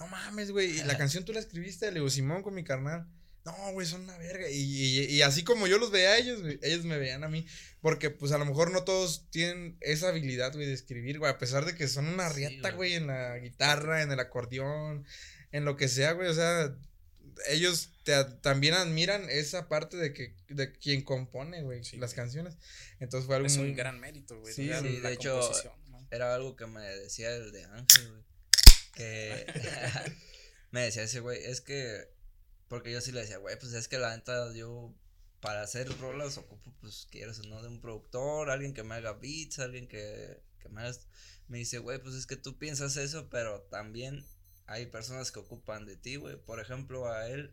No 0.00 0.06
mames, 0.08 0.50
güey. 0.50 0.78
Y 0.78 0.82
la 0.84 0.96
canción 0.98 1.24
tú 1.24 1.32
la 1.32 1.40
escribiste, 1.40 1.86
le 1.86 1.94
digo, 2.00 2.10
Simón 2.10 2.42
con 2.42 2.54
mi 2.54 2.64
carnal. 2.64 3.06
No, 3.44 3.54
güey, 3.72 3.86
son 3.86 4.02
una 4.02 4.18
verga. 4.18 4.50
Y, 4.50 4.56
y, 4.56 5.04
y 5.06 5.22
así 5.22 5.44
como 5.44 5.66
yo 5.66 5.78
los 5.78 5.90
veía 5.90 6.10
a 6.10 6.18
ellos, 6.18 6.42
güey, 6.42 6.58
ellos 6.62 6.84
me 6.84 6.98
veían 6.98 7.24
a 7.24 7.28
mí. 7.28 7.46
Porque, 7.80 8.10
pues, 8.10 8.32
a 8.32 8.38
lo 8.38 8.44
mejor 8.44 8.70
no 8.70 8.84
todos 8.84 9.30
tienen 9.30 9.76
esa 9.80 10.08
habilidad, 10.08 10.52
güey, 10.52 10.66
de 10.66 10.74
escribir, 10.74 11.18
güey. 11.18 11.30
A 11.30 11.38
pesar 11.38 11.64
de 11.64 11.74
que 11.74 11.88
son 11.88 12.06
una 12.06 12.28
Sí, 12.30 12.36
riata, 12.36 12.72
güey. 12.72 12.94
en 12.94 13.06
la 13.06 13.38
guitarra, 13.38 14.02
en 14.02 14.12
el 14.12 14.20
acordeón, 14.20 15.06
en 15.52 15.64
lo 15.64 15.76
que 15.76 15.88
sea, 15.88 16.12
güey. 16.12 16.28
O 16.28 16.34
sea, 16.34 16.74
ellos 17.48 17.92
te 18.04 18.24
también 18.42 18.74
admiran 18.74 19.28
esa 19.30 19.68
parte 19.68 19.96
de 19.96 20.12
que, 20.12 20.34
de 20.48 20.72
quien 20.72 21.02
compone, 21.02 21.62
güey, 21.62 21.82
Sí, 21.84 21.96
las 21.96 22.10
güey. 22.10 22.16
canciones. 22.16 22.56
Entonces 22.98 23.26
fue 23.26 23.36
algo 23.36 23.46
Es 23.46 23.56
muy... 23.56 23.70
un 23.70 23.76
gran 23.76 23.98
mérito, 24.00 24.38
güey. 24.38 24.52
Sí, 24.52 24.70
sí, 24.82 24.96
de 24.98 25.12
hecho. 25.12 25.40
Era 26.10 26.34
algo 26.34 26.56
que 26.56 26.66
me 26.66 26.80
decía 26.82 27.34
el 27.34 27.52
de 27.52 27.64
Ángel, 27.64 28.08
güey. 28.10 28.22
Que 28.92 29.46
me 30.70 30.82
decía 30.82 31.02
ese 31.02 31.20
güey, 31.20 31.42
es 31.44 31.60
que, 31.60 32.08
porque 32.68 32.92
yo 32.92 33.00
sí 33.00 33.12
le 33.12 33.20
decía, 33.20 33.38
güey, 33.38 33.58
pues 33.58 33.72
es 33.72 33.88
que 33.88 33.98
la 33.98 34.16
neta 34.16 34.52
yo 34.54 34.94
para 35.40 35.62
hacer 35.62 35.88
rolas 35.98 36.36
ocupo, 36.38 36.72
pues 36.80 37.06
quieres 37.10 37.38
o 37.40 37.42
no, 37.44 37.62
de 37.62 37.68
un 37.68 37.80
productor, 37.80 38.50
alguien 38.50 38.74
que 38.74 38.82
me 38.82 38.94
haga 38.96 39.12
beats, 39.14 39.58
alguien 39.58 39.88
que, 39.88 40.42
que 40.58 40.68
me 40.68 40.82
haga... 40.82 40.96
Me 41.48 41.58
dice, 41.58 41.78
güey, 41.78 41.98
pues 42.00 42.14
es 42.14 42.26
que 42.26 42.36
tú 42.36 42.58
piensas 42.58 42.96
eso, 42.96 43.28
pero 43.30 43.62
también 43.62 44.24
hay 44.66 44.86
personas 44.86 45.32
que 45.32 45.40
ocupan 45.40 45.84
de 45.84 45.96
ti, 45.96 46.14
güey. 46.16 46.36
Por 46.36 46.60
ejemplo, 46.60 47.10
a 47.10 47.26
él, 47.28 47.52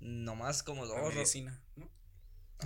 nomás 0.00 0.62
como 0.64 0.84
La 0.84 0.88
dos... 0.94 0.98
ro- 1.00 1.12
medicina, 1.14 1.62
¿no? 1.76 1.88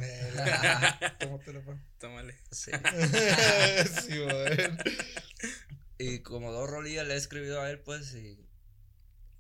Eh, 0.01 0.33
tómatelo. 1.21 1.63
Tómale. 1.99 2.39
Sí. 2.51 2.71
sí, 4.07 4.19
güey. 4.19 4.57
Y 5.99 6.21
como 6.21 6.53
dos 6.53 6.69
rolillas 6.69 7.07
le 7.07 7.15
he 7.15 7.17
escribido 7.17 7.61
a 7.61 7.71
él, 7.71 7.81
pues, 7.81 8.15
y, 8.15 8.39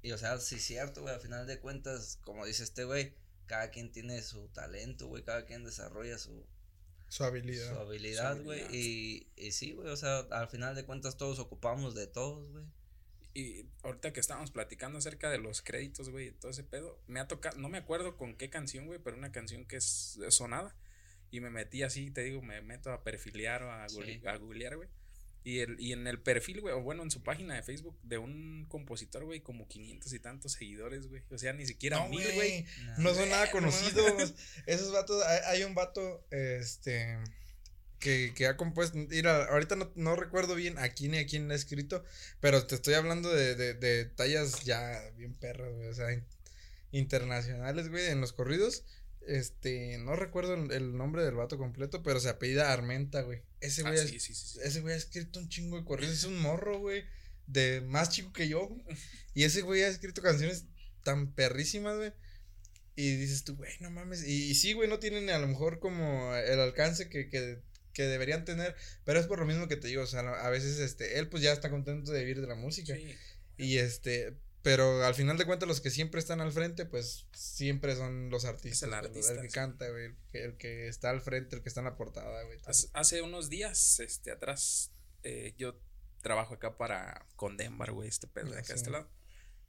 y 0.02 0.12
o 0.12 0.18
sea, 0.18 0.38
sí 0.38 0.56
es 0.56 0.64
cierto, 0.64 1.02
güey, 1.02 1.14
al 1.14 1.20
final 1.20 1.46
de 1.46 1.58
cuentas, 1.60 2.18
como 2.22 2.46
dice 2.46 2.62
este 2.64 2.84
güey, 2.84 3.14
cada 3.46 3.70
quien 3.70 3.92
tiene 3.92 4.22
su 4.22 4.48
talento, 4.48 5.06
güey, 5.06 5.22
cada 5.22 5.44
quien 5.44 5.64
desarrolla 5.64 6.18
su, 6.18 6.46
Su 7.08 7.24
habilidad. 7.24 7.74
su 7.74 7.78
habilidad, 7.80 8.42
güey, 8.42 8.62
y, 8.74 9.28
y 9.36 9.52
sí, 9.52 9.72
güey, 9.72 9.88
o 9.88 9.96
sea, 9.96 10.20
al 10.30 10.48
final 10.48 10.74
de 10.74 10.84
cuentas 10.84 11.16
todos 11.16 11.38
ocupamos 11.38 11.94
de 11.94 12.06
todos, 12.06 12.48
güey. 12.50 12.64
Y 13.34 13.68
ahorita 13.82 14.14
que 14.14 14.20
estábamos 14.20 14.50
platicando 14.50 14.96
acerca 14.96 15.28
de 15.28 15.36
los 15.36 15.60
créditos, 15.60 16.08
güey, 16.08 16.28
y 16.28 16.32
todo 16.32 16.50
ese 16.50 16.64
pedo, 16.64 16.98
me 17.06 17.20
ha 17.20 17.28
tocado, 17.28 17.58
no 17.58 17.68
me 17.68 17.76
acuerdo 17.76 18.16
con 18.16 18.34
qué 18.34 18.48
canción, 18.48 18.86
güey, 18.86 18.98
pero 18.98 19.18
una 19.18 19.30
canción 19.30 19.66
que 19.66 19.76
es 19.76 20.18
sonada. 20.30 20.74
Y 21.30 21.40
me 21.40 21.50
metí 21.50 21.82
así, 21.82 22.10
te 22.10 22.22
digo, 22.22 22.40
me 22.40 22.62
meto 22.62 22.92
a 22.92 23.02
perfiliar 23.04 23.62
o 23.64 23.70
a, 23.70 23.88
Sí. 23.90 24.22
a 24.24 24.36
googlear, 24.36 24.76
güey. 24.76 24.88
Y, 25.48 25.60
el, 25.60 25.78
y 25.78 25.92
en 25.92 26.08
el 26.08 26.18
perfil, 26.20 26.60
güey, 26.60 26.74
o 26.74 26.80
bueno, 26.82 27.04
en 27.04 27.10
su 27.12 27.22
página 27.22 27.54
de 27.54 27.62
Facebook 27.62 27.96
de 28.02 28.18
un 28.18 28.66
compositor, 28.68 29.24
güey, 29.24 29.38
como 29.42 29.68
500 29.68 30.12
y 30.12 30.18
tantos 30.18 30.52
seguidores, 30.52 31.06
güey. 31.06 31.22
O 31.30 31.38
sea, 31.38 31.52
ni 31.52 31.64
siquiera 31.66 31.98
No, 32.00 32.08
mil, 32.08 32.26
güey. 32.34 32.66
No 32.98 33.14
son 33.14 33.28
nada 33.28 33.46
No 33.52 33.52
conocidos. 33.52 34.34
Esos 34.66 34.90
vatos, 34.90 35.22
hay, 35.24 35.38
hay 35.46 35.62
un 35.62 35.76
vato, 35.76 36.26
este, 36.32 37.16
que, 38.00 38.32
que 38.34 38.48
ha 38.48 38.56
compuesto, 38.56 38.98
mira, 38.98 39.44
ahorita 39.44 39.76
no, 39.76 39.92
no 39.94 40.16
recuerdo 40.16 40.56
bien 40.56 40.78
a 40.78 40.88
quién 40.88 41.14
y 41.14 41.18
a 41.18 41.26
quién 41.26 41.46
le 41.46 41.54
ha 41.54 41.56
escrito, 41.56 42.02
pero 42.40 42.66
te 42.66 42.74
estoy 42.74 42.94
hablando 42.94 43.32
de, 43.32 43.54
de, 43.54 43.74
de 43.74 44.04
tallas 44.06 44.64
ya 44.64 45.00
bien 45.16 45.32
perras, 45.34 45.72
güey, 45.72 45.86
o 45.88 45.94
sea, 45.94 46.12
in- 46.12 46.24
internacionales, 46.90 47.88
güey, 47.88 48.06
en 48.06 48.20
los 48.20 48.32
corridos. 48.32 48.84
Este, 49.26 49.98
no 49.98 50.14
recuerdo 50.16 50.54
el, 50.54 50.70
el 50.70 50.96
nombre 50.96 51.24
del 51.24 51.34
vato 51.34 51.58
completo, 51.58 52.02
pero 52.02 52.20
se 52.20 52.28
apellida 52.28 52.72
Armenta, 52.72 53.22
güey. 53.22 53.42
Ese 53.60 53.82
Ah, 53.84 53.90
güey, 53.90 54.00
es- 54.02 54.08
sí, 54.10 54.20
sí, 54.20 54.34
sí, 54.34 54.46
sí. 54.46 54.58
ese 54.62 54.80
güey 54.80 54.94
ha 54.94 54.96
escrito 54.96 55.40
un 55.40 55.48
chingo 55.48 55.76
de 55.78 55.84
corridos, 55.84 56.14
es 56.14 56.24
un 56.24 56.40
morro, 56.40 56.78
güey, 56.78 57.04
de 57.46 57.80
más 57.82 58.10
chico 58.10 58.32
que 58.32 58.48
yo. 58.48 58.76
Y 59.34 59.44
ese 59.44 59.62
güey 59.62 59.82
ha 59.82 59.88
escrito 59.88 60.22
canciones 60.22 60.66
tan 61.02 61.32
perrísimas, 61.34 61.96
güey. 61.96 62.12
Y 62.94 63.16
dices 63.16 63.44
tú, 63.44 63.56
güey, 63.56 63.72
no 63.80 63.90
mames. 63.90 64.24
Y, 64.26 64.50
y 64.50 64.54
sí, 64.54 64.72
güey, 64.72 64.88
no 64.88 64.98
tienen 64.98 65.28
a 65.30 65.38
lo 65.38 65.46
mejor 65.48 65.78
como 65.80 66.34
el 66.34 66.58
alcance 66.60 67.08
que, 67.10 67.28
que, 67.28 67.60
que 67.92 68.02
deberían 68.04 68.44
tener. 68.44 68.74
Pero 69.04 69.20
es 69.20 69.26
por 69.26 69.38
lo 69.38 69.44
mismo 69.44 69.68
que 69.68 69.76
te 69.76 69.88
digo, 69.88 70.02
o 70.02 70.06
sea, 70.06 70.20
a 70.20 70.50
veces, 70.50 70.78
este, 70.78 71.18
él 71.18 71.28
pues 71.28 71.42
ya 71.42 71.52
está 71.52 71.68
contento 71.70 72.10
de 72.12 72.20
vivir 72.20 72.40
de 72.40 72.46
la 72.46 72.54
música. 72.54 72.94
Sí. 72.96 73.14
Y 73.58 73.78
este, 73.78 74.36
pero 74.66 75.04
al 75.04 75.14
final 75.14 75.38
de 75.38 75.46
cuentas 75.46 75.68
los 75.68 75.80
que 75.80 75.90
siempre 75.90 76.18
están 76.18 76.40
al 76.40 76.50
frente, 76.50 76.86
pues 76.86 77.28
siempre 77.32 77.94
son 77.94 78.30
los 78.30 78.44
artistas. 78.44 78.82
el 78.82 78.88
güey, 78.88 78.98
artista, 78.98 79.32
el 79.34 79.42
que 79.42 79.48
canta, 79.48 79.88
güey, 79.88 80.06
el 80.06 80.16
que, 80.32 80.44
el 80.44 80.56
que 80.56 80.88
está 80.88 81.10
al 81.10 81.20
frente, 81.20 81.54
el 81.54 81.62
que 81.62 81.68
está 81.68 81.82
en 81.82 81.84
la 81.84 81.94
portada, 81.94 82.42
güey. 82.42 82.58
Hace, 82.92 83.22
unos 83.22 83.48
días, 83.48 84.00
este, 84.00 84.32
atrás, 84.32 84.90
eh, 85.22 85.54
yo 85.56 85.78
trabajo 86.20 86.54
acá 86.54 86.76
para 86.76 87.28
Condembar, 87.36 87.92
güey, 87.92 88.08
este 88.08 88.26
pedo 88.26 88.50
de 88.50 88.58
acá, 88.58 88.66
sí. 88.66 88.72
este 88.72 88.90
lado. 88.90 89.08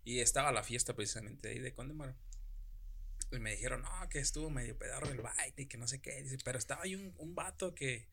Y 0.03 0.21
estaba 0.21 0.51
la 0.51 0.63
fiesta 0.63 0.95
precisamente 0.95 1.49
ahí 1.49 1.59
de 1.59 1.75
Condembar. 1.75 2.15
Y 3.31 3.37
me 3.37 3.51
dijeron, 3.51 3.83
no, 3.83 4.09
que 4.09 4.17
estuvo 4.17 4.49
medio 4.49 4.79
pedarro 4.79 5.11
el 5.11 5.21
baile 5.21 5.61
y 5.61 5.67
que 5.67 5.77
no 5.77 5.87
sé 5.87 6.01
qué. 6.01 6.23
Dice, 6.23 6.39
pero 6.43 6.57
estaba 6.57 6.81
ahí 6.81 6.95
un, 6.95 7.13
un 7.19 7.35
vato 7.35 7.75
que 7.75 8.07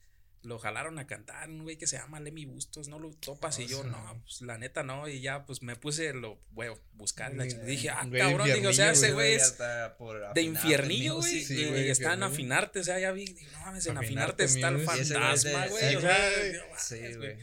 lo 0.45 0.59
jalaron 0.59 0.99
a 0.99 1.07
cantar, 1.07 1.49
un 1.49 1.63
güey 1.63 1.77
que 1.79 1.87
se 1.87 1.97
llama 1.97 2.21
Lemmy 2.21 2.45
Bustos, 2.45 2.89
no 2.89 2.99
lo 2.99 3.11
topas. 3.13 3.59
y 3.59 3.65
Ah, 3.65 3.67
yo, 3.67 3.85
no, 3.85 4.23
pues 4.23 4.43
la 4.43 4.59
neta 4.59 4.83
no. 4.83 5.09
Y 5.09 5.21
ya, 5.21 5.47
pues 5.47 5.63
me 5.63 5.75
puse, 5.75 6.13
lo 6.13 6.39
a 6.59 6.79
buscar. 6.93 7.33
Y 7.33 7.37
la 7.37 7.45
Güey, 7.45 7.67
dije, 7.67 7.91
ah, 7.91 8.05
güey, 8.07 8.21
cabrón, 8.21 8.47
dije, 8.47 8.67
o 8.67 8.73
sea, 8.73 8.93
ese 8.93 9.13
güey 9.13 9.35
es 9.35 9.57
de 10.35 10.43
infiernillo, 10.43 11.17
güey. 11.17 11.45
Sí, 11.45 11.61
y 11.61 11.69
güey, 11.69 11.89
está 11.89 12.13
en 12.15 12.23
afinarte, 12.23 12.81
o 12.81 12.85
sea, 12.85 12.99
ya 12.99 13.13
vi, 13.13 13.25
no 13.53 13.61
mames, 13.61 13.87
en 13.87 13.99
Afinarte 13.99 14.45
está 14.45 14.69
el 14.69 14.75
güey 14.77 14.87
fantasma, 14.87 15.67
güey. 15.69 15.91
sí, 15.91 15.97
güey. 15.97 16.57
Sí, 16.79 16.99
güey. 16.99 17.17
güey. 17.17 17.39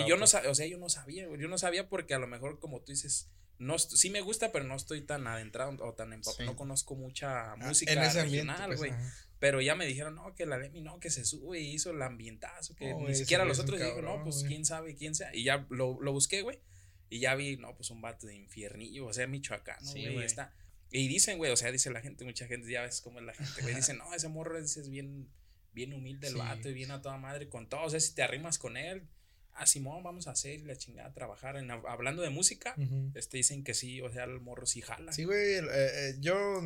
Y, 0.00 0.08
yo 0.08 0.16
no 0.16 0.26
sabía, 0.26 0.50
o 0.50 0.54
sea, 0.54 0.66
yo 0.66 0.78
no 0.78 0.88
sabía, 0.88 1.26
güey. 1.26 1.40
Yo 1.40 1.48
no 1.48 1.58
sabía 1.58 1.88
porque 1.88 2.14
a 2.14 2.18
lo 2.18 2.26
mejor, 2.26 2.58
como 2.60 2.80
tú 2.80 2.92
dices, 2.92 3.28
no 3.58 3.78
sí 3.78 4.08
me 4.08 4.20
gusta, 4.22 4.52
pero 4.52 4.64
no 4.64 4.74
estoy 4.74 5.02
tan 5.02 5.26
adentrado 5.26 5.76
o 5.80 5.94
tan 5.94 6.12
empapado. 6.12 6.36
Sí. 6.38 6.44
No 6.44 6.56
conozco 6.56 6.94
mucha 6.94 7.52
Ah, 7.52 7.56
música 7.56 7.92
en 7.92 8.02
ese 8.02 8.20
ambiente, 8.20 8.52
regional, 8.52 8.68
pues, 8.68 8.78
güey. 8.78 8.92
Pero 9.40 9.60
ya 9.60 9.74
me 9.74 9.84
dijeron, 9.86 10.14
no, 10.14 10.32
que 10.36 10.46
la 10.46 10.58
Demi, 10.58 10.80
no, 10.82 11.00
que 11.00 11.10
se 11.10 11.24
sube 11.24 11.58
y 11.60 11.72
hizo 11.72 11.90
el 11.90 12.00
ambientazo, 12.02 12.76
que 12.76 12.90
No, 12.90 13.08
ni 13.08 13.14
siquiera 13.16 13.44
los 13.44 13.58
otros. 13.58 13.80
Y 13.80 13.82
digo, 13.82 13.96
no, 13.96 14.06
cabrón, 14.08 14.22
pues 14.22 14.36
güey. 14.36 14.46
quién 14.48 14.64
sabe, 14.64 14.94
quién 14.94 15.14
sea. 15.16 15.34
Y 15.34 15.42
ya 15.42 15.66
lo, 15.70 15.98
lo 16.00 16.12
busqué, 16.12 16.42
güey. 16.42 16.60
Y 17.08 17.18
ya 17.18 17.34
vi, 17.34 17.56
no, 17.56 17.74
pues 17.74 17.90
un 17.90 18.00
vato 18.00 18.28
de 18.28 18.36
infiernillo, 18.36 19.06
o 19.06 19.12
sea, 19.12 19.26
michoacano, 19.26 19.84
Sí, 19.84 20.02
güey. 20.02 20.12
güey. 20.14 20.26
está. 20.26 20.54
Y 20.92 21.08
dicen, 21.08 21.38
güey, 21.38 21.50
o 21.50 21.56
sea, 21.56 21.72
dice 21.72 21.90
la 21.90 22.00
gente, 22.02 22.24
mucha 22.24 22.46
gente, 22.46 22.70
ya 22.70 22.82
ves 22.82 23.00
cómo 23.00 23.18
es 23.18 23.24
la 23.24 23.32
gente, 23.34 23.62
güey. 23.62 23.74
Dicen, 23.74 23.98
no, 23.98 24.14
ese 24.14 24.28
morro 24.28 24.56
ese 24.58 24.80
es 24.80 24.88
bien, 24.90 25.28
bien 25.72 25.92
humilde 25.92 26.26
el 26.28 26.34
Sí. 26.34 26.38
vato 26.38 26.68
y 26.68 26.72
bien 26.74 26.90
a 26.92 27.00
toda 27.02 27.16
madre 27.16 27.48
con 27.48 27.68
todo. 27.68 27.82
O 27.84 27.90
sea, 27.90 27.98
si 28.00 28.14
te 28.14 28.22
arrimas 28.22 28.58
con 28.58 28.76
él, 28.76 29.08
ah, 29.54 29.66
Simón, 29.66 30.02
vamos 30.02 30.26
a 30.26 30.32
hacer 30.32 30.60
la 30.62 30.76
chingada, 30.76 31.08
a 31.08 31.12
trabajar. 31.14 31.56
En, 31.56 31.70
hablando 31.70 32.22
de 32.22 32.30
música, 32.30 32.74
Ujú. 32.76 33.10
este 33.14 33.38
dicen 33.38 33.64
que 33.64 33.72
sí, 33.74 34.00
o 34.02 34.12
sea, 34.12 34.24
el 34.24 34.40
morro 34.40 34.66
sí 34.66 34.80
jala. 34.82 35.12
Sí, 35.12 35.24
güey, 35.24 35.54
eh, 35.54 35.62
eh, 35.72 36.14
yo, 36.20 36.60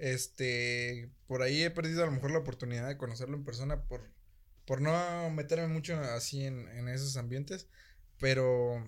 este, 0.00 1.10
por 1.26 1.42
ahí 1.42 1.62
he 1.62 1.70
perdido 1.70 2.02
a 2.02 2.06
lo 2.06 2.12
mejor 2.12 2.30
la 2.30 2.38
oportunidad 2.38 2.88
de 2.88 2.96
conocerlo 2.96 3.36
en 3.36 3.44
persona 3.44 3.84
por, 3.84 4.10
por 4.64 4.80
no 4.80 5.30
meterme 5.30 5.68
mucho 5.68 5.96
así 5.98 6.44
en, 6.44 6.68
en 6.68 6.88
esos 6.88 7.16
ambientes, 7.16 7.68
pero, 8.18 8.84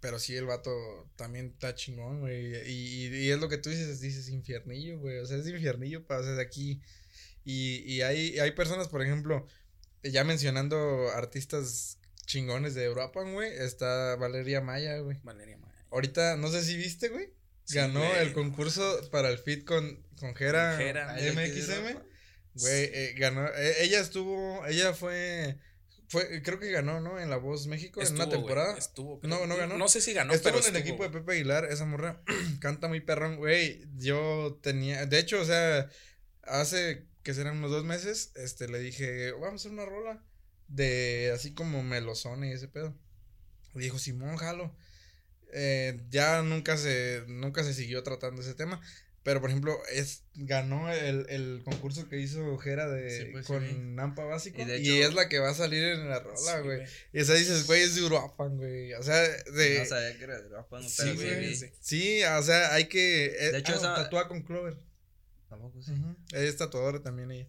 pero 0.00 0.18
sí, 0.18 0.34
el 0.36 0.46
vato 0.46 0.70
también 1.16 1.46
está 1.46 1.74
chingón, 1.74 2.20
güey, 2.20 2.54
y, 2.68 3.06
y, 3.06 3.16
y 3.26 3.30
es 3.30 3.40
lo 3.40 3.48
que 3.48 3.58
tú 3.58 3.70
dices, 3.70 4.00
dices 4.00 4.28
infiernillo, 4.28 4.98
güey, 4.98 5.18
o 5.18 5.26
sea, 5.26 5.38
es 5.38 5.46
infiernillo 5.46 6.06
para 6.06 6.20
hacer 6.20 6.36
de 6.36 6.42
aquí, 6.42 6.82
y, 7.44 7.76
y 7.90 8.02
hay, 8.02 8.38
hay 8.40 8.50
personas, 8.52 8.88
por 8.88 9.02
ejemplo, 9.02 9.46
ya 10.02 10.24
mencionando 10.24 11.08
artistas 11.10 11.98
chingones 12.26 12.74
de 12.74 12.84
Europa, 12.84 13.22
güey, 13.22 13.52
está 13.52 14.16
Valeria 14.16 14.60
Maya, 14.60 14.98
güey. 14.98 15.18
Valeria 15.22 15.56
Maya. 15.56 15.86
Ahorita, 15.90 16.36
no 16.36 16.48
sé 16.48 16.62
si 16.64 16.76
viste, 16.76 17.08
güey. 17.08 17.32
Ganó 17.72 18.04
el 18.16 18.32
concurso 18.32 19.00
para 19.10 19.28
el 19.30 19.38
fit 19.38 19.64
con, 19.64 20.02
con 20.18 20.34
Jera 20.34 20.70
Con 20.76 20.78
Jera. 20.80 21.10
Ah, 21.12 21.18
¿el 21.18 21.34
de 21.34 21.42
aquí 21.42 21.60
de 21.60 21.80
MXM. 21.80 21.98
Güey, 22.54 22.84
eh, 22.92 23.14
ganó. 23.18 23.46
eh, 23.48 23.74
ella 23.82 24.00
estuvo. 24.00 24.64
Ella 24.66 24.94
fue. 24.94 25.58
Fue, 26.08 26.40
creo 26.42 26.60
que 26.60 26.70
ganó, 26.70 27.00
¿no? 27.00 27.18
En 27.20 27.28
La 27.30 27.36
Voz 27.36 27.66
México 27.66 28.00
en 28.00 28.14
una 28.14 28.28
temporada. 28.28 28.78
estuvo, 28.78 29.18
No, 29.24 29.36
creo. 29.38 29.46
no 29.48 29.56
ganó. 29.56 29.76
No 29.76 29.88
sé 29.88 30.00
si 30.00 30.12
ganó, 30.12 30.32
estuvo 30.32 30.52
pero 30.54 30.64
en 30.66 30.76
el 30.76 30.80
equipo 30.80 31.02
de. 31.02 31.10
Pepe 31.10 31.32
Aguilar, 31.32 31.64
esa 31.64 31.84
morra 31.84 32.22
canta 32.60 32.86
muy 32.86 33.00
perrón, 33.00 33.36
güey. 33.36 33.84
Yo 33.96 34.60
tenía, 34.62 35.04
de 35.06 35.18
hecho, 35.18 35.40
o 35.40 35.44
sea, 35.44 35.90
hace 36.44 37.08
que 37.24 37.34
serán 37.34 37.56
unos 37.58 37.72
dos 37.72 37.84
meses, 37.84 38.30
este, 38.36 38.68
le 38.68 38.78
dije, 38.78 39.32
vamos 39.32 39.52
a 39.52 39.54
hacer 39.56 39.72
una 39.72 39.84
rola 39.84 40.24
de 40.68 41.32
así 41.34 41.54
como 41.54 41.82
melosone 41.82 42.50
y 42.50 42.52
ese 42.52 42.68
pedo. 42.68 42.96
Y 43.74 43.80
dijo, 43.80 43.98
Simón, 43.98 44.36
jalo. 44.36 44.76
Eh, 45.52 46.00
ya 46.10 46.42
nunca 46.42 46.76
se, 46.76 47.22
nunca 47.28 47.62
se 47.64 47.74
siguió 47.74 48.02
tratando 48.02 48.42
ese 48.42 48.54
tema. 48.54 48.80
Pero, 49.22 49.40
por 49.40 49.50
ejemplo, 49.50 49.76
es, 49.92 50.22
ganó 50.34 50.92
el, 50.92 51.26
el 51.30 51.62
concurso 51.64 52.08
que 52.08 52.20
hizo 52.20 52.56
Jera 52.58 52.88
de, 52.88 53.10
Sí, 53.10 53.24
pues, 53.32 53.44
sí, 53.44 53.52
con 53.52 53.66
vi. 53.66 53.72
Nampa 53.74 54.22
Básico. 54.24 54.62
Y 54.62 54.70
hecho- 54.70 55.08
es 55.08 55.14
la 55.14 55.28
que 55.28 55.40
va 55.40 55.50
a 55.50 55.54
salir 55.54 55.82
en 55.82 56.08
la 56.08 56.20
rola, 56.20 56.36
Sí, 56.36 56.52
güey. 56.62 56.76
güey. 56.78 56.88
y 57.12 57.18
esa 57.18 57.34
dices, 57.34 57.66
güey, 57.66 57.82
es 57.82 57.96
de 57.96 58.04
Uruapan, 58.04 58.56
güey. 58.56 58.92
O 58.94 59.02
sea, 59.02 59.20
de. 59.20 59.78
No 59.80 59.84
sabía 59.84 60.16
que 60.16 60.22
era 60.24 60.40
de 60.40 60.46
Uruapan, 60.46 60.88
Sí, 60.88 60.94
pero 60.98 61.10
sí 61.10 61.16
güey. 61.24 61.56
sí. 61.56 61.66
Sí, 61.80 62.22
o 62.22 62.42
sea, 62.44 62.72
hay 62.74 62.84
que. 62.84 63.26
eh, 63.26 63.50
De 63.50 63.58
hecho, 63.58 63.72
ah, 63.72 63.76
esa- 63.78 63.94
tatúa 63.96 64.28
con 64.28 64.42
Clover. 64.42 64.78
Tampoco 65.48 65.82
sí. 65.82 65.90
Ujú. 65.90 66.16
Ella 66.32 66.48
es 66.48 66.56
tatuadora 66.56 67.02
también 67.02 67.30
ella. 67.32 67.48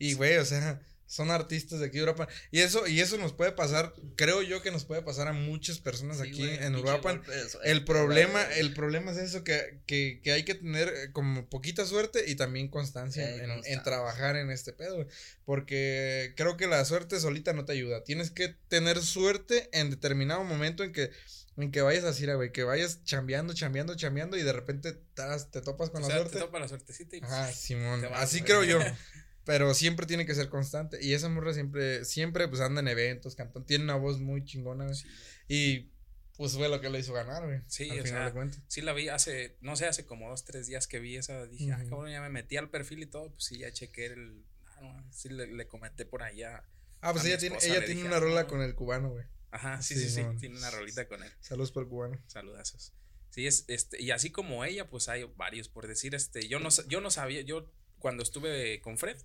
Y 0.00 0.14
güey, 0.14 0.36
o 0.38 0.44
sea, 0.44 0.80
son 1.06 1.30
artistas 1.30 1.80
de 1.80 1.86
aquí 1.86 1.94
de 1.96 2.00
Europa. 2.00 2.26
Y 2.50 2.60
eso, 2.60 2.86
y 2.86 3.00
eso 3.00 3.16
nos 3.18 3.32
puede 3.32 3.52
pasar, 3.52 3.94
creo 4.16 4.42
yo 4.42 4.62
que 4.62 4.70
nos 4.70 4.84
puede 4.84 5.02
pasar 5.02 5.28
a 5.28 5.32
muchas 5.32 5.78
personas 5.78 6.18
Sí, 6.18 6.28
aquí 6.28 6.42
en 6.48 6.72
de 6.74 6.80
suerte, 6.82 7.30
El 7.64 7.84
problema, 7.84 8.42
el 8.42 8.72
problema 8.74 9.12
es 9.12 9.18
eso, 9.18 9.44
que, 9.44 9.80
que, 9.86 10.20
que 10.22 10.32
hay 10.32 10.44
que 10.44 10.54
tener 10.54 10.88
eh, 10.88 11.12
como 11.12 11.48
poquita 11.48 11.84
suerte 11.86 12.24
y 12.28 12.34
también 12.36 12.68
constancia 12.68 13.28
en, 13.34 13.82
trabajar 13.82 14.36
en 14.36 14.50
este 14.50 14.72
pedo. 14.72 15.06
Porque 15.44 16.32
creo 16.36 16.56
que 16.56 16.66
la 16.66 16.84
suerte 16.84 17.20
solita 17.20 17.52
no 17.52 17.64
te 17.64 17.72
ayuda. 17.72 18.02
Tienes 18.04 18.30
que 18.30 18.48
tener 18.68 19.00
suerte 19.02 19.68
en 19.72 19.90
determinado 19.90 20.42
momento 20.44 20.82
en 20.84 20.92
que, 20.92 21.10
en 21.58 21.70
que 21.70 21.82
vayas 21.82 22.04
así, 22.04 22.24
güey, 22.26 22.50
que 22.50 22.64
vayas 22.64 23.04
chambeando, 23.04 23.52
chambeando, 23.52 23.94
chambeando 23.94 24.36
y 24.38 24.42
de 24.42 24.52
repente 24.52 24.98
tas- 25.14 25.50
te 25.50 25.60
topas 25.60 25.90
con 25.90 26.02
O 26.02 26.02
la 26.02 26.06
sea, 26.08 26.16
suerte. 26.16 26.38
te 26.38 26.44
topa 26.44 26.58
la 26.58 26.68
suertecita 26.68 27.16
y 27.16 27.20
Ajá, 27.20 27.52
Simón. 27.52 28.00
te 28.00 28.06
vas, 28.08 28.22
Así 28.22 28.40
creo 28.42 28.64
yo. 28.64 28.78
Pero 29.44 29.74
siempre 29.74 30.06
tiene 30.06 30.26
que 30.26 30.34
ser 30.34 30.48
constante. 30.48 30.98
Y 31.04 31.12
esa 31.12 31.28
morra 31.28 31.52
siempre, 31.52 32.04
siempre 32.04 32.48
pues 32.48 32.60
anda 32.60 32.80
en 32.80 32.88
eventos, 32.88 33.34
cantando. 33.34 33.66
Tiene 33.66 33.84
una 33.84 33.96
voz 33.96 34.20
muy 34.20 34.44
chingona, 34.44 34.84
güey. 34.84 34.96
Sí. 34.96 35.08
Y 35.48 35.90
pues 36.36 36.52
fue 36.54 36.68
lo 36.68 36.80
que 36.80 36.90
le 36.90 36.98
hizo 36.98 37.12
ganar, 37.12 37.44
güey. 37.44 37.60
Sí, 37.66 37.90
al 37.90 38.00
o 38.00 38.02
final 38.02 38.08
sea, 38.20 38.24
de 38.26 38.32
cuentas. 38.32 38.62
Sí 38.68 38.80
la 38.80 38.92
vi 38.92 39.08
hace, 39.08 39.56
no 39.60 39.76
sé, 39.76 39.86
hace 39.86 40.04
como 40.04 40.28
dos, 40.28 40.44
tres 40.44 40.66
días 40.66 40.86
que 40.86 40.98
vi 40.98 41.16
esa, 41.16 41.46
dije, 41.46 41.72
ah, 41.72 41.84
cabrón, 41.88 42.10
ya 42.10 42.20
me 42.20 42.30
metí 42.30 42.56
al 42.56 42.70
perfil 42.70 43.02
y 43.02 43.06
todo, 43.06 43.30
pues 43.30 43.44
sí, 43.44 43.58
ya 43.58 43.72
chequé 43.72 44.06
el, 44.06 44.44
ah, 44.66 44.80
no, 44.82 45.12
sí 45.12 45.28
le, 45.28 45.46
le 45.46 45.68
comenté 45.68 46.04
por 46.04 46.22
allá. 46.22 46.64
Ah, 47.00 47.12
pues 47.12 47.24
ella 47.26 47.38
tiene, 47.38 47.56
ella 47.62 47.84
tiene 47.84 47.94
dije, 47.94 48.06
una 48.06 48.16
ah, 48.16 48.20
rola 48.20 48.42
no. 48.42 48.48
con 48.48 48.62
el 48.62 48.74
cubano, 48.74 49.10
güey. 49.10 49.24
Ajá, 49.52 49.80
sí, 49.80 49.94
sí, 49.94 50.08
sí, 50.08 50.10
Simón. 50.16 50.38
tiene 50.38 50.58
una 50.58 50.70
rolita 50.70 51.06
con 51.06 51.22
él. 51.22 51.30
Saludos 51.38 51.70
por 51.70 51.84
el 51.84 51.88
cubano. 51.88 52.20
Saludazos. 52.26 52.92
Sí, 53.30 53.46
es, 53.46 53.64
este, 53.68 54.02
y 54.02 54.10
así 54.10 54.30
como 54.30 54.64
ella, 54.64 54.88
pues 54.88 55.08
hay 55.08 55.24
varios, 55.36 55.68
por 55.68 55.86
decir, 55.86 56.14
este, 56.14 56.48
yo 56.48 56.58
no, 56.58 56.70
yo 56.88 57.00
no 57.00 57.10
sabía, 57.10 57.42
yo 57.42 57.70
cuando 58.04 58.22
estuve 58.22 58.82
con 58.82 58.98
Fred, 58.98 59.16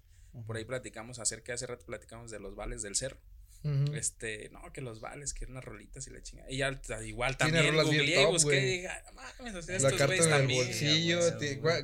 por 0.48 0.56
ahí 0.56 0.64
platicamos 0.64 1.20
acerca, 1.20 1.54
hace 1.54 1.68
rato 1.68 1.86
platicamos 1.86 2.32
de 2.32 2.40
los 2.40 2.56
vales 2.56 2.82
del 2.82 2.96
cerro. 2.96 3.20
Este, 3.94 4.48
no, 4.52 4.72
que 4.72 4.80
los 4.80 5.02
vales, 5.02 5.34
que 5.34 5.44
unas 5.44 5.66
rolitas 5.66 6.08
y 6.08 6.12
la 6.12 6.24
chinga. 6.24 6.46
Y 6.50 6.56
ya, 6.60 6.80
igual 7.06 7.36
Tiene 7.36 7.52
también 7.58 7.74
rolas 7.76 7.90
bien 7.90 8.02
googleé 8.04 8.22
y 8.22 8.24
top, 8.24 8.32
busqué 8.32 8.76
y 8.78 8.86
"Ah, 8.86 9.04
La 9.82 9.92
carta 9.98 10.08
del 10.14 10.30
también. 10.30 10.66
bolsillo, 10.66 11.20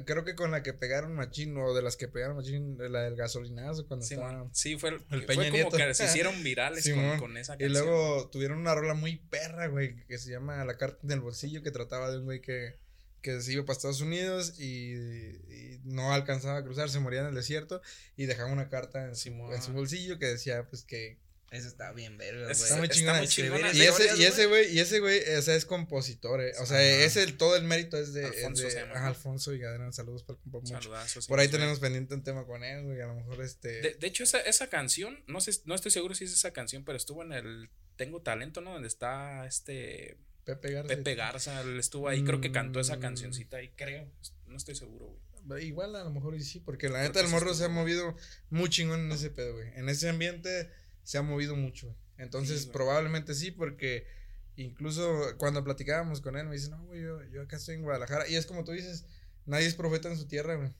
creo 0.05 0.23
que 0.23 0.35
con 0.35 0.51
la 0.51 0.63
que 0.63 0.71
pegaron 0.73 1.13
machín, 1.15 1.57
o 1.57 1.73
de 1.73 1.81
las 1.81 1.97
que 1.97 2.07
pegaron 2.07 2.37
machín, 2.37 2.77
la 2.77 3.01
del 3.01 3.17
gasolinazo 3.17 3.85
cuando 3.89 4.05
Sí, 4.05 4.13
estaba. 4.13 4.47
Sí, 4.53 4.77
fue, 4.77 4.91
El 4.91 5.01
fue 5.01 5.19
Peña 5.25 5.49
como 5.51 5.63
Nieto. 5.63 5.75
que 5.75 5.93
se 5.93 6.05
hicieron 6.05 6.41
virales 6.43 6.89
con, 6.89 7.19
con 7.19 7.35
esa 7.35 7.55
Y 7.55 7.57
canción. 7.57 7.73
luego 7.73 8.29
tuvieron 8.29 8.57
una 8.59 8.73
rola 8.73 8.93
muy 8.93 9.17
perra, 9.17 9.67
güey, 9.67 9.97
que 10.05 10.17
se 10.17 10.31
llama 10.31 10.63
La 10.63 10.77
carta 10.77 10.99
del 11.01 11.19
bolsillo, 11.19 11.61
que 11.61 11.71
trataba 11.71 12.09
de 12.09 12.19
un 12.19 12.23
güey 12.23 12.39
que, 12.39 12.79
que 13.25 13.41
se 13.41 13.53
iba 13.53 13.65
para 13.65 13.75
Estados 13.75 14.01
Unidos 14.01 14.59
y, 14.59 14.93
y 14.93 15.79
no 15.83 16.13
alcanzaba 16.13 16.59
a 16.59 16.63
cruzar, 16.63 16.89
se 16.91 16.99
moría 16.99 17.21
en 17.21 17.27
el 17.27 17.35
desierto 17.35 17.81
y 18.15 18.25
dejaba 18.27 18.51
una 18.51 18.69
carta 18.69 19.03
en 19.07 19.15
Simón. 19.15 19.51
en 19.53 19.61
su 19.63 19.73
bolsillo 19.73 20.19
que 20.19 20.27
decía, 20.27 20.67
pues 20.69 20.83
que... 20.83 21.17
Ese 21.51 21.67
está 21.67 21.91
bien 21.93 22.17
verga, 22.17 22.51
Es- 22.51 22.57
güey. 22.57 22.63
Está 22.69 22.75
muy 22.77 22.85
está 22.85 22.95
chingona. 22.97 23.17
muy 23.19 23.27
chingona 23.27 23.71
Y 23.73 23.81
ese, 23.81 24.17
y 24.17 24.23
ese 24.25 24.45
güey, 24.47 24.75
y 24.75 24.79
ese 24.79 24.99
güey, 24.99 25.19
o 25.37 25.41
sea, 25.41 25.55
es 25.55 25.65
compositor, 25.65 26.41
eh. 26.41 26.51
O 26.59 26.65
sea, 26.65 26.81
ese, 26.83 27.23
el, 27.23 27.37
todo 27.37 27.55
el 27.55 27.63
mérito 27.63 27.97
es 27.97 28.13
de, 28.13 28.23
es 28.27 28.35
Alfonso 28.37 28.63
de- 28.63 28.71
se 28.71 28.79
llama, 28.79 28.91
ajá, 28.93 29.01
¿no? 29.01 29.07
Alfonso 29.07 29.53
y 29.53 29.59
Gadena, 29.59 29.91
saludos 29.93 30.23
para 30.23 30.39
el 30.43 30.51
compa. 30.51 30.67
Saludazos, 30.81 31.27
Por 31.27 31.39
ahí 31.39 31.47
tenemos 31.47 31.79
pendiente 31.79 32.13
un 32.13 32.23
tema 32.23 32.45
con 32.45 32.63
él, 32.63 32.83
güey, 32.83 32.99
a 32.99 33.05
lo 33.07 33.15
mejor 33.15 33.41
este... 33.43 33.69
De, 33.81 33.93
de 33.93 34.07
hecho, 34.07 34.23
esa, 34.23 34.39
esa 34.41 34.67
canción, 34.69 35.23
no 35.27 35.39
sé, 35.39 35.51
no 35.65 35.75
estoy 35.75 35.91
seguro 35.91 36.13
si 36.15 36.25
es 36.25 36.33
esa 36.33 36.51
canción, 36.51 36.83
pero 36.83 36.97
estuvo 36.97 37.23
en 37.23 37.31
el 37.31 37.69
Tengo 37.95 38.21
Talento, 38.21 38.59
¿no? 38.61 38.73
Donde 38.73 38.87
está 38.89 39.45
este 39.45 40.17
Pepe 40.45 40.71
Garza. 40.71 40.87
Pepe 40.87 41.15
Garza, 41.15 41.61
él 41.61 41.79
estuvo 41.79 42.07
ahí, 42.07 42.23
creo 42.23 42.39
que 42.39 42.51
cantó 42.51 42.79
esa 42.79 42.99
cancioncita 42.99 43.57
ahí, 43.57 43.69
creo. 43.75 44.07
No 44.47 44.57
estoy 44.57 44.75
seguro, 44.75 45.19
güey. 45.43 45.65
Igual 45.65 45.95
a 45.95 46.03
lo 46.03 46.11
mejor 46.11 46.39
sí, 46.41 46.59
porque 46.59 46.89
la 46.89 47.01
neta 47.01 47.19
el 47.19 47.27
morro 47.27 47.53
se 47.53 47.65
ha 47.65 47.69
movido 47.69 48.15
muy 48.49 48.69
chingón 48.69 49.01
en 49.01 49.11
ese 49.11 49.29
pedo, 49.29 49.53
güey. 49.53 49.69
En 49.75 49.89
ese 49.89 50.09
ambiente 50.09 50.71
se 51.03 51.17
ha 51.17 51.21
movido 51.21 51.55
mucho, 51.55 51.87
güey. 51.87 51.97
Entonces, 52.17 52.63
Sí, 52.63 52.69
probablemente 52.71 53.33
sí, 53.33 53.51
porque 53.51 54.07
incluso 54.55 55.35
cuando 55.37 55.63
platicábamos 55.63 56.21
con 56.21 56.37
él, 56.37 56.45
me 56.45 56.55
dice, 56.55 56.69
no, 56.69 56.83
güey, 56.85 57.01
yo, 57.01 57.23
yo 57.25 57.41
acá 57.41 57.57
estoy 57.57 57.75
en 57.75 57.83
Guadalajara. 57.83 58.27
Y 58.27 58.35
es 58.35 58.45
como 58.45 58.63
tú 58.63 58.71
dices, 58.71 59.05
nadie 59.45 59.67
es 59.67 59.75
profeta 59.75 60.09
en 60.09 60.17
su 60.17 60.27
tierra, 60.27 60.55
güey. 60.55 60.71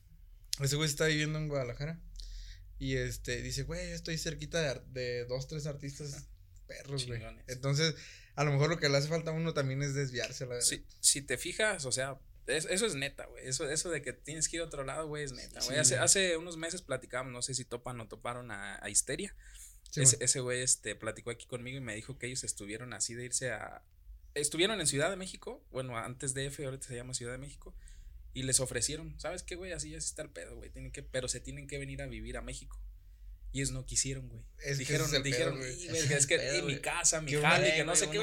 Ese 0.62 0.76
güey 0.78 0.90
está 0.90 1.06
viviendo 1.08 1.38
en 1.38 1.48
Guadalajara. 1.48 2.00
Y 2.80 2.96
este, 2.96 3.42
dice, 3.42 3.64
güey, 3.64 3.90
yo 3.90 3.96
estoy 3.96 4.18
cerquita 4.18 4.82
de, 4.86 5.26
dos, 5.26 5.48
tres 5.48 5.66
artistas 5.66 6.28
perros, 6.68 7.06
güey. 7.08 7.22
Entonces, 7.48 7.96
a 8.36 8.44
lo 8.44 8.52
mejor 8.52 8.70
lo 8.70 8.78
que 8.78 8.90
le 8.90 8.98
hace 8.98 9.08
falta 9.08 9.32
a 9.32 9.34
uno 9.34 9.54
también 9.54 9.82
es 9.82 9.94
desviarse, 9.94 10.46
la 10.46 10.52
verdad. 10.56 10.66
Si, 10.66 10.84
si 11.00 11.22
te 11.22 11.38
fijas, 11.38 11.86
o 11.86 11.92
sea, 11.92 12.18
es- 12.48 12.66
eso 12.66 12.86
es 12.86 12.96
neta, 12.96 13.26
güey. 13.26 13.48
Eso, 13.48 13.70
eso 13.70 13.90
de 13.90 14.02
que 14.02 14.14
tienes 14.14 14.48
que 14.50 14.58
ir 14.58 14.62
a 14.62 14.66
otro 14.66 14.84
lado, 14.84 15.08
güey, 15.08 15.24
es 15.24 15.32
neta, 15.32 15.60
güey. 15.62 15.76
Sí, 15.76 15.76
hace, 15.76 15.98
hace 15.98 16.38
unos 16.38 16.58
meses 16.58 16.82
platicábamos, 16.82 17.32
no 17.34 17.42
sé 17.42 17.54
si 17.54 17.66
topan 17.66 18.00
o 18.02 18.08
toparon 18.08 18.52
a, 18.52 18.78
a 18.84 18.90
Histeria. 18.90 19.36
Sí, 19.92 20.02
ese 20.20 20.40
güey 20.42 20.62
este, 20.62 20.96
platicó 20.96 21.30
aquí 21.32 21.46
conmigo 21.46 21.78
y 21.78 21.82
me 21.82 21.96
dijo 21.96 22.18
que 22.18 22.28
ellos 22.28 22.44
estuvieron 22.44 22.92
así 22.94 23.14
de 23.14 23.26
irse 23.26 23.52
a. 23.52 23.82
Estuvieron 24.34 24.82
en 24.82 24.88
Ciudad 24.88 25.10
de 25.10 25.16
México, 25.16 25.64
bueno, 25.72 25.98
antes 25.98 26.34
de 26.34 26.48
F, 26.48 26.66
ahorita 26.66 26.86
se 26.88 26.96
llama 26.96 27.14
Ciudad 27.14 27.32
de 27.32 27.38
México, 27.38 27.74
y 28.34 28.44
les 28.44 28.60
ofrecieron, 28.60 29.18
¿sabes 29.22 29.44
qué, 29.44 29.56
güey? 29.56 29.72
Así 29.72 29.92
ya 29.92 29.98
está 29.98 30.22
el 30.24 30.30
pedo, 30.30 30.58
güey. 30.58 30.70
Tienen 30.70 30.92
que, 30.92 31.02
pero 31.04 31.30
se 31.30 31.40
tienen 31.40 31.68
que 31.68 31.78
venir 31.80 32.02
a 32.02 32.08
vivir 32.08 32.36
a 32.36 32.42
México. 32.42 32.78
Y 33.56 33.60
ellos 33.60 33.72
no 33.72 33.86
quisieron, 33.86 34.28
güey. 34.28 34.44
Es 34.58 34.72
que 34.74 34.80
Dijeron, 34.80 35.08
ese 35.08 35.16
es 35.16 35.24
pedo, 35.24 35.32
dijeron, 35.32 35.58
güey. 35.60 35.72
"Y, 35.72 35.88
güey, 35.88 36.02
Ese 36.02 36.14
es 36.14 36.20
es 36.20 36.28
que 36.28 36.38
pedo, 36.40 36.58
y 36.70 36.74
mi 36.74 36.80
casa, 36.82 37.22
mi 37.22 37.32
Que 37.32 37.40
jale, 37.40 37.74
que 37.74 37.86
no 37.86 37.94
güey, 37.94 37.96
sé 37.96 38.10
qué, 38.10 38.20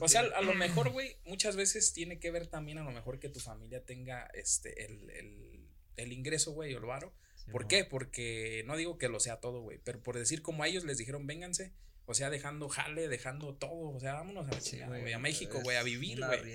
O 0.00 0.08
sea, 0.08 0.20
a 0.20 0.42
lo 0.42 0.54
mejor, 0.54 0.90
güey, 0.90 1.16
muchas 1.24 1.56
veces 1.56 1.92
tiene 1.92 2.20
que 2.20 2.30
ver 2.30 2.46
también 2.46 2.78
a 2.78 2.84
lo 2.84 2.92
mejor 2.92 3.18
que 3.18 3.28
tu 3.28 3.40
familia 3.40 3.84
tenga 3.84 4.30
este 4.32 4.84
el, 4.84 5.10
el, 5.10 5.66
el 5.96 6.12
ingreso, 6.12 6.52
güey, 6.52 6.72
o 6.72 6.78
el 6.78 6.84
varo. 6.84 7.12
¿Por 7.50 7.66
qué? 7.66 7.84
Porque 7.84 8.62
no 8.68 8.76
digo 8.76 8.96
que 8.96 9.08
lo 9.08 9.18
sea 9.18 9.40
todo, 9.40 9.60
güey, 9.60 9.80
pero 9.82 10.00
por 10.00 10.16
decir 10.16 10.40
como 10.40 10.62
a 10.62 10.68
ellos 10.68 10.84
les 10.84 10.98
dijeron, 10.98 11.26
vénganse, 11.26 11.72
o 12.04 12.14
sea, 12.14 12.30
dejando 12.30 12.68
jale, 12.68 13.08
dejando 13.08 13.56
todo, 13.56 13.90
o 13.90 13.98
sea, 13.98 14.14
vámonos 14.14 14.46
a, 14.46 14.52
la 14.52 14.60
Sí, 14.60 14.78
güey, 14.86 15.12
a 15.12 15.18
México, 15.18 15.60
güey, 15.64 15.76
a 15.76 15.82
vivir, 15.82 16.24
güey. 16.24 16.52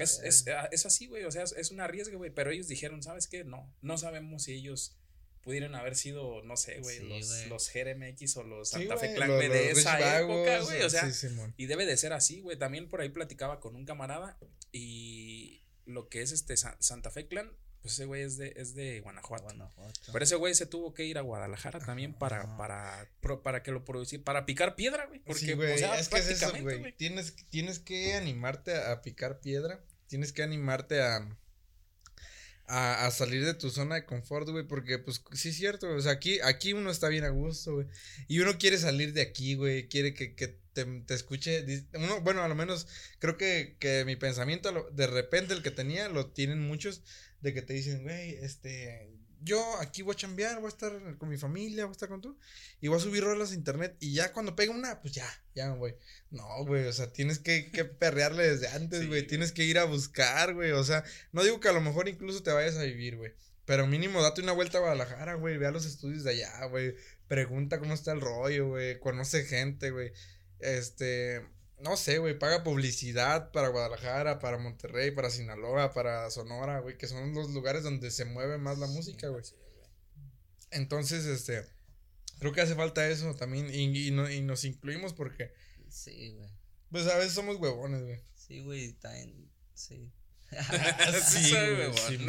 Es, 0.00 0.20
es, 0.24 0.48
ah, 0.48 0.68
es 0.72 0.84
así, 0.84 1.06
güey, 1.06 1.22
o 1.22 1.30
sea, 1.30 1.44
es, 1.44 1.52
es 1.52 1.70
un 1.70 1.80
arriesgue, 1.80 2.16
güey, 2.16 2.32
pero 2.32 2.50
ellos 2.50 2.66
dijeron, 2.66 3.04
¿sabes 3.04 3.28
qué? 3.28 3.44
No, 3.44 3.72
no 3.82 3.98
sabemos 3.98 4.42
si 4.42 4.54
ellos 4.54 4.96
pudieran 5.48 5.74
haber 5.74 5.96
sido, 5.96 6.42
no 6.42 6.56
sé, 6.58 6.78
güey, 6.80 6.98
Sí, 6.98 7.08
los, 7.08 7.46
los 7.48 7.72
GRMX 7.72 8.36
o 8.36 8.42
los 8.42 8.68
Sí, 8.68 8.76
Santa 8.76 8.98
Fe 8.98 9.14
Clan, 9.14 9.28
los- 9.30 9.40
de 9.40 9.48
los 9.70 9.78
esa 9.78 9.96
Rich 9.96 10.06
época, 10.20 10.60
güey, 10.60 10.82
o 10.82 10.90
sea, 10.90 11.10
sí, 11.10 11.26
y 11.56 11.64
debe 11.66 11.86
de 11.86 11.96
ser 11.96 12.12
así, 12.12 12.40
güey. 12.42 12.58
También 12.58 12.88
por 12.90 13.00
ahí 13.00 13.08
platicaba 13.08 13.60
con 13.60 13.74
un 13.76 13.86
camarada 13.86 14.38
y 14.72 15.64
lo 15.86 16.08
que 16.08 16.20
es 16.22 16.32
este 16.32 16.56
Sa- 16.56 16.76
Santa 16.80 17.10
Fe 17.10 17.26
Clan, 17.28 17.50
pues 17.80 17.94
ese 17.94 18.04
güey 18.04 18.22
es 18.22 18.36
de, 18.36 18.52
es 18.56 18.74
de 18.74 19.00
Guanajuato. 19.00 19.44
Guanajuato. 19.44 20.00
Pero 20.12 20.22
ese 20.24 20.34
güey 20.36 20.54
se 20.54 20.66
tuvo 20.66 20.92
que 20.92 21.04
ir 21.04 21.16
a 21.16 21.22
Guadalajara 21.22 21.78
también 21.78 22.12
para, 22.12 22.42
Ajá. 22.42 22.56
para, 22.56 23.10
pro- 23.20 23.42
para 23.42 23.62
que 23.62 23.70
lo 23.70 23.84
produciera, 23.84 24.22
para 24.24 24.44
picar 24.46 24.74
piedra, 24.76 25.06
güey. 25.06 25.20
Porque, 25.20 25.40
sí, 25.40 25.52
güey, 25.54 25.72
o 25.72 25.78
sea, 25.78 25.98
es 25.98 26.08
que 26.08 26.18
es 26.18 26.28
eso, 26.28 26.52
güey. 26.60 26.92
Tienes, 26.96 27.34
tienes 27.50 27.78
que 27.78 28.14
animarte 28.14 28.74
a 28.76 29.00
picar 29.02 29.40
piedra. 29.40 29.82
Tienes 30.08 30.32
que 30.32 30.42
animarte 30.42 31.00
a, 31.02 31.36
a, 32.68 33.06
a 33.06 33.10
salir 33.10 33.44
de 33.44 33.54
tu 33.54 33.70
zona 33.70 33.96
de 33.96 34.06
confort, 34.06 34.48
güey. 34.48 34.66
Porque, 34.66 34.98
pues, 34.98 35.22
sí 35.32 35.50
es 35.50 35.56
cierto. 35.56 35.88
O 35.94 36.00
sea, 36.00 36.12
aquí, 36.12 36.40
aquí 36.42 36.72
uno 36.72 36.90
está 36.90 37.08
bien 37.08 37.24
a 37.24 37.30
gusto, 37.30 37.74
güey. 37.74 37.86
Y 38.28 38.40
uno 38.40 38.58
quiere 38.58 38.78
salir 38.78 39.12
de 39.12 39.22
aquí, 39.22 39.54
güey. 39.54 39.88
Quiere 39.88 40.14
que, 40.14 40.34
que 40.34 40.58
te, 40.72 40.84
te 40.84 41.14
escuche. 41.14 41.64
Uno, 41.94 42.20
bueno, 42.22 42.42
a 42.42 42.48
lo 42.48 42.54
menos 42.54 42.86
creo 43.18 43.36
que, 43.36 43.76
que 43.80 44.04
mi 44.04 44.16
pensamiento, 44.16 44.88
de 44.92 45.06
repente, 45.06 45.54
el 45.54 45.62
que 45.62 45.70
tenía, 45.70 46.08
lo 46.08 46.30
tienen 46.30 46.60
muchos. 46.60 47.02
De 47.40 47.54
que 47.54 47.62
te 47.62 47.72
dicen, 47.74 48.02
güey, 48.02 48.34
este. 48.42 49.17
Yo 49.40 49.76
aquí 49.80 50.02
voy 50.02 50.14
a 50.14 50.16
chambear, 50.16 50.56
voy 50.56 50.66
a 50.66 50.68
estar 50.68 51.16
con 51.18 51.28
mi 51.28 51.36
familia, 51.36 51.84
voy 51.84 51.92
a 51.92 51.92
estar 51.92 52.08
con 52.08 52.20
tú. 52.20 52.38
Y 52.80 52.88
voy 52.88 52.98
a 52.98 53.00
subir 53.00 53.22
rolas 53.24 53.52
a 53.52 53.54
internet. 53.54 53.96
Y 54.00 54.12
ya 54.12 54.32
cuando 54.32 54.56
pega 54.56 54.72
una, 54.72 55.00
pues 55.00 55.14
ya, 55.14 55.26
ya 55.54 55.70
me 55.70 55.78
voy. 55.78 55.94
No, 56.30 56.46
güey, 56.64 56.86
o 56.86 56.92
sea, 56.92 57.12
tienes 57.12 57.38
que, 57.38 57.70
que 57.70 57.84
perrearle 57.84 58.48
desde 58.48 58.68
antes, 58.68 59.06
güey. 59.06 59.26
tienes 59.26 59.52
que 59.52 59.64
ir 59.64 59.78
a 59.78 59.84
buscar, 59.84 60.54
güey. 60.54 60.72
O 60.72 60.84
sea, 60.84 61.04
no 61.32 61.42
digo 61.44 61.60
que 61.60 61.68
a 61.68 61.72
lo 61.72 61.80
mejor 61.80 62.08
incluso 62.08 62.42
te 62.42 62.52
vayas 62.52 62.76
a 62.76 62.82
vivir, 62.82 63.16
güey. 63.16 63.32
Pero 63.64 63.86
mínimo 63.86 64.22
date 64.22 64.40
una 64.40 64.52
vuelta 64.52 64.78
a 64.78 64.80
Guadalajara, 64.80 65.34
güey. 65.34 65.58
Ve 65.58 65.66
a 65.66 65.70
los 65.70 65.84
estudios 65.84 66.24
de 66.24 66.30
allá, 66.30 66.64
güey. 66.66 66.94
Pregunta 67.28 67.78
cómo 67.78 67.92
está 67.92 68.12
el 68.12 68.20
rollo, 68.20 68.68
güey. 68.68 68.98
Conoce 68.98 69.44
gente, 69.44 69.90
güey. 69.90 70.12
Este. 70.58 71.46
No 71.80 71.96
sé, 71.96 72.18
güey. 72.18 72.38
Paga 72.38 72.64
publicidad 72.64 73.52
para 73.52 73.68
Guadalajara, 73.68 74.38
para 74.38 74.58
Monterrey, 74.58 75.10
para 75.12 75.30
Sinaloa, 75.30 75.92
para 75.92 76.30
Sonora, 76.30 76.80
güey. 76.80 76.96
Que 76.98 77.06
son 77.06 77.32
los 77.34 77.50
lugares 77.50 77.82
donde 77.82 78.10
se 78.10 78.24
mueve 78.24 78.58
más 78.58 78.78
la 78.78 78.86
música, 78.86 79.28
güey. 79.28 79.44
Entonces, 80.70 81.24
este. 81.26 81.64
Creo 82.38 82.52
que 82.52 82.60
hace 82.60 82.74
falta 82.74 83.08
eso 83.08 83.34
también. 83.34 83.72
Y, 83.72 84.08
y, 84.08 84.10
no- 84.10 84.30
y 84.30 84.40
nos 84.42 84.64
incluimos 84.64 85.12
porque. 85.12 85.52
Sí, 85.88 86.30
güey. 86.36 86.48
Pues 86.90 87.06
a 87.06 87.16
veces 87.16 87.32
somos 87.32 87.56
huevones, 87.56 88.02
güey. 88.02 88.20
Sí, 88.34 88.60
güey, 88.62 88.92
también, 88.94 89.50
sí. 89.74 90.10
Sí, 91.24 91.50
güey, 91.52 91.92
sí. 92.08 92.26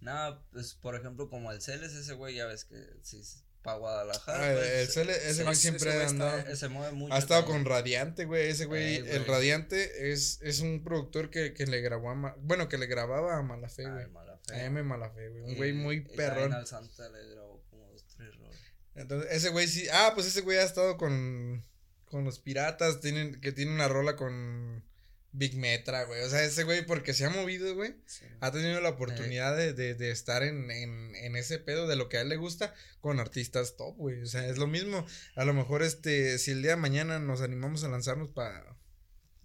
No, 0.00 0.42
pues 0.50 0.74
por 0.74 0.96
ejemplo, 0.96 1.28
como 1.28 1.52
el 1.52 1.60
Celes, 1.60 1.92
ese 1.92 2.14
güey, 2.14 2.34
ya 2.36 2.46
ves 2.46 2.64
que 2.64 2.76
sí, 3.02 3.22
para 3.62 3.78
Guadalajara. 3.78 4.46
Ah, 4.50 4.52
pues, 4.54 4.96
Cele- 4.96 5.16
ese 5.16 5.34
sí, 5.34 5.42
güey 5.42 5.52
ese 5.52 5.60
siempre 5.62 5.90
güey 5.90 6.02
ha 6.02 6.06
está- 6.06 6.34
andado. 6.36 6.56
se 6.56 6.68
mueve 6.68 6.92
mucho. 6.94 7.14
Ha 7.14 7.18
estado 7.18 7.44
con. 7.46 7.64
Radiante, 7.64 8.24
güey. 8.24 8.48
Ese 8.48 8.64
güey, 8.66 8.96
Eh, 8.96 9.16
el. 9.16 9.24
Radiante 9.26 10.10
es, 10.12 10.40
es 10.42 10.60
un 10.60 10.82
productor 10.82 11.30
que, 11.30 11.54
que 11.54 11.66
le 11.66 11.80
grabó 11.80 12.10
a. 12.10 12.14
Ma- 12.14 12.34
bueno, 12.40 12.68
que 12.68 12.78
le 12.78 12.86
grababa 12.86 13.36
a 13.38 13.42
Malafe, 13.42 13.86
Ay, 13.86 13.92
güey. 13.92 14.08
mala 14.08 14.38
fe. 14.46 14.54
A 14.54 14.64
M 14.64 14.82
Malafe, 14.82 15.28
güey. 15.28 15.42
Un 15.44 15.50
Y- 15.50 15.54
güey 15.56 15.72
muy 15.72 16.00
perrón. 16.00 16.52
al 16.52 16.66
Santa 16.66 17.08
le 17.08 17.30
grabó 17.30 17.62
como 17.70 17.86
dos, 17.88 18.04
tres 18.16 18.36
roles. 18.36 18.58
Entonces, 18.94 19.30
ese 19.32 19.48
güey 19.50 19.66
sí. 19.68 19.86
Ah, 19.92 20.12
pues 20.14 20.26
ese 20.26 20.40
güey 20.42 20.58
ha 20.58 20.64
estado 20.64 20.96
con. 20.96 21.64
Con 22.06 22.24
los 22.24 22.40
piratas. 22.40 23.00
Tienen, 23.00 23.40
que 23.40 23.52
tiene 23.52 23.72
una 23.72 23.88
rola 23.88 24.16
con. 24.16 24.84
Big 25.32 25.56
Metra, 25.56 26.04
güey. 26.04 26.22
O 26.22 26.28
sea, 26.28 26.44
ese 26.44 26.64
güey, 26.64 26.84
porque 26.86 27.14
se 27.14 27.24
ha 27.24 27.30
movido, 27.30 27.74
güey. 27.74 27.96
Sí. 28.06 28.24
Ha 28.40 28.52
tenido 28.52 28.80
la 28.80 28.90
oportunidad 28.90 29.56
de, 29.56 29.72
de, 29.72 29.94
de 29.94 30.10
estar 30.10 30.42
en, 30.42 30.70
en, 30.70 31.14
en 31.16 31.36
ese 31.36 31.58
pedo 31.58 31.86
de 31.86 31.96
lo 31.96 32.08
que 32.08 32.18
a 32.18 32.20
él 32.20 32.28
le 32.28 32.36
gusta 32.36 32.74
con 33.00 33.18
artistas 33.18 33.76
top, 33.76 33.96
güey. 33.96 34.22
O 34.22 34.26
sea, 34.26 34.46
es 34.46 34.58
lo 34.58 34.66
mismo. 34.66 35.06
A 35.34 35.44
lo 35.44 35.54
mejor, 35.54 35.82
este, 35.82 36.38
si 36.38 36.50
el 36.52 36.62
día 36.62 36.72
de 36.72 36.76
mañana 36.76 37.18
nos 37.18 37.40
animamos 37.40 37.82
a 37.84 37.88
lanzarnos 37.88 38.30
para 38.30 38.76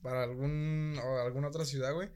para 0.01 0.23
algún 0.23 0.97
o 1.03 1.19
alguna 1.19 1.47
otra 1.47 1.65
ciudad, 1.65 1.93
güey. 1.93 2.09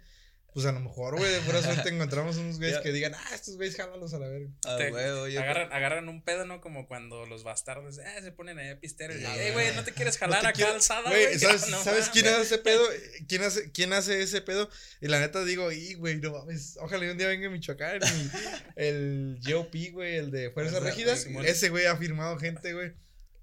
Pues 0.53 0.65
a 0.65 0.73
lo 0.73 0.81
mejor, 0.81 1.15
güey, 1.17 1.31
de 1.31 1.39
pura 1.41 1.61
suerte 1.61 1.87
encontramos 1.89 2.35
unos 2.35 2.57
güeyes 2.59 2.79
que 2.79 2.91
digan, 2.91 3.13
ah, 3.15 3.29
estos 3.33 3.55
güeyes 3.55 3.77
jálalos 3.77 4.13
a 4.13 4.19
la 4.19 4.27
verga. 4.27 4.49
Ah, 4.65 4.75
Te- 4.77 4.89
güey, 4.89 5.05
oye. 5.09 5.39
agarran, 5.39 5.71
agarran 5.71 6.09
un 6.09 6.21
pedo, 6.23 6.43
¿no? 6.45 6.59
Como 6.59 6.87
cuando 6.89 7.25
los 7.25 7.43
bastardos 7.45 7.99
eh, 7.99 8.03
se 8.21 8.33
ponen 8.33 8.59
ahí 8.59 8.69
a 8.69 8.77
pistear. 8.79 9.11
y, 9.11 9.21
Ya, 9.21 9.33
"Ey, 9.41 9.53
güey. 9.53 9.73
¿no 9.75 9.83
te 9.85 9.93
quieres 9.93 10.17
jalar 10.19 10.43
No 10.43 10.49
acá 10.49 10.57
quiero- 10.57 10.73
alzada, 10.73 11.09
Güey? 11.09 11.39
¿sabes, 11.39 11.69
No 11.69 11.81
¿sabes 11.81 12.09
quién 12.09 12.27
hace 12.27 12.41
ese 12.41 12.57
pedo? 12.57 12.83
¿Quién 13.29 13.43
hace, 13.43 13.71
¿Quién 13.71 13.93
hace 13.93 14.21
ese 14.21 14.41
pedo? 14.41 14.69
Y 14.99 15.07
la 15.07 15.19
neta 15.21 15.45
digo, 15.45 15.71
y 15.71 15.93
güey, 15.93 16.17
no 16.19 16.31
mames, 16.33 16.77
ojalá 16.81 17.05
y 17.05 17.09
un 17.09 17.17
día 17.17 17.27
venga 17.27 17.47
a 17.47 17.51
Michoacán. 17.51 18.01
y 18.03 18.31
el 18.75 19.39
GOP, 19.45 19.73
güey, 19.93 20.15
el 20.17 20.31
de 20.31 20.51
Fuerza 20.51 20.79
Fuerza 20.79 20.89
Régida, 20.89 21.15
Simón. 21.15 21.45
ese 21.45 21.69
güey 21.69 21.85
ha 21.85 21.95
firmado 21.95 22.37
gente, 22.37 22.73
güey. 22.73 22.91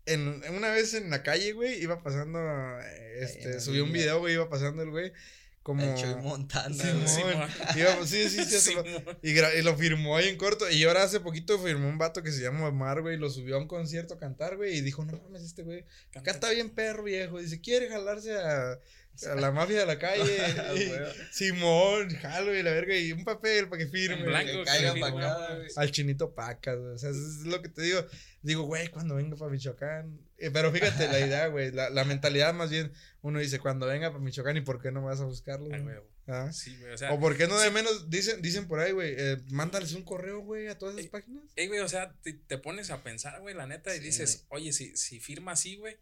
En, 0.05 0.43
en 0.45 0.55
una 0.55 0.71
vez 0.71 0.95
en 0.95 1.11
la 1.11 1.23
calle, 1.23 1.53
güey, 1.53 1.83
iba 1.83 2.03
pasando, 2.03 2.39
este, 3.19 3.61
subió 3.61 3.85
un 3.85 3.93
video, 3.93 4.19
güey, 4.21 4.35
iba 4.35 4.49
pasando 4.49 4.83
el 4.83 4.91
güey, 4.91 5.13
como... 5.69 5.83
El 5.83 5.95
Chuy 5.97 6.15
Montana, 6.23 6.75
Simón, 7.07 7.35
iba- 7.77 8.07
sí, 8.07 8.27
sí, 8.31 8.43
sí, 8.43 8.59
Simón. 8.59 8.87
y, 9.23 9.33
y 9.33 9.63
lo 9.63 9.77
firmó 9.77 10.17
ahí 10.17 10.29
en 10.29 10.39
corto. 10.39 10.71
Y 10.71 10.83
ahora 10.85 11.03
hace 11.03 11.21
poquito 11.21 11.59
firmó 11.59 11.87
un 11.91 11.99
vato 11.99 12.23
que 12.23 12.33
se 12.33 12.41
llama 12.41 12.67
Omar, 12.69 13.03
güey. 13.03 13.19
Lo 13.19 13.29
subió 13.29 13.57
a 13.57 13.59
un 13.59 13.69
concierto 13.69 14.15
a 14.15 14.19
cantar, 14.19 14.57
güey. 14.57 14.79
Y 14.79 14.81
dijo, 14.81 15.05
no 15.05 15.13
mames, 15.19 15.43
este 15.43 15.63
güey. 15.65 15.85
Canta 16.25 16.49
bien 16.51 16.71
perro, 16.71 17.03
viejo. 17.03 17.39
Dice, 17.39 17.61
quiere 17.61 17.91
jalarse 17.91 18.35
a, 18.39 18.79
a 19.31 19.35
la 19.35 19.51
mafia 19.53 19.81
de 19.81 19.87
la 19.87 19.99
calle. 19.99 20.39
Y. 20.75 20.91
Simón, 21.33 22.09
jalo 22.17 22.55
y 22.57 22.63
la 22.63 22.71
verga. 22.71 22.97
Y 22.97 23.13
un 23.13 23.25
papel 23.25 23.69
para 23.69 23.85
que 23.85 23.91
firme. 23.91 24.17
En 24.21 24.25
blanco, 24.25 24.53
Que 24.53 24.65
caiga 24.65 24.93
acá. 25.07 25.59
Al 25.77 25.91
chinito 25.91 26.35
pacas, 26.35 26.79
güey. 26.79 26.95
O 26.95 26.99
sea, 26.99 27.11
eso 27.11 27.19
es 27.21 27.45
lo 27.45 27.61
que 27.61 27.69
te 27.69 27.83
digo. 27.83 28.07
Digo, 28.41 28.63
güey, 28.63 28.89
cuando 28.89 29.17
venga 29.17 29.37
para 29.37 29.51
Michoacán. 29.51 30.19
Eh, 30.39 30.51
pero 30.53 30.71
fíjate 30.73 31.09
la 31.09 31.19
idea, 31.21 31.49
güey. 31.49 31.73
La, 31.73 31.91
la 31.91 32.05
mentalidad 32.05 32.55
más 32.55 32.71
bien, 32.71 32.93
uno 33.23 33.41
dice, 33.41 33.59
cuando 33.59 33.87
venga 33.87 34.11
para 34.11 34.23
Michoacán, 34.23 34.57
¿y 34.57 34.61
por 34.61 34.81
qué 34.81 34.93
no 34.93 35.03
vas 35.03 35.21
a 35.21 35.25
buscarlo? 35.25 35.69
Ay, 35.75 35.83
güey? 35.83 35.97
¿Ah? 36.29 36.53
Sí, 36.53 36.77
güey, 36.79 36.93
o 36.93 36.99
sea, 36.99 37.13
O 37.13 37.19
por 37.19 37.37
qué 37.37 37.47
no 37.49 37.59
de 37.59 37.71
menos, 37.71 38.09
dicen, 38.11 38.41
dicen 38.43 38.69
por 38.69 38.81
ahí, 38.81 38.93
güey, 38.93 39.15
eh, 39.19 39.39
mándales 39.51 39.95
un 39.95 40.05
correo, 40.05 40.41
güey, 40.41 40.69
a 40.69 40.79
todas 40.79 40.95
esas 40.95 41.07
Eh, 41.07 41.11
páginas. 41.11 41.43
Ey, 41.57 41.67
güey, 41.69 41.81
o 41.81 41.89
sea, 41.89 42.15
te, 42.23 42.35
te 42.35 42.59
pones 42.59 42.91
a 42.91 43.03
pensar, 43.03 43.41
güey, 43.41 43.55
la 43.55 43.67
neta, 43.67 43.95
y 43.95 43.99
Sí, 43.99 44.05
dices, 44.05 44.47
oye, 44.51 44.73
si, 44.73 44.97
si 44.97 45.21
firma 45.21 45.53
así, 45.53 45.77
güey, 45.77 45.97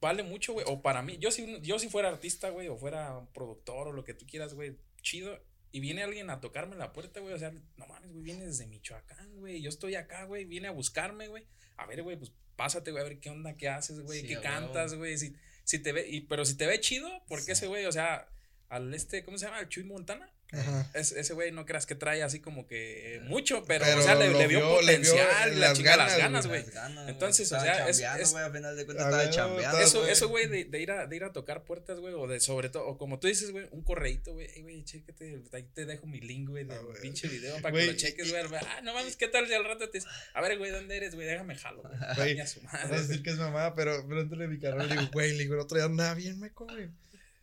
vale 0.00 0.22
mucho, 0.22 0.54
güey. 0.54 0.66
O 0.68 0.82
para 0.82 1.02
mí, 1.02 1.18
yo 1.20 1.30
si, 1.30 1.60
yo 1.60 1.78
si 1.78 1.88
fuera 1.88 2.08
artista, 2.08 2.50
güey, 2.50 2.68
o 2.68 2.76
fuera 2.76 3.20
productor 3.34 3.88
o 3.88 3.92
lo 3.92 4.02
que 4.04 4.14
tú 4.14 4.26
quieras, 4.26 4.54
güey, 4.54 4.76
chido. 5.02 5.38
Y 5.72 5.80
viene 5.80 6.02
alguien 6.02 6.30
a 6.30 6.40
tocarme 6.40 6.76
la 6.76 6.92
puerta, 6.92 7.20
güey. 7.20 7.32
O 7.34 7.38
sea, 7.38 7.50
no 7.50 7.86
mames, 7.86 8.12
güey, 8.12 8.22
viene 8.22 8.44
desde 8.46 8.66
Michoacán, 8.66 9.34
güey. 9.40 9.60
Yo 9.62 9.70
estoy 9.70 9.94
acá, 9.94 10.24
güey. 10.24 10.44
Viene 10.44 10.68
a 10.68 10.72
buscarme, 10.72 11.28
güey. 11.28 11.46
A 11.76 11.86
ver, 11.86 12.02
güey, 12.02 12.16
pues 12.16 12.32
pásate, 12.56 12.90
güey, 12.90 13.02
a 13.02 13.08
ver 13.08 13.18
qué 13.18 13.30
onda, 13.30 13.56
qué 13.56 13.68
haces, 13.68 14.00
güey, 14.00 14.20
Sí, 14.20 14.26
qué 14.28 14.40
cantas, 14.40 14.94
güey. 14.94 15.16
Si, 15.18 15.34
si 15.64 15.78
te 15.78 15.92
ve, 15.92 16.06
y, 16.08 16.20
pero 16.22 16.44
si 16.44 16.56
te 16.56 16.66
ve 16.66 16.78
chido, 16.80 17.08
porque 17.26 17.46
Sí. 17.46 17.52
ese 17.52 17.66
güey, 17.66 17.86
o 17.86 17.92
sea, 17.92 18.28
al 18.68 18.92
este, 18.94 19.24
¿cómo 19.24 19.38
se 19.38 19.46
llama? 19.46 19.58
Al 19.58 19.68
Chuy 19.68 19.84
Montana. 19.84 20.30
Ajá. 20.52 20.90
Es- 20.94 21.12
ese 21.12 21.32
güey 21.34 21.50
no 21.50 21.64
creas 21.64 21.86
que 21.86 21.94
trae 21.94 22.22
así 22.22 22.40
como 22.40 22.66
que 22.66 23.20
mucho, 23.24 23.64
pero, 23.66 23.84
Pero 23.86 24.00
o 24.00 24.02
sea, 24.02 24.14
le, 24.14 24.28
le 24.30 24.46
vio, 24.46 24.58
vio- 24.60 24.82
le 24.82 24.98
vio 24.98 25.10
potencial 25.12 25.52
y 25.52 25.54
la 25.56 25.68
las 25.68 25.76
chingada 25.78 25.96
las 25.96 26.18
ganas, 26.18 26.46
güey. 26.46 26.60
güey. 26.62 26.74
Las 26.74 26.84
ganas, 26.84 27.04
güey. 27.04 27.14
Entonces, 27.14 27.52
o 27.52 27.60
sea, 27.60 27.88
es- 27.88 27.98
chambeando, 28.00 28.22
es- 28.22 28.34
a 28.34 28.50
final 28.50 28.76
de 28.76 28.84
cuentas 28.84 29.06
estaba 29.06 29.30
chambeando. 29.30 29.78
Eso, 29.78 30.00
güey. 30.00 30.12
eso, 30.12 30.28
güey, 30.28 30.46
de, 30.48 30.64
de 30.66 30.80
ir 30.80 30.90
a, 30.90 31.06
de 31.06 31.16
ir 31.16 31.24
a 31.24 31.32
tocar 31.32 31.64
puertas, 31.64 31.98
güey, 31.98 32.14
o 32.14 32.26
de 32.26 32.40
sobre 32.40 32.68
todo, 32.68 32.86
o 32.86 32.98
como 32.98 33.18
tú 33.18 33.28
dices, 33.28 33.50
güey, 33.50 33.66
un 33.70 33.82
correíto, 33.82 34.32
güey, 34.34 34.48
Ey, 34.54 34.62
güey, 34.62 34.84
chéquete, 34.84 35.42
ahí 35.52 35.62
te 35.74 35.86
dejo 35.86 36.06
mi 36.06 36.20
link, 36.20 36.50
güey, 36.50 36.64
del 36.64 36.76
Ah, 36.76 36.80
güey. 36.82 37.00
pinche 37.00 37.28
video 37.28 37.60
para 37.62 37.74
que 37.74 37.86
lo 37.86 37.92
cheques, 37.94 38.26
y- 38.28 38.30
güey. 38.30 38.42
Ah, 38.66 38.80
no 38.82 38.92
mames, 38.94 39.16
¿qué 39.16 39.28
tal 39.28 39.46
si 39.48 39.54
al 39.54 39.64
rato 39.64 39.88
te 39.88 39.98
dice, 39.98 40.08
a 40.34 40.40
ver, 40.42 40.58
güey, 40.58 40.70
¿dónde 40.70 40.96
eres, 40.96 41.14
güey? 41.14 41.26
Déjame 41.26 41.54
jalo, 41.56 41.82
güey. 41.82 41.94
Vas 41.98 42.56
a 42.84 42.88
decir 42.88 43.22
que 43.22 43.30
es 43.30 43.36
mamá, 43.36 43.74
pero, 43.74 44.04
pero 44.06 44.20
entre 44.20 44.46
mi 44.48 44.58
carnal 44.58 44.88
le 44.88 44.96
digo, 44.96 45.10
güey, 45.12 45.32
le 45.32 45.38
digo, 45.44 45.54
el 45.54 45.60
otro 45.60 45.76
día 45.78 45.86
andaba 45.86 46.14
bien 46.14 46.38
meco, 46.38 46.66
güey. 46.66 46.88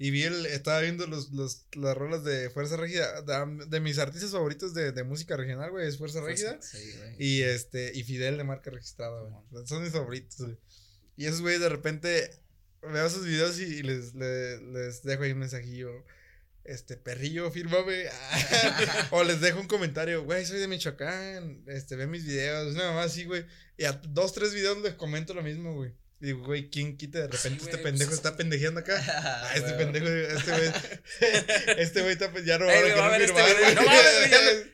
Y 0.01 0.11
vi 0.11 0.23
el, 0.23 0.45
estaba 0.45 0.79
viendo 0.79 1.05
los, 1.07 1.29
los, 1.31 1.65
las 1.73 1.95
rolas 1.95 2.23
de 2.23 2.49
Fuerza 2.49 2.77
Régida. 2.77 3.21
De, 3.21 3.65
de 3.67 3.79
mis 3.81 3.99
artistas 3.99 4.31
favoritos 4.31 4.73
de, 4.73 4.93
de 4.93 5.03
música 5.03 5.35
regional, 5.35 5.71
güey, 5.71 5.87
es 5.87 5.97
Fuerza 5.97 6.21
Régida. 6.21 6.57
Sí, 6.61 6.93
güey. 6.97 7.15
Y 7.19 7.41
este, 7.41 7.91
y 7.93 8.03
Fidel 8.03 8.37
de 8.37 8.45
marca 8.45 8.71
registrada, 8.71 9.21
güey. 9.49 9.67
Son 9.67 9.83
mis 9.83 9.91
favoritos, 9.91 10.37
güey. 10.37 10.57
Y 11.17 11.25
esos 11.25 11.41
güey 11.41 11.59
de 11.59 11.67
repente 11.67 12.31
veo 12.81 13.05
esos 13.05 13.25
videos 13.25 13.59
y, 13.59 13.83
les, 13.83 14.15
le- 14.15 14.61
les 14.71 15.03
dejo 15.03 15.23
ahí 15.23 15.33
un 15.33 15.39
mensajillo. 15.39 15.91
Este, 16.63 16.95
perrillo, 16.95 17.51
fírmame. 17.51 18.05
o 19.11 19.23
les 19.25 19.41
dejo 19.41 19.59
un 19.59 19.67
comentario, 19.67 20.23
güey, 20.23 20.45
soy 20.45 20.59
de 20.59 20.67
Michoacán. 20.69 21.63
Este, 21.67 21.97
ve 21.97 22.07
mis 22.07 22.23
videos. 22.25 22.73
Una 22.73 22.85
mamá 22.89 23.03
así, 23.03 23.25
güey. 23.25 23.45
Y 23.75 23.83
a 23.83 23.91
dos, 23.93 24.33
tres 24.33 24.53
videos 24.53 24.81
les 24.81 24.93
comento 24.93 25.33
lo 25.33 25.41
mismo, 25.43 25.73
güey. 25.75 25.91
Y 26.21 26.25
digo, 26.25 26.45
güey, 26.45 26.69
¿quién 26.69 26.97
quita 26.97 27.19
de 27.19 27.27
repente 27.27 27.49
Sí, 27.59 27.65
este 27.65 27.71
güey, 27.71 27.83
pendejo 27.83 28.09
pues, 28.09 28.17
está 28.19 28.35
pendejeando 28.35 28.81
acá? 28.81 29.01
Ah, 29.07 29.51
este 29.55 29.71
Güey. 29.73 29.77
pendejo, 29.91 30.07
este 30.07 30.51
güey. 30.51 30.71
este 31.77 32.01
güey 32.01 32.11
está, 32.13 32.33
ya 32.43 32.57
no 32.57 32.65
va 32.65 32.73
Ey, 32.75 32.89
este 33.23 33.33
video. 33.33 33.57
güey. 33.59 33.75
No 33.75 33.81
mames, 33.83 34.29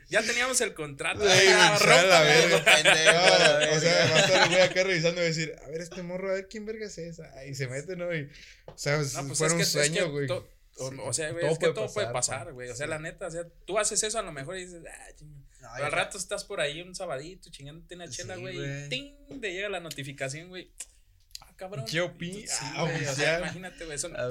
ya, 0.09 0.21
ya 0.21 0.21
teníamos 0.27 0.59
el 0.61 0.73
contrato. 0.73 1.23
Ey, 1.29 1.47
Ah, 1.51 1.77
güey, 1.79 1.97
a 1.99 2.03
la 2.03 2.21
verga. 2.21 2.63
Pendejo, 2.65 3.69
No, 3.71 3.77
o 3.77 3.79
sea, 3.79 4.09
va 4.11 4.15
a 4.15 4.19
estar 4.21 4.43
el 4.43 4.49
güey 4.49 4.61
acá 4.61 4.83
revisando 4.83 5.21
y 5.21 5.25
decir, 5.25 5.55
a 5.63 5.69
ver 5.69 5.81
este 5.81 6.01
morro, 6.01 6.31
a 6.31 6.33
ver 6.33 6.47
quién 6.47 6.65
verga 6.65 6.87
es 6.87 6.97
esa. 6.97 7.45
Y 7.45 7.53
se 7.53 7.67
mete, 7.67 7.95
¿no? 7.95 8.13
Y, 8.15 8.29
o 8.65 8.77
sea, 8.77 8.97
No, 8.97 9.27
pues 9.27 9.41
es 9.41 9.51
un 9.51 9.57
que, 9.57 9.63
es 9.63 9.69
sueño, 9.69 10.05
que 10.05 10.09
güey. 10.09 10.27
to- 10.27 10.49
o, 10.77 10.89
Sí. 10.91 10.97
o 10.99 11.13
sea, 11.13 11.29
güey, 11.29 11.41
Todo 11.41 11.51
es 11.53 11.57
que 11.59 11.65
puede 11.67 11.73
todo 11.75 11.93
puede 11.93 12.07
pasar, 12.07 12.37
pasar, 12.39 12.53
güey. 12.53 12.69
O 12.69 12.75
sea, 12.75 12.85
sí. 12.85 12.89
la 12.89 12.99
neta, 12.99 13.27
o 13.27 13.31
sea, 13.31 13.43
tú 13.65 13.77
haces 13.79 14.01
eso 14.03 14.19
a 14.19 14.23
lo 14.23 14.31
mejor 14.33 14.57
y 14.57 14.65
dices, 14.65 14.81
ah. 14.89 15.05
No, 15.61 15.69
Pero 15.75 15.85
al 15.85 15.91
ya- 15.91 15.95
rato 15.97 16.17
estás 16.17 16.43
por 16.43 16.59
ahí 16.59 16.81
un 16.81 16.93
sabadito 16.95 17.49
chingándote 17.49 17.95
una 17.95 18.09
chela, 18.09 18.35
güey. 18.35 18.55
güey. 18.57 18.85
y 18.85 18.89
¡ting! 18.89 19.39
Te 19.39 19.53
llega 19.53 19.69
la 19.69 19.79
notificación, 19.79 20.49
güey. 20.49 20.69
Cabrón. 21.55 21.85
GOP, 21.91 22.19
Sí, 22.19 22.45
ah, 22.75 22.83
o 22.83 23.15
sea, 23.15 23.39
imagínate, 23.39 23.85
güey. 23.85 23.97
son- 23.97 24.13
Ah. 24.15 24.27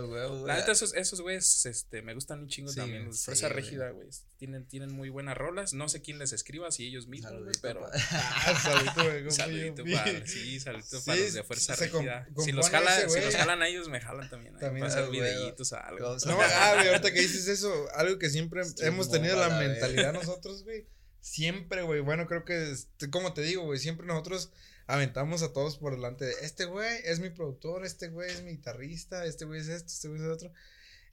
La 0.47 0.57
neta, 0.57 0.73
esos, 0.73 0.95
esos 0.95 1.21
güeyes, 1.23 1.65
este, 1.65 2.03
me 2.03 2.13
gustan 2.13 2.41
un 2.41 2.49
chingo 2.49 2.71
Sí, 2.71 2.77
también. 2.77 3.13
Sí, 3.15 3.25
Fuerza 3.25 3.49
güey. 3.49 3.63
Régida, 3.63 3.91
güey. 3.91 4.09
Tienen, 4.37 4.67
tienen 4.67 4.93
muy 4.93 5.09
buenas 5.09 5.37
rolas. 5.37 5.73
No 5.73 5.89
sé 5.89 6.03
quién 6.03 6.19
les 6.19 6.33
escriba, 6.33 6.71
si 6.71 6.87
ellos 6.87 7.07
mismos, 7.07 7.33
güey, 7.43 7.55
pero. 7.63 7.89
saludito, 8.63 9.05
güey. 9.05 9.31
Saludito 9.31 9.85
para, 9.85 10.27
sí, 10.27 10.61
saludito 10.61 11.03
para 11.05 11.19
los 11.19 11.35
de 11.35 11.43
Fuerza 11.45 11.77
Régida. 11.77 12.29
Si 12.39 12.53
los, 12.53 12.69
jalan, 12.69 12.99
ese 12.99 13.09
si 13.09 13.25
los 13.25 13.37
jalan 13.37 13.63
a 13.63 13.69
ellos, 13.69 13.89
me 13.89 14.01
jalan 14.01 14.29
también. 14.29 14.59
También, 14.59 14.87
güey. 14.87 15.11
videitos 15.11 15.73
o 15.73 15.77
algo. 15.77 16.17
No, 16.27 16.39
ah, 16.41 16.75
güey, 16.77 16.89
ahorita 16.89 17.13
que 17.13 17.21
dices 17.21 17.49
eso, 17.49 17.73
algo 17.95 18.19
que 18.19 18.29
siempre 18.29 18.63
hemos 18.81 19.11
tenido 19.11 19.43
a 19.43 19.49
la 19.49 19.59
mentalidad 19.59 20.13
nosotros, 20.13 20.65
güey. 20.65 20.87
Siempre, 21.21 21.81
güey. 21.83 22.01
Bueno, 22.01 22.27
creo 22.27 22.45
que, 22.45 22.75
como 23.11 23.33
te 23.33 23.41
digo, 23.41 23.65
güey, 23.65 23.79
siempre 23.79 24.07
nosotros 24.07 24.53
aventamos 24.87 25.43
a 25.43 25.53
todos 25.53 25.79
por 25.79 25.95
delante 25.95 26.25
de 26.27 26.35
este 26.43 26.65
güey 26.67 27.01
es 27.05 27.21
mi 27.21 27.31
productor, 27.31 27.85
este 27.85 28.09
güey 28.09 28.31
es 28.31 28.43
mi 28.43 28.53
guitarrista, 28.53 29.25
este 29.25 29.45
güey 29.45 29.61
es 29.61 29.69
esto, 29.69 29.89
este 29.93 30.09
güey 30.09 30.21
es 30.21 30.27
otro. 30.29 30.53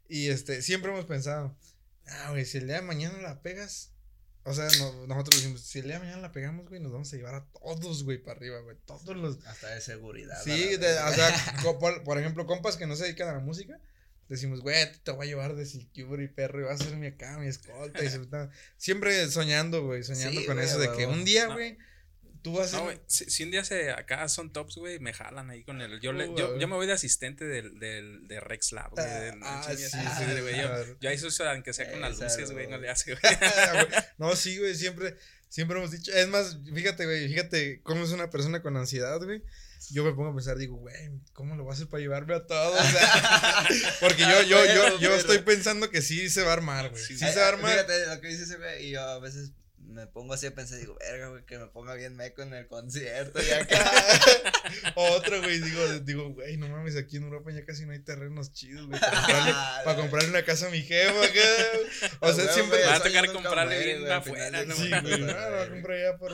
Y 0.07 0.28
este, 0.30 0.61
siempre 0.61 0.91
hemos 0.91 1.05
pensado, 1.05 1.55
ah, 2.07 2.32
güey, 2.32 2.45
si 2.45 2.57
el 2.57 2.67
día 2.67 2.76
de 2.78 2.82
mañana 2.82 3.17
la 3.22 3.41
pegas, 3.41 3.91
o 4.43 4.53
sea, 4.53 4.67
no- 4.80 5.07
nosotros 5.07 5.41
decimos, 5.41 5.61
si 5.61 5.80
el 5.80 5.86
día 5.86 5.93
de 5.93 5.99
mañana 5.99 6.22
la 6.22 6.32
pegamos, 6.32 6.67
güey, 6.67 6.82
nos 6.82 6.91
vamos 6.91 7.13
a 7.13 7.15
llevar 7.15 7.36
a 7.36 7.45
todos, 7.45 8.03
güey, 8.03 8.17
para 8.17 8.38
arriba, 8.38 8.59
güey. 8.59 8.76
Todos 8.86 9.15
los, 9.15 9.45
Hasta 9.45 9.69
de 9.69 9.80
seguridad. 9.82 10.36
Sí, 10.43 10.76
de- 10.78 10.99
o 10.99 11.13
sea, 11.13 11.55
por, 11.80 12.03
por 12.03 12.19
ejemplo, 12.19 12.45
compas 12.45 12.76
que 12.76 12.88
no 12.88 12.95
se 12.95 13.03
dedican 13.05 13.30
a 13.30 13.34
la 13.34 13.39
música, 13.39 13.80
decimos, 14.28 14.61
güey, 14.61 14.91
te 15.03 15.11
voy 15.11 15.28
a 15.28 15.30
llevar 15.30 15.55
de 15.55 15.65
Secure 15.65 16.24
y 16.24 16.28
perro 16.28 16.59
y 16.61 16.63
vas 16.63 16.82
a 16.82 16.86
ser 16.86 16.97
mi 16.97 17.07
acá, 17.07 17.38
mi 17.38 17.47
escolta. 17.47 18.03
Y 18.03 18.09
siempre 18.78 19.30
soñando, 19.30 19.86
güey, 19.86 20.03
soñando 20.03 20.39
Sí, 20.41 20.45
con 20.47 20.55
güey, 20.55 20.67
eso 20.67 20.80
de 20.80 20.88
a 20.88 20.91
que 20.93 21.05
huevo. 21.05 21.13
un 21.13 21.24
día, 21.26 21.47
No. 21.47 21.55
Tú 22.42 22.54
vas 22.54 22.74
No, 22.74 22.89
si, 23.08 23.30
si 23.30 23.44
un 23.44 23.52
día 23.52 23.64
se 23.64 23.92
acá 23.92 24.28
son 24.30 24.52
tops, 24.52 24.76
güey, 24.76 25.00
me 25.00 25.14
jalan 25.14 25.50
ahí 25.50 25.64
con 25.64 25.82
el. 25.82 26.00
Yo, 26.02 26.12
le- 26.14 26.28
yo, 26.36 26.58
yo 26.58 26.68
me 26.68 26.76
voy 26.76 26.88
de 26.88 26.94
asistente 26.94 27.46
del, 27.46 27.80
del, 27.80 28.28
de 28.28 28.39
Rex 28.39 28.72
Lab, 28.72 28.92
güey. 28.92 29.06
Ah, 29.44 29.64
sí, 29.76 29.78
sí, 29.78 29.98
güey, 30.42 30.56
yo, 31.00 31.10
ahí 31.10 31.18
soy, 31.18 31.32
aunque 31.48 31.74
sea 31.74 31.89
con 31.92 32.02
las 32.02 32.20
luces, 32.20 32.52
güey, 32.52 32.68
no 32.68 32.78
le 32.78 32.89
hace, 32.89 33.12
güey. 33.22 33.34
no, 34.18 34.36
sí, 34.36 34.58
güey, 34.58 34.76
siempre, 34.76 35.18
siempre 35.50 35.78
hemos 35.78 35.92
dicho. 35.92 36.12
Es 36.14 36.28
más, 36.28 36.58
fíjate, 36.74 37.06
güey, 37.06 37.28
fíjate 37.28 37.82
cómo 37.84 38.04
es 38.04 38.12
una 38.12 38.30
persona 38.30 38.62
con 38.62 38.76
ansiedad, 38.78 39.20
güey. 39.22 39.42
Yo 39.89 40.04
me 40.04 40.12
pongo 40.14 40.30
a 40.30 40.36
pensar, 40.36 40.58
digo, 40.58 40.76
güey, 40.78 40.96
¿cómo 41.34 41.56
lo 41.56 41.64
voy 41.64 41.72
a 41.72 41.74
hacer 41.76 41.88
para 41.88 42.02
llevarme 42.02 42.36
a 42.36 42.46
todos? 42.46 42.80
Porque 44.00 44.22
yo, 44.22 44.44
yo, 44.44 44.64
yo, 44.66 45.00
yo 45.00 45.16
estoy 45.16 45.39
pensando 45.39 45.89
que 45.89 46.02
sí 46.02 46.30
se 46.30 46.44
va 46.44 46.52
a 46.52 46.54
armar, 46.54 46.89
güey. 46.92 47.04
Sí, 47.04 47.18
Sí, 47.18 47.26
se 47.26 47.39
va 47.39 47.46
a 47.48 47.50
armar. 47.50 47.72
Fíjate 47.72 48.06
lo 48.06 48.22
que 48.22 48.28
dice 48.28 48.44
ese 48.44 48.58
güey. 48.58 48.86
Y 48.88 48.92
yo 48.92 49.02
a 49.02 49.20
veces 49.20 49.52
me 49.92 50.08
pongo 50.08 50.34
así 50.34 50.48
a 50.48 50.56
pensar, 50.56 50.80
digo, 50.80 50.96
verga, 51.00 51.30
güey, 51.30 51.46
que 51.46 51.58
me 51.58 51.68
ponga 51.68 51.94
bien 51.96 52.16
meco 52.16 52.42
en 52.42 52.54
el 52.54 52.68
concierto. 52.68 53.39
Y 53.42 53.50
acá. 53.52 53.92
Otro, 54.96 55.42
güey, 55.42 55.60
digo, 55.60 56.00
digo, 56.00 56.30
güey, 56.34 56.58
no 56.58 56.68
mames, 56.70 56.96
aquí 56.96 57.18
en 57.18 57.24
Europa 57.24 57.52
ya 57.52 57.66
casi 57.66 57.86
no 57.86 57.92
hay 57.94 58.00
terrenos 58.00 58.52
chidos, 58.54 58.88
güey, 58.88 59.00
para 59.00 59.12
comprarle, 59.22 59.54
para 59.86 59.98
comprarle 59.98 60.30
una 60.30 60.46
casa 60.46 60.68
a 60.68 60.70
mi 60.70 60.82
jefa, 60.82 61.24
acá. 61.24 62.18
O 62.22 62.34
sea, 62.34 62.44
Güey, 62.46 62.54
siempre. 62.56 62.84
Va 62.86 62.96
a 62.96 63.04
tocar 63.04 63.32
comprarle 63.34 63.84
bien 63.86 64.12
afuera, 64.12 64.66
¿no? 64.66 64.76
Sí, 64.76 64.89
güey, 64.89 65.02
no, 65.02 65.02
güey. 65.02 65.20
lo 65.20 65.52
voy 65.52 65.60
a 65.66 65.70
comprar 65.70 66.00
ya 66.00 66.18
por 66.18 66.32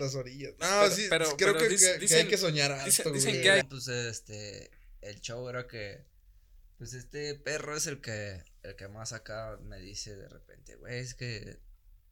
las 0.00 0.14
orillas. 0.14 0.52
No, 0.58 0.66
Pero- 0.82 0.90
sí, 0.94 1.06
pero- 1.10 1.36
creo 1.36 1.54
pero 1.54 1.58
que, 1.68 1.74
dic- 1.74 1.78
que- 1.80 1.92
que 1.94 1.98
dicen- 2.06 2.18
hay 2.20 2.26
que 2.28 2.38
soñar 2.38 2.72
alto, 2.72 2.86
dicen- 2.86 3.12
dicen 3.12 3.30
güey. 3.32 3.42
que 3.42 3.50
hay- 3.50 3.62
Pues 3.64 3.88
este, 3.88 4.70
el 5.00 5.20
show 5.20 5.48
era 5.48 5.66
que, 5.66 6.04
pues 6.78 6.92
este 6.94 7.34
perro 7.34 7.76
es 7.76 7.86
el 7.88 8.00
que, 8.00 8.44
el 8.62 8.76
que 8.76 8.86
más 8.88 9.12
acá 9.12 9.58
me 9.62 9.78
dice 9.80 10.14
de 10.16 10.28
repente, 10.28 10.76
güey, 10.76 10.98
es 11.00 11.14
que, 11.14 11.58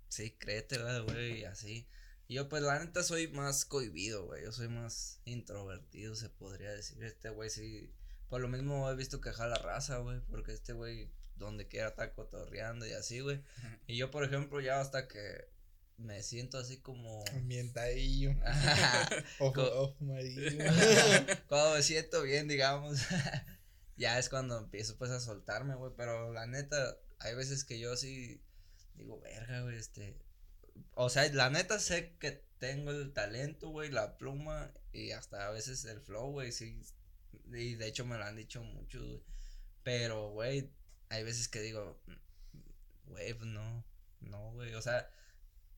sí, 0.08 0.32
créetela, 0.32 1.00
güey, 1.00 1.40
y 1.40 1.44
así. 1.44 1.88
Y 2.28 2.34
yo, 2.34 2.48
pues, 2.48 2.62
la 2.62 2.78
neta, 2.78 3.02
soy 3.02 3.28
más 3.28 3.64
cohibido, 3.64 4.26
güey, 4.26 4.44
yo 4.44 4.52
soy 4.52 4.68
más 4.68 5.20
introvertido, 5.24 6.16
se 6.16 6.28
podría 6.28 6.70
decir. 6.72 7.02
Este 7.04 7.30
güey, 7.30 7.50
sí, 7.50 7.92
por 8.28 8.40
lo 8.40 8.48
mismo 8.48 8.90
he 8.90 8.96
visto 8.96 9.20
que 9.20 9.32
jala 9.32 9.56
raza, 9.56 9.98
güey, 9.98 10.20
porque 10.30 10.52
este 10.52 10.72
güey, 10.72 11.10
donde 11.36 11.68
quiera 11.68 11.88
está 11.88 12.12
cotorreando 12.12 12.86
y 12.86 12.92
así, 12.92 13.20
güey. 13.20 13.42
Y 13.86 13.96
yo, 13.96 14.10
por 14.10 14.24
ejemplo, 14.24 14.60
ya 14.60 14.80
hasta 14.80 15.06
que 15.06 15.48
me 15.98 16.22
siento 16.22 16.58
así 16.58 16.78
como... 16.78 17.24
Ambientadillo, 17.32 18.34
ojo, 19.38 19.62
ojo, 19.62 19.96
amarillo. 20.00 20.42
cuando 21.48 21.74
me 21.76 21.82
siento 21.82 22.22
bien, 22.22 22.48
digamos, 22.48 22.98
ya 23.96 24.18
es 24.18 24.28
cuando 24.28 24.58
empiezo 24.58 24.96
pues 24.98 25.10
a 25.10 25.20
soltarme, 25.20 25.74
güey, 25.74 25.92
pero 25.96 26.32
la 26.32 26.46
neta, 26.46 26.98
hay 27.20 27.34
veces 27.34 27.64
que 27.64 27.78
yo 27.78 27.96
sí 27.96 28.42
digo, 28.96 29.20
verga, 29.20 29.62
güey, 29.62 29.76
este, 29.76 30.16
o 30.94 31.08
sea, 31.10 31.30
la 31.32 31.50
neta 31.50 31.78
sé 31.78 32.16
que 32.18 32.44
tengo 32.58 32.90
el 32.90 33.12
talento, 33.12 33.68
güey, 33.68 33.90
la 33.90 34.16
pluma 34.18 34.72
y 34.92 35.12
hasta 35.12 35.46
a 35.46 35.50
veces 35.50 35.84
el 35.84 36.00
flow, 36.00 36.30
güey, 36.32 36.52
sí, 36.52 36.80
y 37.52 37.74
de 37.74 37.86
hecho 37.86 38.04
me 38.04 38.16
lo 38.16 38.24
han 38.24 38.36
dicho 38.36 38.62
mucho, 38.62 39.04
güey, 39.04 39.22
pero, 39.82 40.30
güey, 40.30 40.70
hay 41.08 41.22
veces 41.24 41.48
que 41.48 41.60
digo, 41.60 42.00
güey, 43.04 43.34
pues 43.34 43.48
no, 43.48 43.84
no, 44.20 44.52
güey, 44.52 44.74
o 44.74 44.82
sea, 44.82 45.08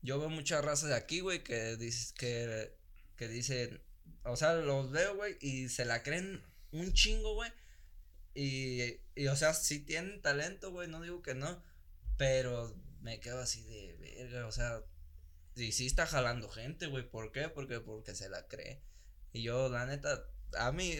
yo 0.01 0.19
veo 0.19 0.29
mucha 0.29 0.61
raza 0.61 0.87
de 0.87 0.95
aquí, 0.95 1.19
güey, 1.19 1.43
que 1.43 1.75
dices 1.75 2.13
que, 2.13 2.73
que 3.17 3.27
dicen, 3.27 3.81
o 4.23 4.35
sea, 4.35 4.53
los 4.53 4.91
veo, 4.91 5.15
güey, 5.15 5.37
y 5.41 5.69
se 5.69 5.85
la 5.85 6.03
creen 6.03 6.41
un 6.71 6.93
chingo, 6.93 7.35
güey. 7.35 7.51
Y, 8.33 9.01
y, 9.15 9.27
o 9.27 9.35
sea, 9.35 9.53
sí 9.53 9.79
tienen 9.79 10.21
talento, 10.21 10.71
güey, 10.71 10.87
no 10.87 11.01
digo 11.01 11.21
que 11.21 11.33
no, 11.33 11.61
pero 12.17 12.75
me 13.01 13.19
quedo 13.19 13.39
así 13.39 13.63
de 13.63 13.95
verga, 13.99 14.47
o 14.47 14.51
sea, 14.51 14.81
y 15.55 15.71
sí 15.71 15.85
está 15.85 16.05
jalando 16.05 16.49
gente, 16.49 16.87
güey, 16.87 17.09
¿por 17.09 17.31
qué? 17.31 17.49
Porque, 17.49 17.79
porque 17.79 18.15
se 18.15 18.29
la 18.29 18.47
cree. 18.47 18.81
Y 19.33 19.43
yo, 19.43 19.69
la 19.69 19.85
neta, 19.85 20.25
a 20.57 20.71
mí, 20.71 20.97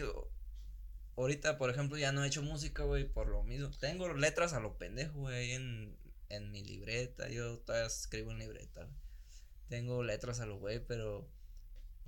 ahorita, 1.16 1.58
por 1.58 1.70
ejemplo, 1.70 1.98
ya 1.98 2.12
no 2.12 2.24
he 2.24 2.28
hecho 2.28 2.42
música, 2.42 2.84
güey, 2.84 3.04
por 3.08 3.28
lo 3.28 3.42
mismo. 3.42 3.70
Tengo 3.78 4.12
letras 4.14 4.52
a 4.52 4.60
lo 4.60 4.76
pendejo, 4.78 5.20
güey, 5.20 5.52
en, 5.52 5.96
en 6.28 6.50
mi 6.52 6.62
libreta, 6.62 7.28
yo 7.28 7.58
todavía 7.58 7.86
escribo 7.86 8.30
en 8.32 8.38
libreta, 8.38 8.84
güey. 8.84 8.96
Tengo 9.68 10.02
letras 10.02 10.40
a 10.40 10.46
lo 10.46 10.58
güey, 10.58 10.84
pero 10.84 11.30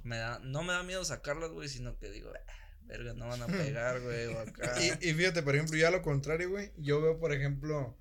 me 0.03 0.16
da, 0.16 0.40
no 0.40 0.64
me 0.64 0.72
da 0.72 0.82
miedo 0.82 1.05
sacarlas, 1.05 1.51
güey, 1.51 1.68
sino 1.68 1.97
que 1.97 2.11
digo, 2.11 2.32
"Ah, 2.34 2.53
verga, 2.86 3.14
no 3.14 3.28
van 3.28 3.43
a 3.43 3.47
pegar, 3.47 4.01
güey, 4.01 4.26
o 4.26 4.38
acá. 4.40 4.74
Y, 4.82 5.09
y 5.09 5.14
fíjate, 5.14 5.43
por 5.43 5.55
ejemplo, 5.55 5.76
yo 5.76 5.86
a 5.86 5.93
lo 5.93 6.03
contrario, 6.03 6.51
güey, 6.51 6.72
yo 6.76 7.01
veo, 7.01 7.18
por 7.20 7.32
ejemplo, 7.32 7.97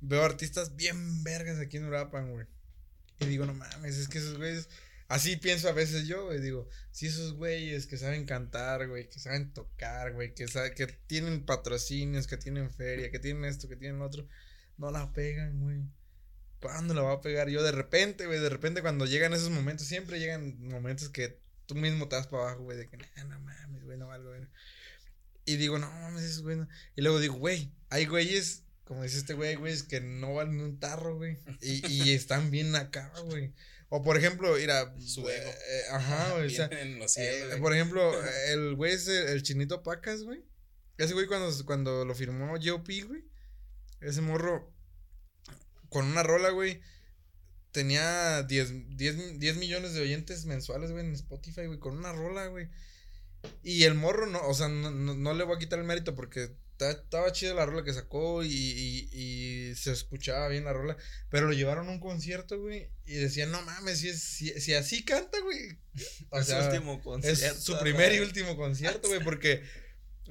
veo 0.00 0.22
artistas 0.24 0.76
bien 0.76 1.22
vergas 1.24 1.58
aquí 1.58 1.76
en 1.76 1.84
Urapan, 1.86 2.30
güey. 2.30 2.46
Y 3.20 3.26
digo, 3.26 3.46
no 3.46 3.54
mames, 3.54 3.96
es 3.96 4.08
que 4.08 4.18
esos 4.18 4.36
güeyes, 4.38 4.68
así 5.08 5.36
pienso 5.36 5.68
a 5.68 5.72
veces 5.72 6.06
yo, 6.06 6.26
güey, 6.26 6.40
digo, 6.40 6.68
si 6.92 7.06
esos 7.06 7.34
güeyes 7.34 7.86
que 7.86 7.96
saben 7.96 8.24
cantar, 8.26 8.86
güey, 8.88 9.08
que 9.08 9.18
saben 9.18 9.52
tocar, 9.52 10.12
güey, 10.12 10.34
que, 10.34 10.46
sabe- 10.46 10.74
que 10.74 10.86
tienen 10.86 11.44
patrocinios, 11.44 12.26
que 12.26 12.36
tienen 12.36 12.70
feria, 12.70 13.10
que 13.10 13.18
tienen 13.18 13.44
esto, 13.44 13.68
que 13.68 13.76
tienen 13.76 14.00
otro, 14.02 14.28
no 14.76 14.90
la 14.90 15.12
pegan, 15.12 15.60
güey. 15.60 15.82
¿Cuándo 16.60 16.94
la 16.94 17.02
va 17.02 17.12
a 17.14 17.20
pegar? 17.20 17.48
Yo 17.48 17.62
de 17.62 17.72
repente, 17.72 18.26
güey, 18.26 18.40
de 18.40 18.48
repente 18.48 18.82
cuando 18.82 19.06
llegan 19.06 19.32
esos 19.32 19.50
momentos, 19.50 19.86
siempre 19.86 20.18
llegan 20.20 20.56
momentos 20.68 21.08
que 21.08 21.40
tú 21.66 21.74
mismo 21.74 22.08
te 22.08 22.16
das 22.16 22.26
para 22.28 22.44
abajo, 22.44 22.62
güey, 22.64 22.78
de 22.78 22.88
que, 22.88 22.96
"Nah, 22.96 23.24
no 23.24 23.40
mames, 23.40 23.84
güey, 23.84 23.98
no 23.98 24.08
valgo, 24.08 24.28
güey. 24.30 24.42
Y 25.44 25.56
digo, 25.56 25.78
no 25.78 25.90
mames, 25.90 26.22
esos 26.24 26.42
güey. 26.42 26.56
no". 26.56 26.68
Y 26.96 27.02
luego 27.02 27.20
digo, 27.20 27.34
güey, 27.34 27.72
hay 27.90 28.06
güeyes, 28.06 28.64
como 28.88 29.02
dice 29.02 29.18
este 29.18 29.34
güey, 29.34 29.50
hay 29.50 29.56
güeyes 29.56 29.82
que 29.82 30.00
no 30.00 30.32
valen 30.32 30.60
un 30.60 30.80
tarro, 30.80 31.16
güey. 31.16 31.36
Y, 31.60 31.86
y 31.92 32.10
están 32.14 32.50
bien 32.50 32.74
acá, 32.74 33.12
güey. 33.26 33.52
O 33.90 34.02
por 34.02 34.16
ejemplo, 34.16 34.54
mira, 34.56 34.94
Su 34.98 35.28
eh, 35.28 35.36
ego. 35.36 35.50
eh, 35.50 35.82
ajá, 35.92 36.32
güey. 36.36 36.46
O 36.46 36.50
sea, 36.50 36.68
Bien 36.68 36.80
en 36.80 36.98
los 36.98 37.12
cielos, 37.12 37.34
eh, 37.42 37.46
güey. 37.48 37.60
por 37.60 37.74
ejemplo, 37.74 38.12
el 38.48 38.74
güey 38.76 38.94
es 38.94 39.06
el, 39.06 39.28
el 39.28 39.42
chinito 39.42 39.82
Pacas, 39.82 40.22
güey. 40.22 40.42
Ese 40.96 41.12
güey 41.12 41.26
cuando, 41.26 41.52
cuando 41.66 42.06
lo 42.06 42.14
firmó 42.14 42.56
G.O.P., 42.56 43.02
güey. 43.02 43.24
Ese 44.00 44.22
morro 44.22 44.72
con 45.90 46.06
una 46.06 46.22
rola, 46.22 46.48
güey. 46.48 46.80
Tenía 47.70 48.42
10, 48.44 48.96
10, 48.96 49.38
10 49.38 49.56
millones 49.58 49.92
de 49.92 50.00
oyentes 50.00 50.46
mensuales, 50.46 50.92
güey, 50.92 51.04
en 51.04 51.12
Spotify, 51.12 51.66
güey, 51.66 51.78
con 51.78 51.98
una 51.98 52.12
rola, 52.14 52.46
güey. 52.46 52.68
Y 53.62 53.84
el 53.84 53.94
morro, 53.94 54.26
no, 54.26 54.40
o 54.48 54.54
sea, 54.54 54.68
no, 54.68 54.90
no, 54.90 55.14
no 55.14 55.34
le 55.34 55.44
voy 55.44 55.56
a 55.56 55.58
quitar 55.58 55.78
el 55.78 55.84
mérito 55.84 56.14
porque 56.14 56.56
estaba 56.80 57.32
chida 57.32 57.54
la 57.54 57.66
rola 57.66 57.84
que 57.84 57.92
sacó 57.92 58.42
y, 58.44 58.48
y, 58.52 59.08
y 59.12 59.74
se 59.74 59.92
escuchaba 59.92 60.48
bien 60.48 60.64
la 60.64 60.72
rola. 60.72 60.96
Pero 61.30 61.46
lo 61.46 61.52
llevaron 61.52 61.88
a 61.88 61.90
un 61.92 62.00
concierto, 62.00 62.60
güey, 62.60 62.90
y 63.06 63.14
decían, 63.14 63.50
no 63.50 63.60
mames, 63.62 63.98
si, 63.98 64.08
es, 64.08 64.22
si, 64.22 64.48
si 64.60 64.74
así 64.74 65.04
canta, 65.04 65.38
güey. 65.40 65.78
O 66.30 66.38
Es 66.38 66.46
su 66.46 66.56
último 66.56 67.00
concierto. 67.02 67.44
es 67.46 67.62
su 67.64 67.78
primer 67.78 68.12
y 68.14 68.20
último 68.20 68.56
concierto, 68.56 69.08
güey, 69.08 69.20
porque 69.24 69.62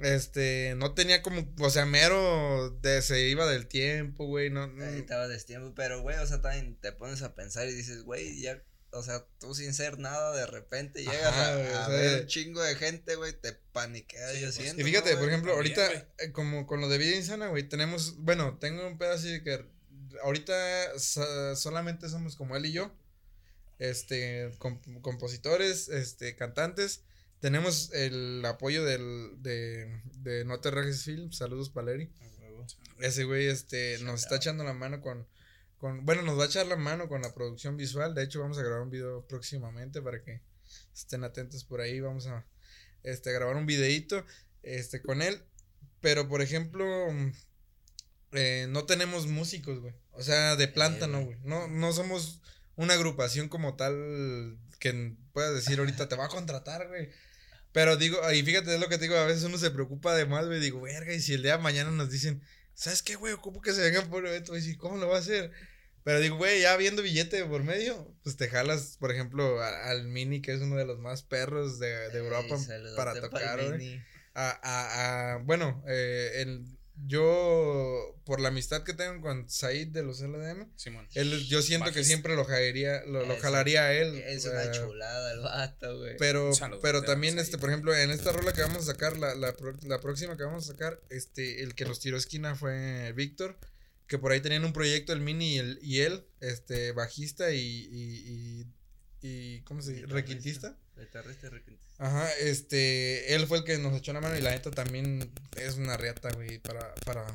este 0.00 0.74
no 0.76 0.94
tenía 0.94 1.22
como, 1.22 1.52
o 1.58 1.70
sea, 1.70 1.84
mero 1.84 2.70
de 2.82 3.02
se 3.02 3.28
iba 3.28 3.50
del 3.50 3.66
tiempo, 3.66 4.26
güey, 4.26 4.48
no, 4.48 4.66
no- 4.68 4.84
estaba 4.84 5.26
destiempo, 5.28 5.74
pero 5.74 6.02
güey, 6.02 6.16
o 6.18 6.26
sea, 6.26 6.40
también 6.40 6.76
te 6.80 6.92
pones 6.92 7.22
a 7.22 7.34
pensar 7.34 7.68
y 7.68 7.72
dices, 7.74 8.02
güey, 8.02 8.40
ya, 8.40 8.62
o 8.92 9.02
sea, 9.02 9.24
tú 9.38 9.54
sin 9.54 9.74
ser 9.74 9.98
nada, 9.98 10.34
de 10.34 10.46
repente 10.46 11.00
llegas 11.00 11.26
Ajá, 11.26 11.52
a, 11.52 11.56
güey, 11.56 11.66
a 11.68 11.70
o 11.70 11.86
sea, 11.86 11.88
ver 11.88 12.20
un 12.22 12.26
chingo 12.26 12.62
de 12.62 12.74
gente, 12.74 13.14
güey, 13.16 13.32
te 13.32 13.52
paniqueas, 13.72 14.32
Sí, 14.32 14.40
yo 14.40 14.46
pues, 14.46 14.54
siento. 14.56 14.80
Y 14.80 14.84
fíjate, 14.84 15.12
¿no, 15.14 15.18
por 15.20 15.28
ejemplo, 15.28 15.54
también, 15.54 15.78
ahorita 15.78 16.08
eh, 16.18 16.32
como 16.32 16.66
con 16.66 16.80
lo 16.80 16.88
de 16.88 16.98
vida 16.98 17.16
insana, 17.16 17.48
güey, 17.48 17.68
tenemos, 17.68 18.16
bueno, 18.18 18.56
tengo 18.58 18.86
un 18.86 18.96
pedazo 18.98 19.26
de 19.26 19.42
que 19.42 19.64
ahorita 20.22 20.98
so- 20.98 21.54
solamente 21.56 22.08
somos 22.08 22.34
como 22.36 22.56
él 22.56 22.66
y 22.66 22.72
yo. 22.72 22.92
Este, 23.78 24.50
comp- 24.58 25.00
compositores, 25.02 25.88
este, 25.88 26.34
cantantes. 26.34 27.02
Tenemos 27.40 27.92
el 27.92 28.42
apoyo 28.44 28.84
del, 28.84 29.34
de, 29.40 30.00
de 30.22 30.44
No 30.44 30.58
Te 30.60 30.70
Rajes 30.72 31.04
Film. 31.04 31.30
Saludos, 31.30 31.72
Valeri. 31.72 32.10
Ese 32.98 33.22
güey, 33.24 33.46
este, 33.46 33.98
nos 34.00 34.22
está 34.22 34.36
echando 34.36 34.64
la 34.64 34.72
mano 34.72 35.00
con, 35.00 35.24
con, 35.78 36.04
bueno, 36.04 36.22
nos 36.22 36.38
va 36.38 36.44
a 36.44 36.46
echar 36.46 36.66
la 36.66 36.76
mano 36.76 37.08
con 37.08 37.22
la 37.22 37.34
producción 37.34 37.76
visual. 37.76 38.14
De 38.14 38.24
hecho, 38.24 38.40
vamos 38.40 38.58
a 38.58 38.62
grabar 38.62 38.82
un 38.82 38.90
video 38.90 39.26
próximamente 39.26 40.02
para 40.02 40.22
que 40.22 40.42
estén 40.94 41.24
atentos 41.24 41.64
por 41.64 41.80
ahí. 41.80 42.00
Vamos 42.00 42.26
a, 42.26 42.44
este, 43.02 43.32
grabar 43.32 43.56
un 43.56 43.66
videíto, 43.66 44.24
este, 44.62 45.00
con 45.00 45.22
él. 45.22 45.40
Pero, 46.00 46.28
por 46.28 46.42
ejemplo, 46.42 46.84
mm, 47.10 47.32
eh, 48.32 48.66
no 48.68 48.84
tenemos 48.84 49.26
músicos, 49.26 49.80
güey. 49.80 49.94
O 50.12 50.22
sea, 50.22 50.56
de 50.56 50.68
planta 50.68 51.06
no, 51.06 51.24
güey. 51.24 51.36
güey. 51.38 51.48
No, 51.48 51.68
no 51.68 51.92
somos 51.92 52.40
una 52.76 52.94
agrupación 52.94 53.48
como 53.48 53.76
tal 53.76 54.58
que 54.78 55.16
puedas 55.32 55.54
decir 55.54 55.78
ahorita 55.78 56.08
te 56.08 56.16
va 56.16 56.26
a 56.26 56.28
contratar, 56.28 56.88
güey. 56.88 57.10
Pero 57.72 57.96
digo, 57.96 58.18
y 58.32 58.42
fíjate, 58.42 58.74
es 58.74 58.80
lo 58.80 58.88
que 58.88 58.98
te 58.98 59.04
digo, 59.04 59.16
a 59.16 59.26
veces 59.26 59.44
uno 59.44 59.58
se 59.58 59.70
preocupa 59.70 60.14
de 60.14 60.26
más, 60.26 60.46
güey. 60.46 60.60
Digo, 60.60 60.80
verga, 60.80 61.12
y 61.12 61.20
si 61.20 61.34
el 61.34 61.42
día 61.42 61.56
de 61.56 61.62
mañana 61.62 61.90
nos 61.90 62.10
dicen, 62.10 62.42
¿sabes 62.78 63.02
qué, 63.02 63.16
güey? 63.16 63.32
Ocupo 63.32 63.60
que 63.60 63.72
se 63.72 63.82
vengan 63.82 64.08
por 64.08 64.24
el 64.24 64.30
evento, 64.30 64.52
güey. 64.52 64.74
¿Cómo 64.76 64.96
lo 64.96 65.08
va 65.08 65.16
a 65.16 65.20
hacer? 65.20 65.50
Pero 66.04 66.20
digo, 66.20 66.36
güey, 66.36 66.62
ya 66.62 66.76
viendo 66.76 67.02
billete 67.02 67.44
por 67.44 67.64
medio, 67.64 68.14
pues 68.22 68.36
te 68.36 68.48
jalas, 68.48 68.96
por 68.98 69.10
ejemplo, 69.12 69.60
a- 69.60 69.90
al 69.90 70.04
Mini, 70.08 70.40
que 70.40 70.52
es 70.54 70.60
uno 70.60 70.76
de 70.76 70.86
los 70.86 70.98
más 70.98 71.22
perros 71.22 71.78
de, 71.78 72.08
de 72.10 72.18
Europa 72.18 72.54
Ey, 72.54 72.96
para 72.96 73.20
tocar, 73.20 73.58
güey. 73.66 74.00
A, 74.34 74.50
a, 74.62 75.32
a, 75.34 75.36
bueno, 75.38 75.82
eh, 75.88 76.30
el, 76.36 76.77
yo, 77.06 78.20
por 78.24 78.40
la 78.40 78.48
amistad 78.48 78.82
que 78.82 78.94
tengo 78.94 79.20
con 79.20 79.48
Said 79.48 79.88
de 79.88 80.02
los 80.02 80.20
LDM, 80.20 80.68
Simón. 80.76 81.06
él, 81.14 81.46
yo 81.46 81.62
siento 81.62 81.92
que 81.92 82.04
siempre 82.04 82.34
lo 82.34 82.44
jalaría, 82.44 83.02
lo, 83.06 83.36
jalaría 83.38 83.82
a 83.84 83.92
él. 83.92 84.16
Es 84.26 84.44
una 84.46 84.64
sea, 84.64 84.72
chulada 84.72 85.32
el 85.32 85.40
vato, 85.40 85.98
güey. 85.98 86.16
Pero, 86.18 86.50
pero 86.82 87.02
también, 87.02 87.38
este, 87.38 87.58
por 87.58 87.70
ejemplo, 87.70 87.94
en 87.94 88.10
esta 88.10 88.32
rola 88.32 88.52
que 88.52 88.62
vamos 88.62 88.78
a 88.78 88.92
sacar, 88.92 89.16
la, 89.16 89.34
la, 89.34 89.54
la 89.82 90.00
próxima 90.00 90.36
que 90.36 90.42
vamos 90.42 90.64
a 90.64 90.72
sacar, 90.72 91.00
este, 91.10 91.62
el 91.62 91.74
que 91.74 91.84
nos 91.84 92.00
tiró 92.00 92.16
esquina 92.16 92.54
fue 92.54 93.12
Víctor, 93.12 93.58
que 94.06 94.18
por 94.18 94.32
ahí 94.32 94.40
tenían 94.40 94.64
un 94.64 94.72
proyecto, 94.72 95.12
el 95.12 95.20
Mini 95.20 95.54
y, 95.54 95.58
el, 95.58 95.78
y 95.82 96.00
él, 96.00 96.24
este, 96.40 96.92
bajista 96.92 97.52
y, 97.52 97.58
y, 97.60 98.62
y, 98.62 98.66
y 99.22 99.60
¿cómo 99.62 99.82
se 99.82 99.92
dice? 99.94 100.06
Requintista. 100.06 100.76
Guitarrista 100.96 101.48
requintista. 101.48 102.04
Ajá, 102.04 102.32
este, 102.38 103.34
él 103.34 103.46
fue 103.46 103.58
el 103.58 103.64
que 103.64 103.78
nos 103.78 103.96
echó 103.96 104.12
la 104.12 104.20
mano 104.20 104.36
y 104.36 104.40
la 104.40 104.50
neta 104.50 104.70
también 104.70 105.30
es 105.56 105.76
una 105.76 105.96
riata, 105.96 106.30
güey, 106.34 106.58
para, 106.58 106.94
para, 107.04 107.26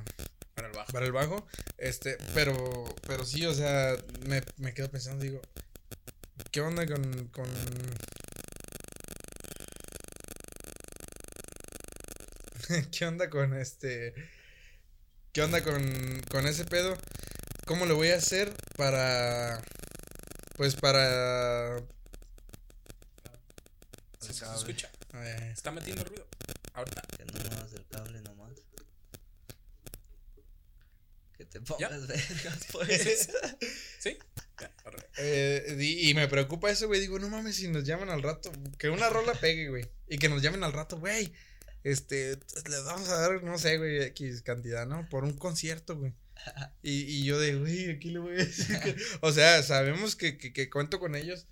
Para 0.53 0.67
el 0.67 0.73
bajo. 0.73 0.91
para 0.93 1.05
el 1.05 1.11
bajo, 1.11 1.47
este, 1.77 2.17
pero, 2.34 2.86
pero 3.07 3.25
sí, 3.25 3.45
o 3.45 3.53
sea, 3.53 3.95
me, 4.27 4.41
me 4.57 4.73
quedo 4.73 4.89
pensando, 4.89 5.23
digo, 5.23 5.41
¿qué 6.51 6.61
onda 6.61 6.86
con, 6.86 7.27
con, 7.29 7.49
qué 12.91 13.05
onda 13.05 13.29
con 13.29 13.53
este, 13.53 14.13
qué 15.31 15.41
onda 15.41 15.63
con, 15.63 16.21
con 16.29 16.47
ese 16.47 16.65
pedo? 16.65 16.97
¿Cómo 17.65 17.86
lo 17.86 17.95
voy 17.95 18.09
a 18.09 18.17
hacer 18.17 18.53
para, 18.77 19.61
pues 20.53 20.75
para, 20.75 21.77
¿Se, 24.19 24.33
se 24.33 24.45
escucha? 24.55 24.89
eh, 25.15 25.49
Está 25.53 25.71
metiendo 25.71 26.03
ruido. 26.03 26.27
Ahorita. 26.73 27.01
Que 27.17 27.25
no 27.25 27.33
muevas 27.33 27.73
el 27.73 27.85
cable 27.87 28.21
nomás. 28.21 28.51
Que 31.37 31.45
te 31.45 31.59
¿Ya? 31.59 31.65
pongas 31.89 32.07
vergas, 32.07 32.59
pues. 32.71 33.29
¿Sí? 33.99 34.17
Ya. 34.59 34.71
Eh, 35.17 35.75
y, 35.79 36.09
y 36.09 36.13
me 36.13 36.27
preocupa 36.27 36.69
eso, 36.71 36.87
güey. 36.87 36.99
Digo, 37.01 37.19
no 37.19 37.29
mames, 37.29 37.55
si 37.57 37.67
nos 37.67 37.83
llaman 37.83 38.09
al 38.09 38.21
rato, 38.23 38.51
que 38.77 38.89
una 38.89 39.09
rola 39.09 39.33
pegue, 39.33 39.69
güey. 39.69 39.89
Y 40.07 40.17
que 40.17 40.29
nos 40.29 40.41
llamen 40.41 40.63
al 40.63 40.73
rato, 40.73 40.99
güey. 40.99 41.33
Este, 41.83 42.37
les 42.69 42.83
vamos 42.85 43.09
a 43.09 43.17
dar, 43.19 43.43
no 43.43 43.57
sé, 43.57 43.77
güey, 43.77 44.01
X 44.03 44.41
cantidad, 44.41 44.85
¿no? 44.87 45.07
Por 45.09 45.25
un 45.25 45.33
concierto, 45.33 45.97
güey. 45.97 46.13
Y, 46.83 47.01
y 47.03 47.23
yo 47.23 47.39
de, 47.39 47.55
güey, 47.55 47.89
aquí 47.91 48.09
le 48.11 48.19
voy 48.19 48.33
a 48.33 48.37
decir 48.45 48.79
que- 48.81 48.95
O 49.21 49.31
sea, 49.31 49.63
sabemos 49.63 50.15
que, 50.15 50.37
que, 50.37 50.51
que 50.53 50.69
cuento 50.69 50.99
con 50.99 51.15
ellos, 51.15 51.47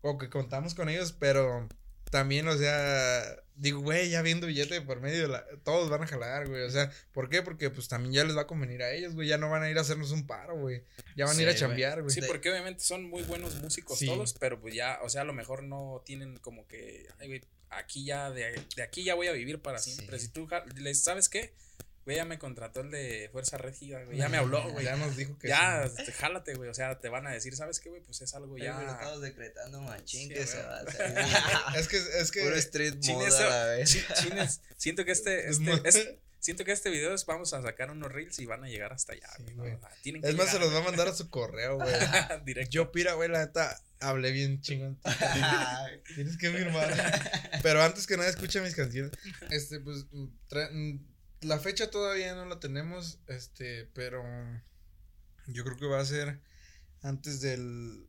o 0.00 0.16
que 0.18 0.30
contamos 0.30 0.74
con 0.74 0.88
ellos, 0.88 1.12
pero 1.12 1.68
también, 2.10 2.48
o 2.48 2.56
sea, 2.56 3.22
digo, 3.54 3.80
güey, 3.80 4.08
ya 4.10 4.22
viendo 4.22 4.46
billete 4.46 4.80
por 4.80 5.00
medio, 5.00 5.28
la, 5.28 5.44
todos 5.64 5.90
van 5.90 6.02
a 6.02 6.06
jalar, 6.06 6.48
güey. 6.48 6.62
O 6.62 6.70
sea, 6.70 6.90
¿por 7.12 7.28
qué? 7.28 7.42
Porque 7.42 7.70
pues 7.70 7.86
también 7.88 8.12
ya 8.14 8.24
les 8.24 8.36
va 8.36 8.42
a 8.42 8.46
convenir 8.46 8.82
a 8.82 8.92
ellos, 8.92 9.14
güey. 9.14 9.28
Ya 9.28 9.36
no 9.38 9.50
van 9.50 9.62
a 9.62 9.70
ir 9.70 9.76
a 9.78 9.82
hacernos 9.82 10.10
un 10.10 10.26
paro, 10.26 10.56
güey. 10.58 10.82
Ya 11.16 11.26
van 11.26 11.38
a 11.38 11.42
ir 11.42 11.48
a 11.48 11.54
chambear, 11.54 12.02
güey. 12.02 12.12
Sí, 12.12 12.22
porque 12.26 12.50
obviamente 12.50 12.82
son 12.82 13.04
muy 13.04 13.22
buenos 13.22 13.54
músicos 13.56 13.98
Sí. 13.98 14.06
todos, 14.06 14.34
pero 14.40 14.60
pues 14.60 14.74
ya, 14.74 14.98
o 15.02 15.08
sea, 15.10 15.20
a 15.22 15.24
lo 15.24 15.34
mejor 15.34 15.62
no 15.62 16.02
tienen 16.04 16.38
como 16.38 16.66
que, 16.66 17.06
ay, 17.18 17.28
güey, 17.28 17.42
aquí 17.68 18.04
ya, 18.04 18.30
de, 18.30 18.60
de 18.74 18.82
aquí 18.82 19.04
ya 19.04 19.14
voy 19.14 19.28
a 19.28 19.32
vivir 19.32 19.60
para 19.60 19.78
Sí. 19.78 19.92
siempre. 19.92 20.18
Si 20.18 20.28
tú, 20.28 20.48
¿sabes 20.94 21.28
qué? 21.28 21.52
Güey, 22.04 22.16
ya 22.16 22.24
me 22.24 22.38
contrató 22.38 22.80
el 22.80 22.90
de 22.90 23.28
Fuerza 23.30 23.58
Régida, 23.58 24.02
güey, 24.04 24.16
ya 24.18 24.28
me 24.28 24.36
habló, 24.38 24.70
güey. 24.72 24.84
Ya 24.84 24.96
nos 24.96 25.16
dijo 25.16 25.38
que 25.38 25.48
Ya, 25.48 25.88
sí. 25.88 26.04
te- 26.06 26.12
jálate, 26.12 26.54
güey, 26.54 26.70
o 26.70 26.74
sea, 26.74 26.98
te 26.98 27.08
van 27.08 27.26
a 27.26 27.30
decir, 27.30 27.54
¿sabes 27.56 27.78
qué, 27.78 27.90
güey? 27.90 28.00
Pues 28.02 28.20
es 28.22 28.34
algo 28.34 28.56
Ya. 28.56 28.76
Pero 28.78 28.90
estamos 28.92 29.20
decretando 29.20 29.80
machín 29.82 30.28
Sí, 30.28 30.34
que 30.34 30.46
se 30.46 30.62
va 30.62 30.78
a 30.78 30.80
hacer. 30.80 31.14
Es 31.78 31.88
que, 31.88 31.96
es 31.98 32.30
que. 32.30 32.42
Puro 32.42 32.56
street 32.56 33.00
Chin, 33.00 33.14
mode 33.16 33.28
eso- 33.28 33.46
a 33.46 33.48
la 33.50 33.64
vez. 33.66 33.90
Chin- 33.90 34.04
chines, 34.30 34.60
siento 34.76 35.04
que 35.04 35.12
este, 35.12 35.48
Es 35.48 35.58
este, 35.60 35.88
es- 35.88 36.08
siento 36.38 36.64
que 36.64 36.72
este 36.72 36.88
video 36.88 37.14
es, 37.14 37.26
vamos 37.26 37.52
a 37.52 37.60
sacar 37.60 37.90
unos 37.90 38.10
reels 38.10 38.38
y 38.38 38.46
van 38.46 38.64
a 38.64 38.68
llegar 38.68 38.92
hasta 38.94 39.12
allá, 39.12 39.28
Sí, 39.36 39.52
güey. 39.52 39.76
Es 40.22 40.34
más, 40.36 40.50
se 40.50 40.58
los 40.58 40.72
va 40.72 40.78
a 40.78 40.82
mandar 40.82 41.06
a 41.08 41.12
su 41.14 41.28
correo, 41.28 41.76
güey. 41.76 41.92
Directo. 42.46 42.70
Yo, 42.70 42.92
pira, 42.92 43.12
güey, 43.12 43.28
la 43.28 43.40
neta, 43.40 43.78
hablé 44.00 44.30
bien 44.32 44.62
chingón. 44.62 44.98
Tienes 46.14 46.38
que 46.38 46.50
firmar. 46.50 47.60
Pero 47.62 47.82
antes 47.82 48.06
que 48.06 48.16
nada, 48.16 48.30
escucha 48.30 48.62
mis 48.62 48.74
canciones. 48.74 49.12
Este, 49.50 49.80
pues, 49.80 50.06
la 51.40 51.58
fecha 51.58 51.90
todavía 51.90 52.34
no 52.34 52.44
la 52.46 52.60
tenemos, 52.60 53.18
este, 53.26 53.86
pero 53.94 54.22
yo 55.46 55.64
creo 55.64 55.76
que 55.76 55.86
va 55.86 56.00
a 56.00 56.04
ser 56.04 56.40
antes 57.02 57.40
del. 57.40 58.08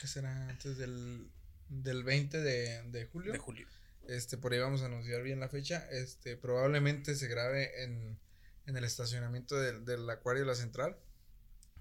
¿Qué 0.00 0.06
será? 0.06 0.48
Antes 0.48 0.76
del, 0.78 1.30
del 1.68 2.02
20 2.04 2.40
de, 2.40 2.82
de 2.90 3.06
julio. 3.06 3.32
de 3.32 3.38
julio. 3.38 3.68
Este, 4.08 4.36
por 4.36 4.52
ahí 4.52 4.58
vamos 4.58 4.82
a 4.82 4.86
anunciar 4.86 5.22
bien 5.22 5.40
la 5.40 5.48
fecha. 5.48 5.86
Este, 5.90 6.36
probablemente 6.36 7.14
se 7.14 7.28
grabe 7.28 7.84
en, 7.84 8.18
en 8.66 8.76
el 8.76 8.84
estacionamiento 8.84 9.56
del, 9.56 9.84
del 9.84 10.08
Acuario 10.10 10.42
de 10.42 10.48
la 10.48 10.54
Central. 10.54 10.96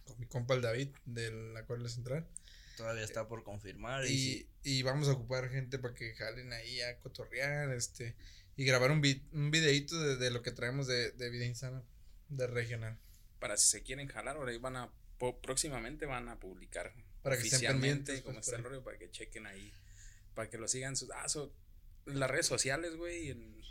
Con 0.06 0.20
mi 0.20 0.28
compa 0.28 0.54
el 0.54 0.62
David 0.62 0.90
del 1.06 1.56
Acuario 1.56 1.84
de 1.84 1.90
la 1.90 1.96
Central. 1.96 2.28
Todavía 2.78 3.04
está 3.04 3.28
por 3.28 3.44
confirmar. 3.44 4.06
Y, 4.06 4.10
Y, 4.10 4.18
sí, 4.18 4.50
y 4.64 4.84
vamos 4.84 5.08
a 5.08 5.14
ocupar 5.14 5.50
gente 5.50 5.80
para 5.80 5.94
que 5.94 6.14
jalen 6.16 6.52
ahí 6.54 6.82
a 6.82 7.00
cotorrear, 7.00 7.72
este, 7.72 8.16
y 8.56 8.66
grabar 8.66 8.92
un, 8.92 9.02
vi- 9.02 9.24
un 9.32 9.52
videíto 9.52 10.00
de, 10.00 10.18
de 10.18 10.32
lo 10.32 10.42
que 10.42 10.52
traemos 10.52 10.88
de, 10.88 11.12
de 11.12 11.30
vida 11.30 11.46
insana, 11.46 11.84
de 12.30 12.48
regional. 12.48 13.00
Para 13.40 13.58
si 13.58 13.68
se 13.68 13.84
quieren 13.84 14.08
jalar, 14.08 14.38
ahora 14.38 14.58
van 14.60 14.76
a, 14.78 14.92
próximamente 15.42 16.06
van 16.06 16.30
a 16.30 16.40
publicar 16.40 16.94
Para 17.22 17.38
que 17.38 17.44
estén 17.48 17.62
pendientes, 17.74 18.22
cómo 18.22 18.36
pues, 18.36 18.48
está 18.48 18.58
el 18.58 18.64
rollo, 18.64 18.84
para 18.84 18.98
que 18.98 19.10
chequen 19.12 19.46
ahí, 19.48 19.72
para 20.36 20.50
que 20.50 20.58
lo 20.58 20.68
sigan 20.68 20.96
sus, 20.96 21.10
ah, 21.12 21.28
so- 21.30 21.54
en 22.06 22.20
las 22.20 22.30
redes 22.30 22.46
sociales, 22.48 22.96
güey, 22.96 23.30
en, 23.30 23.62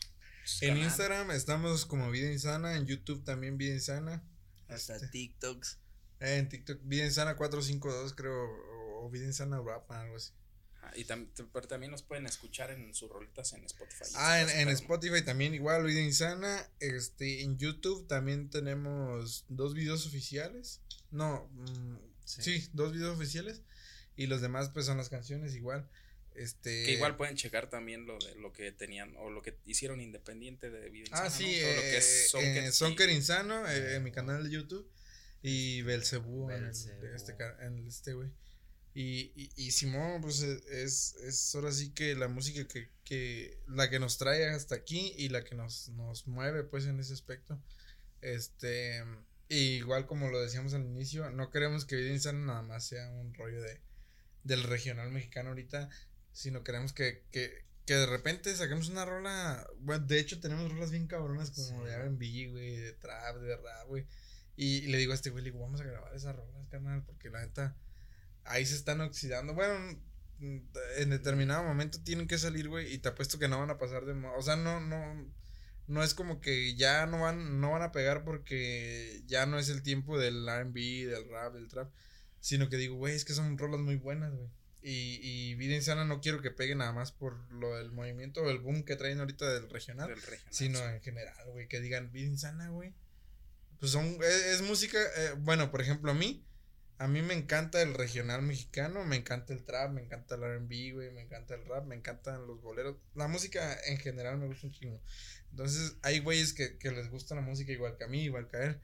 En. 0.63 0.77
Instagram 0.79 1.31
estamos 1.31 1.87
como 1.87 2.11
Vida 2.11 2.33
Insana, 2.33 2.77
en 2.77 2.87
YouTube 2.87 3.23
también 3.25 3.59
Vida 3.59 3.75
Insana, 3.75 4.23
hasta 4.69 4.97
este, 4.97 5.09
TikToks. 5.09 5.79
en 6.21 6.49
TikTok 6.49 6.81
Vida 6.85 7.05
Insana 7.05 7.37
452 7.37 8.15
creo, 8.15 8.35
o, 8.43 9.07
o 9.07 9.11
Vida 9.11 9.27
Insana 9.27 9.61
Rap, 9.65 9.91
algo 9.93 10.17
así. 10.17 10.33
Ah, 10.93 10.99
y 10.99 11.05
tam- 11.05 11.29
pero 11.53 11.67
también 11.67 11.91
nos 11.91 12.03
pueden 12.03 12.27
escuchar 12.27 12.71
en 12.71 12.95
sus 12.95 13.11
rolitas 13.11 13.53
en 13.55 13.65
Spotify. 13.65 14.05
Ah, 14.15 14.41
en, 14.43 14.51
en 14.51 14.69
Spotify 14.69 15.23
también 15.23 15.55
igual, 15.55 15.85
Vida 15.85 16.01
Insana. 16.01 16.69
Este, 16.81 17.43
en 17.43 17.59
YouTube 17.59 18.07
también 18.07 18.51
tenemos 18.51 19.45
dos 19.49 19.75
videos 19.75 20.07
oficiales. 20.07 20.81
No, 21.11 21.49
mm, 21.53 21.97
Sí. 22.25 22.43
sí. 22.43 22.71
dos 22.73 22.93
videos 22.93 23.17
oficiales. 23.17 23.63
Y 24.17 24.27
los 24.27 24.41
demás, 24.43 24.69
pues, 24.71 24.87
son 24.87 24.97
las 24.99 25.09
canciones 25.09 25.55
igual. 25.55 25.89
Este. 26.35 26.85
Que 26.85 26.93
igual 26.93 27.17
pueden 27.17 27.37
checar 27.37 27.69
también 27.69 28.07
lo 28.07 28.19
de 28.19 28.35
lo 28.37 28.53
que 28.53 28.73
tenían 28.73 29.15
o 29.19 29.29
lo 29.31 29.43
que 29.43 29.59
hicieron 29.67 30.01
independiente 30.01 30.71
de 30.71 30.89
Vida 30.89 31.09
Ah, 31.13 31.27
Insana, 31.27 31.31
sí, 31.31 31.45
¿no? 31.61 31.67
Todo 31.67 31.75
lo 31.77 31.81
que 31.83 31.97
es 31.99 32.07
eh, 32.07 32.29
Sonker, 32.29 32.65
eh, 32.65 32.73
sí. 32.73 32.79
Sonker 32.79 33.11
Insano, 33.11 33.69
eh, 33.71 33.97
en 33.97 34.03
mi 34.05 34.13
canal 34.13 34.45
de 34.45 34.51
YouTube. 34.51 34.91
Y 35.43 35.83
Belcebú 35.83 36.51
en, 36.51 36.67
este, 36.69 36.93
en 37.61 37.87
este, 37.87 38.13
güey. 38.15 38.31
Y, 38.95 39.33
y, 39.35 39.51
y 39.57 39.71
Simón, 39.71 40.21
pues 40.21 40.43
e, 40.43 40.61
es, 40.85 41.15
es 41.17 41.55
ahora 41.55 41.73
sí 41.73 41.93
que 41.93 42.15
la 42.15 42.29
música 42.29 42.67
que, 42.69 42.91
que, 43.05 43.59
la 43.69 43.89
que 43.89 43.99
nos 43.99 44.19
trae 44.19 44.47
hasta 44.51 44.75
aquí 44.75 45.15
y 45.17 45.29
la 45.31 45.45
que 45.45 45.55
nos, 45.55 45.89
nos 45.91 46.27
mueve, 46.27 46.63
pues, 46.65 46.85
en 46.87 47.01
ese 47.01 47.13
aspecto. 47.15 47.59
Este, 48.21 49.03
igual 49.49 50.07
como 50.07 50.31
lo 50.31 50.41
decíamos 50.41 50.75
al 50.75 50.85
inicio, 50.85 51.31
no 51.31 51.51
queremos 51.51 51.85
que 51.85 51.97
Vida 51.97 52.13
Insana 52.13 52.39
nada 52.47 52.63
más 52.63 52.85
sea 52.87 53.11
un 53.11 53.35
rollo 53.35 53.61
de, 53.63 53.81
del 54.45 54.63
regional 54.63 55.11
mexicano 55.11 55.51
ahorita, 55.51 55.89
sino 56.33 56.63
queremos 56.63 56.93
que, 56.93 57.25
que, 57.33 57.65
que 57.87 57.95
de 57.95 58.07
repente 58.07 58.55
saquemos 58.55 58.89
una 58.89 59.05
rola, 59.05 59.67
bueno, 59.81 60.07
de 60.07 60.21
hecho 60.21 60.39
tenemos 60.41 60.71
rolas 60.71 60.91
bien 60.91 61.07
cabronas 61.07 61.51
como 61.51 61.83
Sí. 61.83 61.89
de 61.89 61.93
R&B, 61.95 62.49
güey, 62.51 62.77
de 62.77 62.93
trap, 62.93 63.37
de 63.39 63.57
rap, 63.57 63.87
güey. 63.89 64.07
Y, 64.57 64.77
y 64.79 64.87
le 64.89 64.99
digo 64.99 65.13
a 65.13 65.15
este 65.15 65.31
güey, 65.31 65.43
le 65.43 65.51
digo, 65.51 65.63
vamos 65.63 65.81
a 65.81 65.85
grabar 65.85 66.15
esas 66.15 66.37
rolas, 66.37 66.69
carnal, 66.69 67.03
porque 67.05 67.31
la 67.31 67.41
neta, 67.41 67.75
ahí 68.45 68.67
se 68.67 68.75
están 68.75 69.01
oxidando. 69.01 69.55
Bueno, 69.55 69.99
en 70.97 71.11
determinado 71.11 71.63
momento 71.63 72.01
tienen 72.03 72.27
que 72.27 72.39
salir, 72.39 72.69
güey, 72.69 72.93
y 72.93 72.99
te 72.99 73.09
apuesto 73.09 73.39
que 73.39 73.49
no 73.49 73.59
van 73.59 73.71
a 73.71 73.79
pasar 73.79 74.05
de 74.05 74.15
moda. 74.15 74.35
O 74.37 74.43
sea, 74.43 74.57
no, 74.57 74.81
no, 74.81 75.31
no 75.87 76.03
es 76.03 76.15
como 76.15 76.41
que 76.41 76.75
ya 76.75 77.07
no 77.07 77.21
van, 77.21 77.61
no 77.61 77.73
van 77.73 77.83
a 77.83 77.93
pegar 77.93 78.25
porque 78.25 79.23
ya 79.27 79.47
no 79.47 79.59
es 79.59 79.69
el 79.69 79.83
tiempo 79.83 80.19
del 80.19 80.49
R&B, 80.49 81.07
del 81.07 81.29
rap, 81.29 81.55
del 81.55 81.69
trap, 81.69 81.93
sino 82.41 82.69
que 82.69 82.77
digo, 82.77 82.97
güey, 82.97 83.15
es 83.15 83.25
que 83.25 83.35
son 83.35 83.59
rolas 83.59 83.81
muy 83.81 83.97
buenas, 83.97 84.33
güey. 84.35 84.49
Y, 84.85 85.21
y 85.23 85.55
Vida 85.55 85.77
Insana 85.77 86.05
no 86.05 86.21
quiero 86.21 86.43
que 86.43 86.51
pegue 86.51 86.75
nada 86.75 86.91
más 86.93 87.13
por 87.13 87.37
lo 87.53 87.77
del 87.77 87.93
movimiento 87.93 88.43
o 88.43 88.51
el 88.51 88.59
boom 88.59 88.83
que 88.83 88.97
traen 88.97 89.21
ahorita 89.21 89.49
del 89.49 89.71
regional, 89.71 90.09
del 90.09 90.21
regional, 90.21 90.53
sino 90.53 90.79
sí. 90.79 90.85
en 90.85 91.01
general, 91.01 91.51
güey, 91.53 91.69
que 91.69 91.81
digan 91.81 92.11
Vida 92.11 92.27
Insana, 92.27 92.69
güey. 92.69 92.93
Pues 93.79 93.93
son, 93.93 94.07
es, 94.23 94.47
es 94.47 94.63
música, 94.63 94.99
eh, 94.99 95.35
bueno, 95.39 95.71
por 95.71 95.83
ejemplo, 95.83 96.11
a 96.11 96.15
mí, 96.15 96.45
a 97.03 97.09
mí 97.09 97.21
me 97.21 97.35
encanta 97.35 97.83
el 97.83 97.95
regional 97.95 98.43
mexicano, 98.43 99.05
me 99.05 99.17
encanta 99.17 99.53
el 99.53 99.65
trap, 99.65 99.91
me 99.91 100.03
encanta 100.03 100.37
el 100.37 100.45
R&B, 100.45 100.93
güey, 100.93 101.11
me 101.11 101.23
encanta 101.23 101.57
el 101.57 101.67
rap, 101.67 101.85
me 101.85 101.97
encantan 101.97 102.47
los 102.47 102.63
boleros. 102.63 102.97
La 103.17 103.27
música 103.27 103.77
en 103.87 103.99
general 103.99 104.39
me 104.39 104.47
gusta 104.47 104.69
un 104.69 104.73
chingo. 104.73 105.03
Entonces, 105.51 105.97
hay 106.03 106.21
güeyes 106.21 106.53
que, 106.53 106.79
que 106.79 106.93
les 106.93 107.11
gusta 107.11 107.35
la 107.35 107.41
música 107.41 107.73
igual 107.73 107.97
que 107.97 108.05
a 108.05 108.07
mí, 108.07 108.23
igual 108.23 108.49
que 108.49 108.57
a 108.57 108.65
él. 108.67 108.81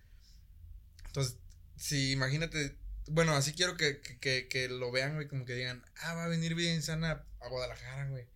Entonces, 1.07 1.39
si 1.77 2.11
imagínate, 2.11 2.77
bueno, 3.07 3.37
así 3.37 3.53
quiero 3.53 3.77
que, 3.77 4.01
que, 4.01 4.49
que, 4.49 4.69
lo 4.69 4.91
vean, 4.91 5.15
güey, 5.15 5.29
como 5.29 5.45
que 5.45 5.55
digan, 5.55 5.85
ah, 6.03 6.15
va 6.15 6.25
a 6.25 6.29
venir 6.29 6.57
Vida 6.57 6.75
Insana 6.75 7.25
a 7.39 7.49
Guadalajara, 7.49 8.09
güey. 8.09 8.27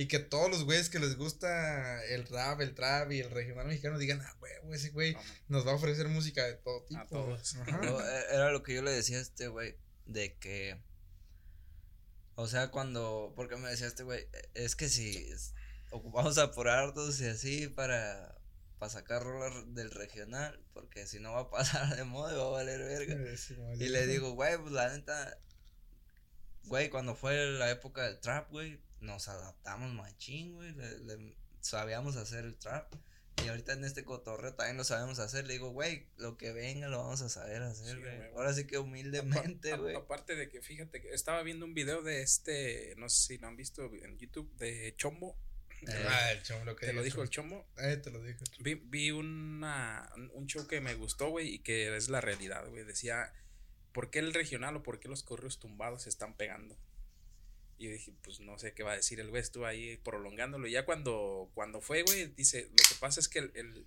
Y 0.00 0.08
que 0.08 0.18
todos 0.18 0.50
los 0.50 0.64
güeyes 0.64 0.88
que 0.88 0.98
les 0.98 1.14
gusta 1.18 2.02
el 2.06 2.26
rap, 2.26 2.62
el 2.62 2.74
trap 2.74 3.12
y 3.12 3.20
el 3.20 3.30
regional 3.30 3.66
mexicano 3.66 3.98
digan, 3.98 4.22
ah, 4.22 4.34
güey, 4.38 4.52
ese 4.72 4.88
güey 4.90 5.14
nos 5.48 5.66
va 5.66 5.72
a 5.72 5.74
ofrecer 5.74 6.08
música 6.08 6.42
de 6.46 6.54
todo 6.54 6.84
tipo. 6.84 7.04
todos. 7.10 7.56
Ajá. 7.56 7.80
Yo, 7.84 8.00
eh, 8.00 8.24
era 8.32 8.50
lo 8.50 8.62
que 8.62 8.74
yo 8.74 8.80
le 8.82 8.92
decía 8.92 9.18
a 9.18 9.20
este 9.20 9.48
güey, 9.48 9.76
de 10.06 10.38
que, 10.38 10.80
o 12.34 12.46
sea, 12.46 12.70
cuando, 12.70 13.34
porque 13.36 13.56
me 13.56 13.68
decía 13.68 13.88
este 13.88 14.02
güey, 14.02 14.20
"Eh, 14.32 14.50
es 14.54 14.74
que 14.74 14.88
si 14.88 15.28
ocupamos 15.90 16.38
apurarnos 16.38 17.20
y 17.20 17.26
así 17.26 17.68
para, 17.68 18.40
para 18.78 18.90
sacar 18.90 19.22
rolas 19.22 19.74
del 19.74 19.90
regional, 19.90 20.58
porque 20.72 21.06
si 21.06 21.20
no 21.20 21.32
va 21.34 21.40
a 21.40 21.50
pasar 21.50 21.94
de 21.94 22.04
moda 22.04 22.32
y 22.32 22.38
va 22.38 22.46
a 22.46 22.50
valer 22.50 22.80
verga. 22.80 23.36
Sí, 23.36 23.54
no, 23.58 23.74
Y 23.74 23.88
le 23.90 24.06
digo, 24.06 24.30
güey, 24.32 24.56
pues 24.56 24.72
la 24.72 24.96
neta, 24.96 25.36
güey, 26.64 26.88
cuando 26.88 27.14
fue 27.14 27.36
la 27.50 27.70
época 27.70 28.04
del 28.04 28.18
trap, 28.18 28.50
güey, 28.50 28.80
nos 29.00 29.28
adaptamos 29.28 29.92
machín, 29.94 30.54
güey, 30.54 30.72
le, 30.72 30.98
le- 31.00 31.36
sabíamos 31.60 32.16
hacer 32.16 32.44
el 32.44 32.56
trap. 32.56 32.92
Y 33.44 33.48
ahorita 33.48 33.72
en 33.72 33.84
este 33.84 34.04
cotorreo 34.04 34.52
también 34.54 34.76
lo 34.76 34.84
sabemos 34.84 35.18
hacer. 35.18 35.46
Le 35.46 35.54
digo, 35.54 35.70
güey, 35.70 36.06
lo 36.18 36.36
que 36.36 36.52
venga 36.52 36.88
lo 36.88 36.98
vamos 36.98 37.22
a 37.22 37.30
saber 37.30 37.62
hacer, 37.62 37.96
Sí, 37.96 38.02
güey. 38.02 38.16
güey. 38.18 38.28
Ahora 38.34 38.52
sí 38.52 38.66
que 38.66 38.76
humildemente, 38.78 39.76
güey. 39.78 39.94
Aparte 39.96 40.36
de 40.36 40.48
que, 40.50 40.60
fíjate, 40.60 41.00
que 41.00 41.14
estaba 41.14 41.42
viendo 41.42 41.64
un 41.64 41.72
video 41.72 42.02
de 42.02 42.20
este, 42.20 42.94
no 42.98 43.08
sé 43.08 43.26
si 43.28 43.38
lo 43.38 43.46
han 43.48 43.56
visto 43.56 43.82
en 44.02 44.18
YouTube, 44.18 44.54
de 44.56 44.94
Chombo. 44.96 45.36
Eh, 45.82 45.86
Ah, 46.08 46.32
el 46.32 46.42
chombo, 46.42 46.66
lo 46.66 46.76
que 46.76 46.84
Te 46.86 46.92
lo 46.92 47.02
dijo 47.02 47.22
el 47.22 47.30
chombo. 47.30 47.64
Chombo. 47.74 47.88
Eh, 47.88 47.96
te 47.96 48.10
lo 48.10 48.22
dijo. 48.22 48.44
Vi, 48.58 48.74
vi 48.74 49.10
una, 49.10 50.10
un 50.34 50.46
show 50.46 50.66
que 50.66 50.82
me 50.82 50.94
gustó, 50.94 51.30
güey, 51.30 51.54
y 51.54 51.58
que 51.60 51.96
es 51.96 52.10
la 52.10 52.20
realidad, 52.20 52.68
güey. 52.68 52.84
Decía, 52.84 53.32
¿por 53.92 54.10
qué 54.10 54.18
el 54.18 54.34
regional 54.34 54.76
o 54.76 54.82
por 54.82 55.00
qué 55.00 55.08
los 55.08 55.22
correos 55.22 55.58
tumbados 55.58 56.02
se 56.02 56.10
están 56.10 56.36
pegando? 56.36 56.76
Y 57.80 57.86
yo 57.86 57.92
dije, 57.92 58.12
pues 58.22 58.40
no 58.40 58.58
sé 58.58 58.74
qué 58.74 58.82
va 58.82 58.92
a 58.92 58.96
decir 58.96 59.20
el 59.20 59.30
güey, 59.30 59.40
estuvo 59.40 59.64
ahí 59.64 59.96
prolongándolo. 60.04 60.66
Y 60.68 60.72
ya 60.72 60.84
cuando, 60.84 61.50
cuando 61.54 61.80
fue, 61.80 62.02
güey, 62.02 62.26
dice, 62.36 62.64
lo 62.68 62.76
que 62.76 62.94
pasa 63.00 63.20
es 63.20 63.28
que 63.28 63.38
el, 63.38 63.50
el, 63.54 63.86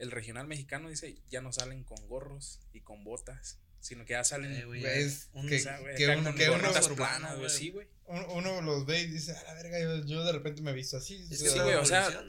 el 0.00 0.10
regional 0.10 0.48
mexicano, 0.48 0.88
dice, 0.88 1.14
ya 1.30 1.40
no 1.40 1.52
salen 1.52 1.84
con 1.84 2.08
gorros 2.08 2.58
y 2.72 2.80
con 2.80 3.04
botas, 3.04 3.60
sino 3.78 4.04
que 4.04 4.14
ya 4.14 4.24
salen... 4.24 4.52
Eh, 4.52 4.64
es 5.00 5.28
un- 5.32 5.46
que, 5.48 5.56
o 5.56 5.60
sea, 5.60 5.78
güey, 5.78 5.94
que 5.94 6.06
acá 6.10 6.18
uno, 6.18 6.34
que 6.34 6.50
uno, 6.50 7.48
sí, 7.48 7.72
uno 8.08 8.60
los 8.62 8.84
ve 8.84 9.02
y 9.02 9.06
dice, 9.06 9.30
a 9.36 9.42
la 9.44 9.54
verga, 9.54 9.78
yo, 9.80 10.04
yo 10.04 10.24
de 10.24 10.32
repente 10.32 10.60
me 10.60 10.72
he 10.72 10.74
visto 10.74 10.96
así. 10.96 11.14
Es 11.14 11.26
o 11.26 11.28
que 11.28 11.36
Sí, 11.36 11.48
sea, 11.50 11.62
güey, 11.62 11.76
o 11.76 11.84
sea, 11.84 12.24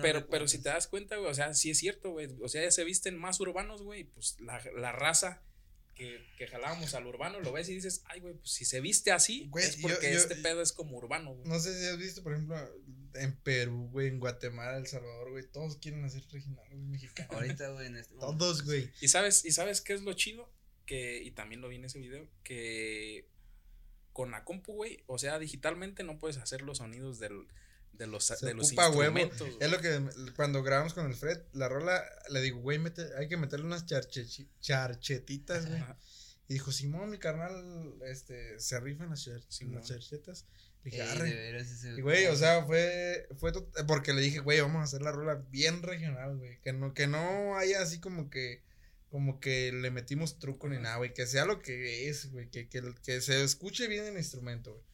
Pero, 0.00 0.28
pero 0.28 0.46
si 0.46 0.58
te 0.62 0.68
das 0.68 0.86
cuenta, 0.86 1.16
güey, 1.16 1.28
o 1.28 1.34
sea, 1.34 1.54
sí 1.54 1.70
es 1.70 1.78
cierto, 1.78 2.12
güey. 2.12 2.28
O 2.40 2.48
sea, 2.48 2.62
ya 2.62 2.70
se 2.70 2.84
visten 2.84 3.18
más 3.18 3.40
urbanos, 3.40 3.82
güey. 3.82 4.04
Pues 4.04 4.36
la, 4.38 4.62
la 4.76 4.92
raza 4.92 5.42
que, 5.96 6.24
que 6.38 6.46
jalábamos 6.46 6.94
al 6.94 7.06
urbano, 7.06 7.40
lo 7.40 7.50
ves 7.52 7.68
y 7.70 7.74
dices, 7.74 8.02
ay, 8.04 8.20
güey, 8.20 8.34
pues 8.34 8.50
si 8.52 8.64
se 8.64 8.80
viste 8.80 9.10
así, 9.12 9.48
Güey, 9.48 9.64
es 9.64 9.76
porque 9.78 10.06
yo- 10.06 10.12
yo- 10.12 10.18
este 10.18 10.36
pedo 10.36 10.60
es 10.62 10.72
como 10.72 10.96
urbano, 10.98 11.34
güey. 11.34 11.48
No 11.48 11.58
sé 11.58 11.76
si 11.78 11.86
has 11.86 11.96
visto, 11.98 12.22
por 12.22 12.34
ejemplo, 12.34 12.56
en 13.14 13.34
Perú, 13.38 13.88
güey, 13.90 14.08
en 14.08 14.18
Guatemala, 14.20 14.76
El 14.76 14.86
Salvador, 14.86 15.30
güey, 15.30 15.44
todos 15.50 15.78
quieren 15.78 16.04
hacer 16.04 16.22
regional, 16.30 16.64
güey, 16.70 16.82
mexicano. 16.82 17.28
Ahorita, 17.32 17.70
güey, 17.70 17.86
en 17.86 17.96
este 17.96 18.14
momento. 18.14 18.38
Todos, 18.44 18.62
güey. 18.64 18.90
Y 19.00 19.08
sabes, 19.08 19.44
y 19.44 19.50
sabes 19.52 19.80
qué 19.80 19.94
es 19.94 20.02
lo 20.02 20.12
chido, 20.12 20.52
que, 20.84 21.22
y 21.22 21.30
también 21.32 21.60
lo 21.62 21.68
vi 21.68 21.76
en 21.76 21.86
ese 21.86 21.98
video, 21.98 22.28
que 22.44 23.26
con 24.12 24.30
la 24.30 24.44
compu, 24.44 24.74
güey, 24.74 25.02
o 25.06 25.18
sea, 25.18 25.38
digitalmente 25.38 26.02
no 26.02 26.18
puedes 26.18 26.36
hacer 26.36 26.62
los 26.62 26.78
sonidos 26.78 27.18
del, 27.18 27.46
de 27.98 28.06
los, 28.06 28.24
Se 28.26 28.46
de 28.46 28.54
los 28.54 28.72
huevo. 28.72 29.18
Es 29.60 29.70
lo 29.70 29.80
que 29.80 30.00
cuando 30.36 30.62
grabamos 30.62 30.94
con 30.94 31.06
el 31.06 31.14
Fred, 31.14 31.38
la 31.52 31.68
rola, 31.68 32.02
le 32.30 32.40
digo, 32.40 32.58
güey, 32.60 32.78
mete, 32.78 33.06
hay 33.18 33.28
que 33.28 33.36
meterle 33.36 33.66
unas 33.66 33.86
charche- 33.86 34.48
charchetitas, 34.60 35.66
güey. 35.68 35.82
Y 36.48 36.54
dijo, 36.54 36.70
Simón, 36.70 37.10
mi 37.10 37.18
carnal, 37.18 37.94
este, 38.08 38.58
se 38.60 38.78
rifan 38.78 39.10
las, 39.10 39.24
char- 39.26 39.42
las 39.72 39.86
charchetas. 39.88 40.46
Le 40.84 40.90
dije, 40.92 41.02
Ey, 41.02 41.08
arre. 41.08 41.34
veras 41.34 41.84
Y 41.84 42.00
güey, 42.00 42.26
o 42.26 42.36
sea, 42.36 42.64
fue, 42.64 43.26
fue 43.38 43.52
porque 43.88 44.12
le 44.14 44.20
dije, 44.20 44.38
güey, 44.38 44.60
vamos 44.60 44.80
a 44.80 44.84
hacer 44.84 45.02
la 45.02 45.10
rola 45.10 45.34
bien 45.50 45.82
regional, 45.82 46.36
güey. 46.36 46.60
Que 46.60 46.72
no, 46.72 46.94
que 46.94 47.08
no 47.08 47.56
haya 47.56 47.82
así 47.82 47.98
como 47.98 48.30
que, 48.30 48.62
como 49.10 49.40
que 49.40 49.72
le 49.72 49.90
metimos 49.90 50.38
truco 50.38 50.68
ni 50.68 50.78
nada, 50.78 50.98
güey. 50.98 51.12
Que 51.12 51.26
sea 51.26 51.44
lo 51.46 51.60
que 51.60 52.08
es, 52.08 52.30
güey. 52.30 52.48
Que, 52.50 52.68
que, 52.68 52.82
que 53.02 53.20
se 53.20 53.42
escuche 53.42 53.88
bien 53.88 54.04
el 54.04 54.16
instrumento, 54.16 54.72
güey. 54.74 54.84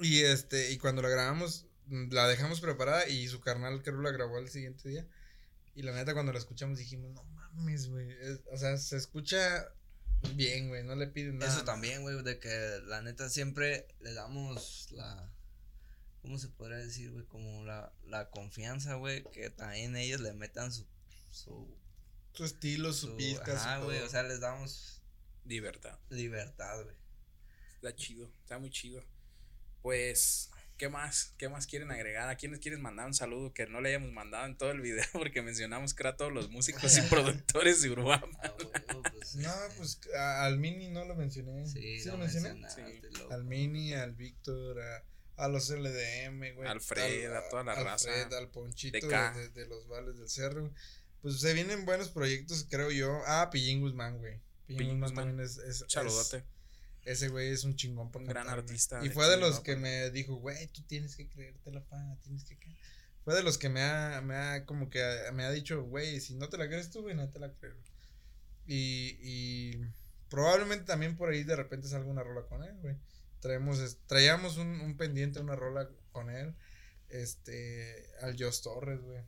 Y 0.00 0.22
este, 0.22 0.72
y 0.72 0.78
cuando 0.78 1.02
la 1.02 1.08
grabamos, 1.08 1.66
mm, 1.86 2.12
la 2.12 2.28
dejamos 2.28 2.60
preparada 2.60 3.08
y 3.08 3.26
su 3.28 3.40
carnal 3.40 3.82
creo 3.82 4.00
la 4.00 4.10
grabó 4.10 4.38
al 4.38 4.48
siguiente 4.48 4.88
día. 4.88 5.06
Y 5.74 5.82
la 5.82 5.92
neta, 5.92 6.14
cuando 6.14 6.32
la 6.32 6.38
escuchamos 6.38 6.78
dijimos, 6.78 7.12
no 7.12 7.24
mames, 7.24 7.88
güey. 7.88 8.08
O 8.52 8.56
sea, 8.56 8.76
se 8.76 8.96
escucha 8.96 9.72
bien, 10.34 10.68
güey. 10.68 10.84
No 10.84 10.94
le 10.94 11.08
piden 11.08 11.38
nada. 11.38 11.52
Eso 11.52 11.64
también, 11.64 12.02
güey, 12.02 12.22
de 12.22 12.38
que 12.38 12.80
la 12.86 13.02
neta 13.02 13.28
siempre 13.28 13.88
le 14.00 14.14
damos 14.14 14.88
la. 14.92 15.30
¿Cómo 16.22 16.38
se 16.38 16.48
podría 16.48 16.78
decir, 16.78 17.10
güey? 17.10 17.26
Como 17.26 17.64
la, 17.64 17.92
la 18.06 18.30
confianza, 18.30 18.94
güey, 18.94 19.24
que 19.32 19.50
también 19.50 19.96
ellos 19.96 20.20
le 20.20 20.32
metan 20.32 20.72
su. 20.72 20.86
su. 21.30 21.76
Su 22.32 22.44
estilo, 22.44 22.92
su, 22.92 23.08
su 23.08 23.16
pizca, 23.16 23.52
ajá, 23.52 23.78
su 23.78 23.84
güey, 23.84 24.00
o 24.00 24.08
sea, 24.08 24.24
les 24.24 24.40
damos 24.40 24.94
Libertad. 25.44 25.98
libertad, 26.08 26.82
güey. 26.82 26.96
Está 27.74 27.94
chido, 27.94 28.30
está 28.42 28.58
muy 28.58 28.70
chido. 28.70 29.04
Pues, 29.84 30.50
¿qué 30.78 30.88
más? 30.88 31.34
¿Qué 31.36 31.50
más 31.50 31.66
quieren 31.66 31.90
agregar? 31.90 32.30
¿A 32.30 32.36
quiénes 32.36 32.58
quieren 32.60 32.80
mandar 32.80 33.04
un 33.04 33.12
saludo 33.12 33.52
que 33.52 33.66
no 33.66 33.82
le 33.82 33.90
hayamos 33.90 34.10
mandado 34.12 34.46
en 34.46 34.56
todo 34.56 34.70
el 34.70 34.80
video? 34.80 35.04
Porque 35.12 35.42
mencionamos 35.42 35.92
que 35.92 36.02
era 36.04 36.16
todos 36.16 36.32
los 36.32 36.48
músicos 36.48 36.96
y 36.96 37.02
productores 37.10 37.82
de 37.82 37.90
Urbana. 37.90 38.26
Ah, 38.42 38.54
pues. 39.12 39.36
No, 39.36 39.52
pues 39.76 40.00
a- 40.18 40.46
al 40.46 40.56
Mini 40.58 40.88
no 40.88 41.04
lo 41.04 41.14
mencioné. 41.14 41.66
Sí, 41.66 42.00
¿Sí 42.00 42.06
lo 42.08 42.12
lo 42.12 42.20
mencioné? 42.20 42.58
loco. 43.18 43.34
Al 43.34 43.44
Mini, 43.44 43.92
al 43.92 44.14
Víctor, 44.14 44.80
a, 44.80 45.04
a 45.36 45.48
los 45.48 45.68
LDM, 45.68 46.54
güey. 46.54 46.66
Al 46.66 46.80
Fred, 46.80 47.30
a 47.34 47.46
toda 47.50 47.64
la 47.64 47.72
al 47.74 47.84
raza. 47.84 48.08
Fred, 48.10 48.32
al 48.32 48.48
Ponchito 48.50 49.06
de, 49.06 49.14
DK. 49.14 49.34
de- 49.36 49.48
de 49.50 49.66
los 49.66 49.86
Vales 49.86 50.16
del 50.16 50.30
Cerro. 50.30 50.72
Pues 51.20 51.40
se 51.40 51.52
vienen 51.52 51.84
buenos 51.84 52.08
proyectos, 52.08 52.66
creo 52.70 52.90
yo. 52.90 53.20
Ah, 53.26 53.50
Pillín 53.52 53.82
Guzmán, 53.82 54.16
güey. 54.16 54.40
Pillín 54.66 54.78
Pillín 54.78 55.00
Guzmán 55.00 55.10
Guzmán. 55.10 55.26
también 55.26 55.46
es. 55.46 55.58
es- 55.58 55.82
es- 55.82 55.92
Saludote. 55.92 56.42
Ese 57.04 57.28
güey 57.28 57.50
es 57.50 57.64
un 57.64 57.76
chingón 57.76 58.10
Un 58.14 58.24
gran 58.24 58.46
cantar, 58.46 58.58
artista 58.60 59.04
Y 59.04 59.08
de 59.08 59.14
fue 59.14 59.28
de 59.28 59.36
los 59.36 59.60
que 59.60 59.76
me 59.76 60.10
dijo, 60.10 60.36
güey, 60.36 60.66
tú 60.68 60.82
tienes 60.82 61.16
que 61.16 61.28
creerte 61.28 61.70
la 61.70 61.84
pana, 61.84 62.16
tienes 62.22 62.44
que 62.44 62.58
creer. 62.58 62.76
Fue 63.24 63.34
de 63.34 63.42
los 63.42 63.58
que 63.58 63.68
me 63.68 63.82
ha, 63.82 64.20
me 64.20 64.34
ha, 64.34 64.66
como 64.66 64.90
que 64.90 65.02
me 65.32 65.44
ha 65.44 65.50
dicho, 65.50 65.82
güey, 65.82 66.20
si 66.20 66.34
no 66.34 66.48
te 66.48 66.58
la 66.58 66.66
crees 66.66 66.90
tú, 66.90 67.02
güey, 67.02 67.14
no 67.14 67.28
te 67.30 67.38
la 67.38 67.52
creo. 67.52 67.76
Y, 68.66 69.18
y 69.22 69.80
probablemente 70.28 70.84
también 70.84 71.16
por 71.16 71.30
ahí 71.30 71.44
de 71.44 71.56
repente 71.56 71.88
salga 71.88 72.10
una 72.10 72.22
rola 72.22 72.46
con 72.46 72.62
él, 72.62 72.76
güey. 72.80 72.96
Traemos, 73.40 73.98
traíamos 74.06 74.56
un, 74.56 74.80
un 74.80 74.96
pendiente, 74.96 75.40
una 75.40 75.56
rola 75.56 75.88
con 76.12 76.30
él. 76.30 76.54
Este, 77.08 78.06
al 78.20 78.36
Jos 78.38 78.62
Torres, 78.62 79.00
güey. 79.00 79.22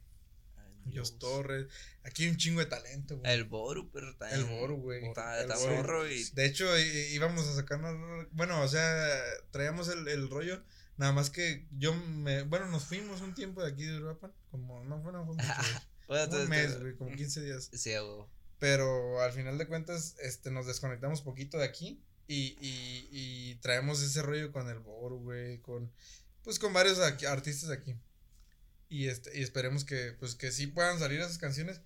Jos 0.95 1.19
Torres. 1.19 1.67
Aquí 2.03 2.25
hay 2.25 2.31
un 2.31 2.37
chingo 2.37 2.61
de 2.61 2.67
talento, 2.67 3.19
güey. 3.19 3.33
El 3.33 3.45
Boru, 3.45 3.91
pero 3.93 4.15
también. 4.17 4.41
El 4.41 4.47
Boru, 4.47 4.77
güey. 4.77 5.05
Está, 5.07 5.41
está 5.41 5.59
morro 5.59 6.09
y. 6.11 6.23
De 6.35 6.45
hecho, 6.47 6.67
íbamos 6.79 7.47
a 7.49 7.55
sacar 7.55 7.79
una 7.79 7.93
rola- 7.93 8.29
Bueno, 8.33 8.61
o 8.63 8.69
sea, 8.69 9.09
traíamos 9.51 9.89
el, 9.89 10.07
el 10.09 10.29
rollo. 10.31 10.63
Nada 10.97 11.13
más 11.13 11.31
que 11.31 11.67
yo 11.73 11.95
me. 11.95 12.43
Bueno, 12.43 12.69
nos 12.69 12.85
fuimos 12.85 13.21
un 13.21 13.35
tiempo 13.35 13.63
de 13.63 13.71
aquí 13.73 13.85
de 13.85 13.97
Uruapan. 13.99 14.33
Como. 14.51 14.83
No 14.85 15.03
fue, 15.03 15.13
no 15.13 15.25
fue 15.27 15.35
mucho, 15.35 15.47
güey. 15.47 15.83
Bueno, 16.09 16.37
un 16.37 16.49
mes, 16.49 16.79
güey, 16.81 16.95
como 16.95 17.15
15 17.17 17.41
días. 17.43 17.69
Sí, 17.73 17.91
huevo. 17.91 18.31
Pero 18.61 19.21
al 19.23 19.33
final 19.33 19.59
de 19.59 19.67
cuentas, 19.67 20.15
este, 20.21 20.53
nos 20.53 20.67
desconectamos 20.67 21.21
poquito 21.21 21.59
de 21.59 21.65
aquí. 21.65 22.01
Y, 22.29 22.57
y, 22.61 23.09
y 23.11 23.55
traemos 23.57 24.01
ese 24.03 24.23
rollo 24.23 24.53
con 24.53 24.69
el 24.69 24.79
Boru, 24.79 25.19
güey. 25.19 25.59
Con. 25.61 25.93
Pues 26.45 26.61
con 26.61 26.73
varios 26.73 27.01
aquí- 27.01 27.27
artistas 27.27 27.71
aquí. 27.71 27.97
Y 28.89 29.09
este, 29.09 29.39
y 29.39 29.43
esperemos 29.43 29.85
que, 29.85 30.13
pues, 30.19 30.35
que 30.35 30.53
sí 30.53 30.67
puedan 30.67 30.99
salir 30.99 31.21
esas 31.21 31.39
canciones. 31.39 31.81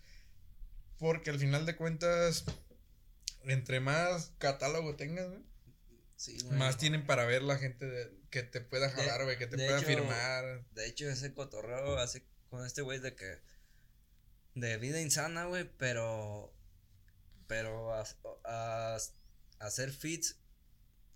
Porque 0.98 1.30
al 1.30 1.38
final 1.38 1.66
de 1.66 1.76
cuentas. 1.76 2.44
Entre 3.44 3.80
más 3.80 4.32
catálogo 4.38 4.96
tengas, 4.96 5.28
güey. 5.28 5.42
Sí, 6.16 6.36
güey. 6.44 6.58
Más 6.58 6.76
tienen 6.76 7.06
para 7.06 7.24
ver 7.24 7.40
la 7.42 7.56
gente 7.56 7.86
de- 7.86 8.20
que 8.30 8.42
te 8.42 8.60
pueda 8.60 8.90
jalar, 8.90 9.24
güey, 9.24 9.38
que 9.38 9.46
te 9.46 9.56
pueda 9.56 9.78
hecho, 9.78 9.86
firmar. 9.86 10.64
De 10.72 10.86
hecho, 10.86 11.08
ese 11.08 11.32
cotorreo 11.32 11.96
hace 11.98 12.22
con 12.50 12.66
este 12.66 12.82
güey 12.82 12.98
de 13.00 13.14
que. 13.16 13.38
De 14.54 14.76
vida 14.76 15.00
insana, 15.00 15.46
güey, 15.46 15.68
pero. 15.78 16.52
Pero 17.46 17.94
a, 17.94 18.04
a- 18.44 18.96
a 18.96 19.66
hacer 19.66 19.90
feats 19.92 20.36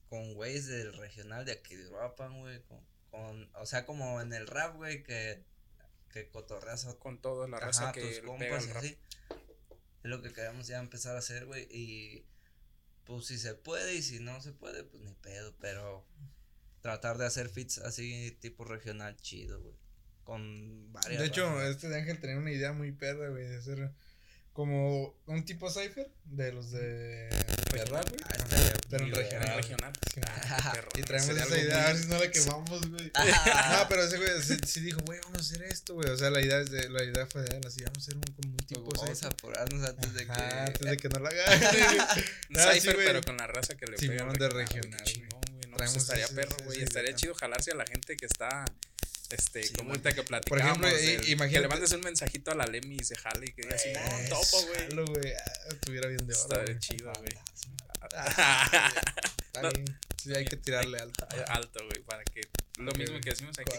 con 0.08 0.32
güeyes 0.34 0.66
del 0.66 0.94
regional 0.96 1.44
de 1.44 1.52
aquí 1.52 1.74
de 1.76 1.86
Uruapan, 1.88 2.40
güey. 2.40 2.62
Con, 2.62 2.80
con, 3.10 3.50
o 3.56 3.66
sea, 3.66 3.84
como 3.84 4.20
en 4.22 4.32
el 4.32 4.46
rap, 4.46 4.76
güey, 4.76 5.02
que. 5.02 5.44
Que 6.14 6.28
cotorreas 6.28 6.86
a 6.86 6.94
Con 6.94 7.20
toda 7.20 7.48
la 7.48 7.58
raza 7.58 7.90
ajá, 7.90 7.92
que 7.92 8.02
tus 8.02 8.20
compas 8.20 8.68
y 8.68 8.70
así. 8.70 8.98
Es 9.28 10.10
lo 10.10 10.22
que 10.22 10.32
queremos 10.32 10.68
ya 10.68 10.78
empezar 10.78 11.16
a 11.16 11.18
hacer, 11.18 11.44
güey. 11.44 11.66
Y. 11.72 12.24
Pues 13.04 13.26
si 13.26 13.36
se 13.36 13.54
puede 13.54 13.96
y 13.96 14.02
si 14.02 14.20
no 14.20 14.40
se 14.40 14.52
puede, 14.52 14.84
pues 14.84 15.02
ni 15.02 15.12
pedo. 15.14 15.56
Pero. 15.60 16.06
Tratar 16.82 17.18
de 17.18 17.26
hacer 17.26 17.48
feats 17.48 17.78
así, 17.78 18.30
tipo 18.40 18.64
regional 18.64 19.16
chido, 19.16 19.60
güey. 19.60 19.74
Con 20.22 20.92
varias. 20.92 21.20
De 21.20 21.26
hecho, 21.26 21.60
este 21.62 21.88
de 21.88 21.96
Ángel 21.96 22.20
tenía 22.20 22.38
una 22.38 22.52
idea 22.52 22.72
muy 22.72 22.92
perra, 22.92 23.30
güey, 23.30 23.48
de 23.48 23.56
hacer 23.56 23.92
como 24.54 25.14
un 25.26 25.44
tipo 25.44 25.68
cipher 25.68 26.08
de 26.24 26.52
los 26.52 26.70
de, 26.70 27.28
de 27.28 27.84
rap, 27.90 28.08
güey. 28.08 28.20
Ah, 28.24 28.72
Pero 28.88 29.04
en 29.04 29.12
regional. 29.14 29.56
regional. 29.56 29.92
Sí, 30.14 30.20
man. 30.20 30.72
Perro, 30.72 30.88
Y 30.96 31.02
traemos 31.02 31.36
esa 31.36 31.58
idea, 31.58 31.84
a 31.84 31.92
ver 31.92 31.98
si 32.02 32.06
no 32.08 32.18
la 32.18 32.30
quemamos, 32.30 32.88
güey. 32.90 33.10
Ah. 33.14 33.78
No, 33.82 33.88
pero 33.88 34.04
ese 34.04 34.16
güey 34.16 34.30
sí, 34.42 34.56
sí 34.64 34.80
dijo, 34.80 35.00
güey, 35.04 35.18
vamos 35.24 35.38
a 35.38 35.40
hacer 35.40 35.62
esto, 35.64 35.94
güey. 35.94 36.08
O 36.08 36.16
sea, 36.16 36.30
la 36.30 36.40
idea, 36.40 36.60
es 36.60 36.70
de, 36.70 36.88
la 36.88 37.02
idea 37.02 37.26
fue 37.26 37.42
de 37.42 37.56
él, 37.56 37.66
así, 37.66 37.82
vamos 37.82 37.98
a 37.98 38.00
hacer 38.00 38.14
un, 38.16 38.22
como 38.22 38.50
un 38.50 38.56
tipo 38.58 38.80
Vamos 38.84 39.10
a 39.10 39.14
cipher. 39.14 39.32
apurarnos 39.32 39.88
antes 39.90 40.14
de 40.14 40.24
que. 40.26 40.32
Antes 40.32 40.80
de 40.90 40.96
que 40.96 41.08
no 41.08 41.18
la 41.20 41.28
hagan. 41.30 41.60
Un 42.50 42.56
Ah, 42.60 42.70
sí, 42.74 42.80
cipher, 42.80 42.96
pero 42.96 43.22
con 43.22 43.36
la 43.36 43.46
raza 43.48 43.74
que 43.76 43.86
le 43.86 43.98
Sí, 43.98 44.08
pega. 44.08 44.24
de 44.32 44.48
regional, 44.48 45.02
güey. 45.04 45.20
No, 45.28 45.40
pues 45.40 45.76
Traemos 45.76 45.96
estaría 45.96 46.28
perro, 46.28 46.56
güey. 46.64 46.80
Estaría 46.82 47.14
chido 47.16 47.34
jalarse 47.34 47.72
a 47.72 47.74
la 47.74 47.84
gente 47.86 48.16
que 48.16 48.26
está. 48.26 48.64
Este, 49.34 49.62
Sí, 49.64 49.72
como 49.74 49.90
ahorita 49.90 50.12
que 50.14 50.22
platicamos. 50.22 50.62
ejemplo, 50.66 50.88
i- 50.88 51.06
del- 51.06 51.20
que 51.22 51.30
imagínate- 51.32 51.60
le 51.62 51.68
mandes 51.68 51.92
un 51.92 52.00
mensajito 52.00 52.50
a 52.50 52.54
la 52.54 52.66
Lemmy 52.66 52.96
y 53.00 53.04
se 53.04 53.16
jale 53.16 53.46
y 53.46 53.52
que 53.52 53.62
diga 53.62 53.74
así, 53.74 53.88
no, 53.92 54.28
topo, 54.28 54.62
güey. 54.66 54.80
Jalo, 54.88 55.04
güey. 55.06 55.32
Ah, 55.32 55.52
Estuviera 55.72 56.08
bien 56.08 56.26
de 56.26 56.34
oro. 56.34 56.62
Güey. 56.62 56.78
chido, 56.78 57.12
güey. 57.18 57.32
Está 58.04 59.62
No. 59.62 59.70
bien. 59.70 59.98
Sí, 60.22 60.34
hay 60.34 60.44
que 60.44 60.56
tirarle 60.56 60.98
alto. 60.98 61.26
Alto, 61.48 61.80
güey, 61.86 62.02
para 62.04 62.24
que 62.24 62.40
lo 62.78 62.92
mismo 62.92 63.20
que 63.20 63.30
decimos 63.30 63.56
hay 63.58 63.64
que 63.64 63.78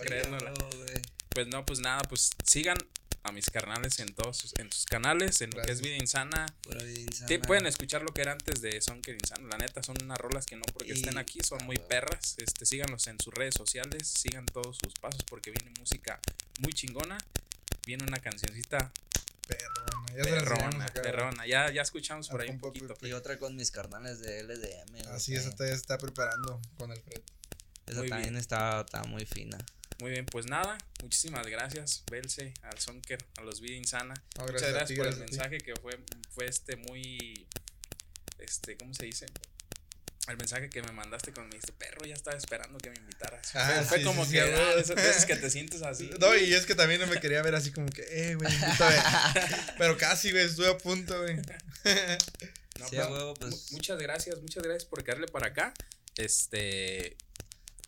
güey. 0.78 1.02
Pues 1.30 1.48
no, 1.48 1.66
pues 1.66 1.80
nada, 1.80 2.02
pues 2.04 2.32
sigan 2.46 2.78
a 3.26 3.32
mis 3.32 3.50
carnales 3.50 4.00
en 4.00 4.14
todos 4.14 4.38
sus, 4.38 4.54
en 4.60 4.72
sus 4.72 4.86
canales, 4.86 5.42
en 5.42 5.50
lo 5.52 5.62
que 5.64 5.72
es. 5.72 5.82
Vida 5.82 5.96
Insana. 5.98 6.46
Pura 6.62 6.84
vida 6.84 7.00
insana. 7.02 7.28
Sí, 7.28 7.38
pueden 7.40 7.66
escuchar 7.66 8.02
lo 8.04 8.14
que 8.14 8.22
era 8.22 8.32
antes 8.34 8.62
de 8.62 8.80
Sonker 8.82 9.16
Insano. 9.16 9.48
La 9.48 9.58
neta, 9.58 9.82
son 9.84 9.96
unas 10.04 10.18
rolas 10.18 10.46
que 10.46 10.56
no 10.56 10.64
porque 10.74 10.90
Y- 10.94 10.98
estén 10.98 11.18
aquí, 11.18 11.40
son 11.44 11.66
muy 11.66 11.78
perras. 11.78 12.36
Este, 12.38 12.66
síganlos 12.66 13.08
en 13.08 13.20
sus 13.20 13.34
redes 13.34 13.56
sociales, 13.56 14.08
sigan 14.08 14.46
todos 14.46 14.78
sus 14.84 14.94
pasos 14.94 15.24
porque 15.28 15.52
viene 15.52 15.74
música 15.80 16.20
muy 16.60 16.72
chingona. 16.74 17.18
Viene 17.86 18.04
una 18.04 18.20
cancioncita 18.20 18.92
Perrona. 19.48 20.06
Ya 20.18 20.24
perrona, 20.24 20.86
perrona. 20.88 21.46
Ya, 21.48 21.72
ya 21.72 21.82
escuchamos 21.84 22.30
por 22.30 22.42
Al 22.42 22.48
ahí 22.48 22.54
un 22.54 22.60
poquito. 22.60 22.88
Pepe. 22.88 23.10
Y 23.10 23.14
otra 23.14 23.38
con 23.38 23.56
mis 23.56 23.70
carnales 23.70 24.20
de 24.20 24.42
LDM. 24.42 25.08
Así 25.10 25.36
es, 25.36 25.44
que 25.44 25.50
esta 25.50 25.66
ya 25.66 25.72
se 25.72 25.78
está 25.78 25.98
preparando 26.00 26.60
con 26.80 26.92
el 26.92 27.00
Fred. 27.02 27.22
Esa 27.86 28.00
Muy 28.00 28.10
también 28.10 28.38
está, 28.38 28.82
está 28.82 29.04
muy 29.04 29.26
fina. 29.26 29.58
Muy 30.00 30.12
bien, 30.12 30.26
pues 30.26 30.46
nada, 30.46 30.78
muchísimas 31.02 31.48
gracias, 31.48 32.04
Belce, 32.12 32.54
al 32.64 32.78
Sonker, 32.80 33.20
a 33.38 33.42
los 33.42 33.62
Vida 33.62 33.76
Insana. 33.76 34.14
No, 34.38 34.44
Muchas 34.44 34.62
gracias 34.62 34.72
gracias 34.72 34.88
ti, 34.90 34.96
por 34.98 35.08
el 35.08 35.16
gracias 35.16 35.32
mensaje 35.32 35.58
que 35.60 35.74
fue, 35.82 35.98
fue 36.34 36.46
este 36.48 36.76
muy, 36.76 37.48
este, 38.40 38.76
¿cómo 38.78 38.94
se 38.94 39.06
dice? 39.06 39.26
El 40.28 40.38
mensaje 40.38 40.70
que 40.72 40.82
me 40.82 40.92
mandaste 40.92 41.32
cuando 41.32 41.50
me 41.50 41.56
dijiste, 41.56 41.72
perro, 41.74 42.04
ya 42.06 42.16
estaba 42.16 42.36
esperando 42.36 42.80
que 42.80 42.90
me 42.90 42.98
invitaras. 42.98 43.56
Ah, 43.56 43.84
fue 43.88 44.00
sí, 44.00 44.04
como 44.04 44.26
sí, 44.26 44.32
que, 44.32 44.42
sí, 44.44 44.52
ah, 44.56 44.74
esas 44.80 44.96
veces 44.96 45.26
que 45.26 45.36
te 45.36 45.50
sientes 45.52 45.84
así. 45.84 46.10
No, 46.20 46.36
y 46.36 46.52
es 46.54 46.66
que 46.66 46.74
también 46.74 47.00
no 47.00 47.06
me 47.08 47.20
quería 47.20 47.44
ver 47.44 47.54
así 47.54 47.72
como 47.72 47.88
que, 47.90 48.02
eh, 48.10 48.36
güey, 48.36 48.52
invítame. 48.52 48.96
Pero 49.78 49.98
casi, 49.98 50.32
güey, 50.32 50.46
estuve 50.46 50.70
a 50.70 50.78
punto, 50.78 51.18
güey. 51.22 51.38
No, 52.80 53.34
pues. 53.36 53.52
mu- 53.52 53.62
Muchas 53.78 53.98
gracias, 54.00 54.42
muchas 54.42 54.62
gracias 54.64 54.86
por 54.86 55.04
caerle 55.04 55.28
para 55.28 55.48
acá. 55.48 55.74
Este, 56.18 57.16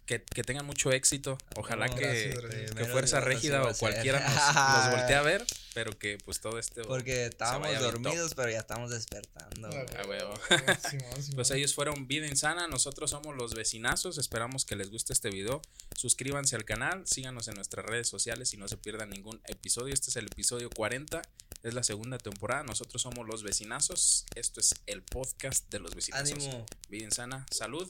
que, 0.08 0.24
que 0.24 0.42
tengan 0.42 0.66
mucho 0.66 0.92
éxito. 0.92 1.38
Ojalá 1.56 1.86
huevo. 1.86 1.98
que, 1.98 2.30
Gracias, 2.30 2.72
que 2.74 2.86
Fuerza 2.86 3.20
Régida 3.20 3.62
o 3.64 3.76
cualquiera 3.76 4.20
nos, 4.22 4.34
los 4.90 4.98
voltee 4.98 5.16
a 5.16 5.22
ver, 5.22 5.46
pero 5.76 5.92
que 6.00 6.18
pues 6.24 6.40
todo 6.40 6.58
este... 6.58 6.82
Porque 6.84 7.26
estábamos 7.26 7.78
dormidos, 7.80 8.34
pero 8.34 8.50
ya 8.50 8.60
estamos 8.60 8.90
despertando. 8.90 9.68
güey. 9.68 9.86
A 9.98 10.08
huevo. 10.08 10.34
Simón. 10.90 11.36
Pues 11.36 11.52
ellos 11.52 11.76
fueron 11.76 12.08
Vida 12.08 12.26
Insana, 12.26 12.68
nosotros 12.68 13.12
somos 13.12 13.36
los 13.36 13.54
vecinazos, 13.54 14.18
esperamos 14.18 14.66
que 14.66 14.76
les 14.78 14.90
guste 14.90 15.12
este 15.12 15.30
video, 15.30 15.62
suscríbanse 15.96 16.56
al 16.56 16.64
canal, 16.64 17.06
síganos 17.06 17.50
en 17.50 17.56
nuestras 17.56 17.86
redes 17.86 18.08
sociales 18.08 18.54
y 18.54 18.58
no 18.58 18.68
se 18.68 18.78
pierdan 18.78 19.10
ningún 19.10 19.42
episodio, 19.46 19.94
este 19.94 20.10
es 20.10 20.16
el 20.16 20.26
episodio 20.26 20.70
40, 20.70 21.22
es 21.64 21.74
la 21.74 21.84
segunda 21.84 22.18
temporada, 22.18 22.64
nosotros 22.64 23.02
somos 23.02 23.28
los 23.28 23.44
vecinazos, 23.44 24.26
esto 24.36 24.62
es 24.62 24.74
el 24.86 25.04
podcast 25.04 25.70
de 25.70 25.80
los 25.80 25.94
vecinazos. 25.96 26.32
Ánimo. 26.32 26.66
Vida 26.90 27.04
Insana, 27.04 27.46
salud, 27.52 27.90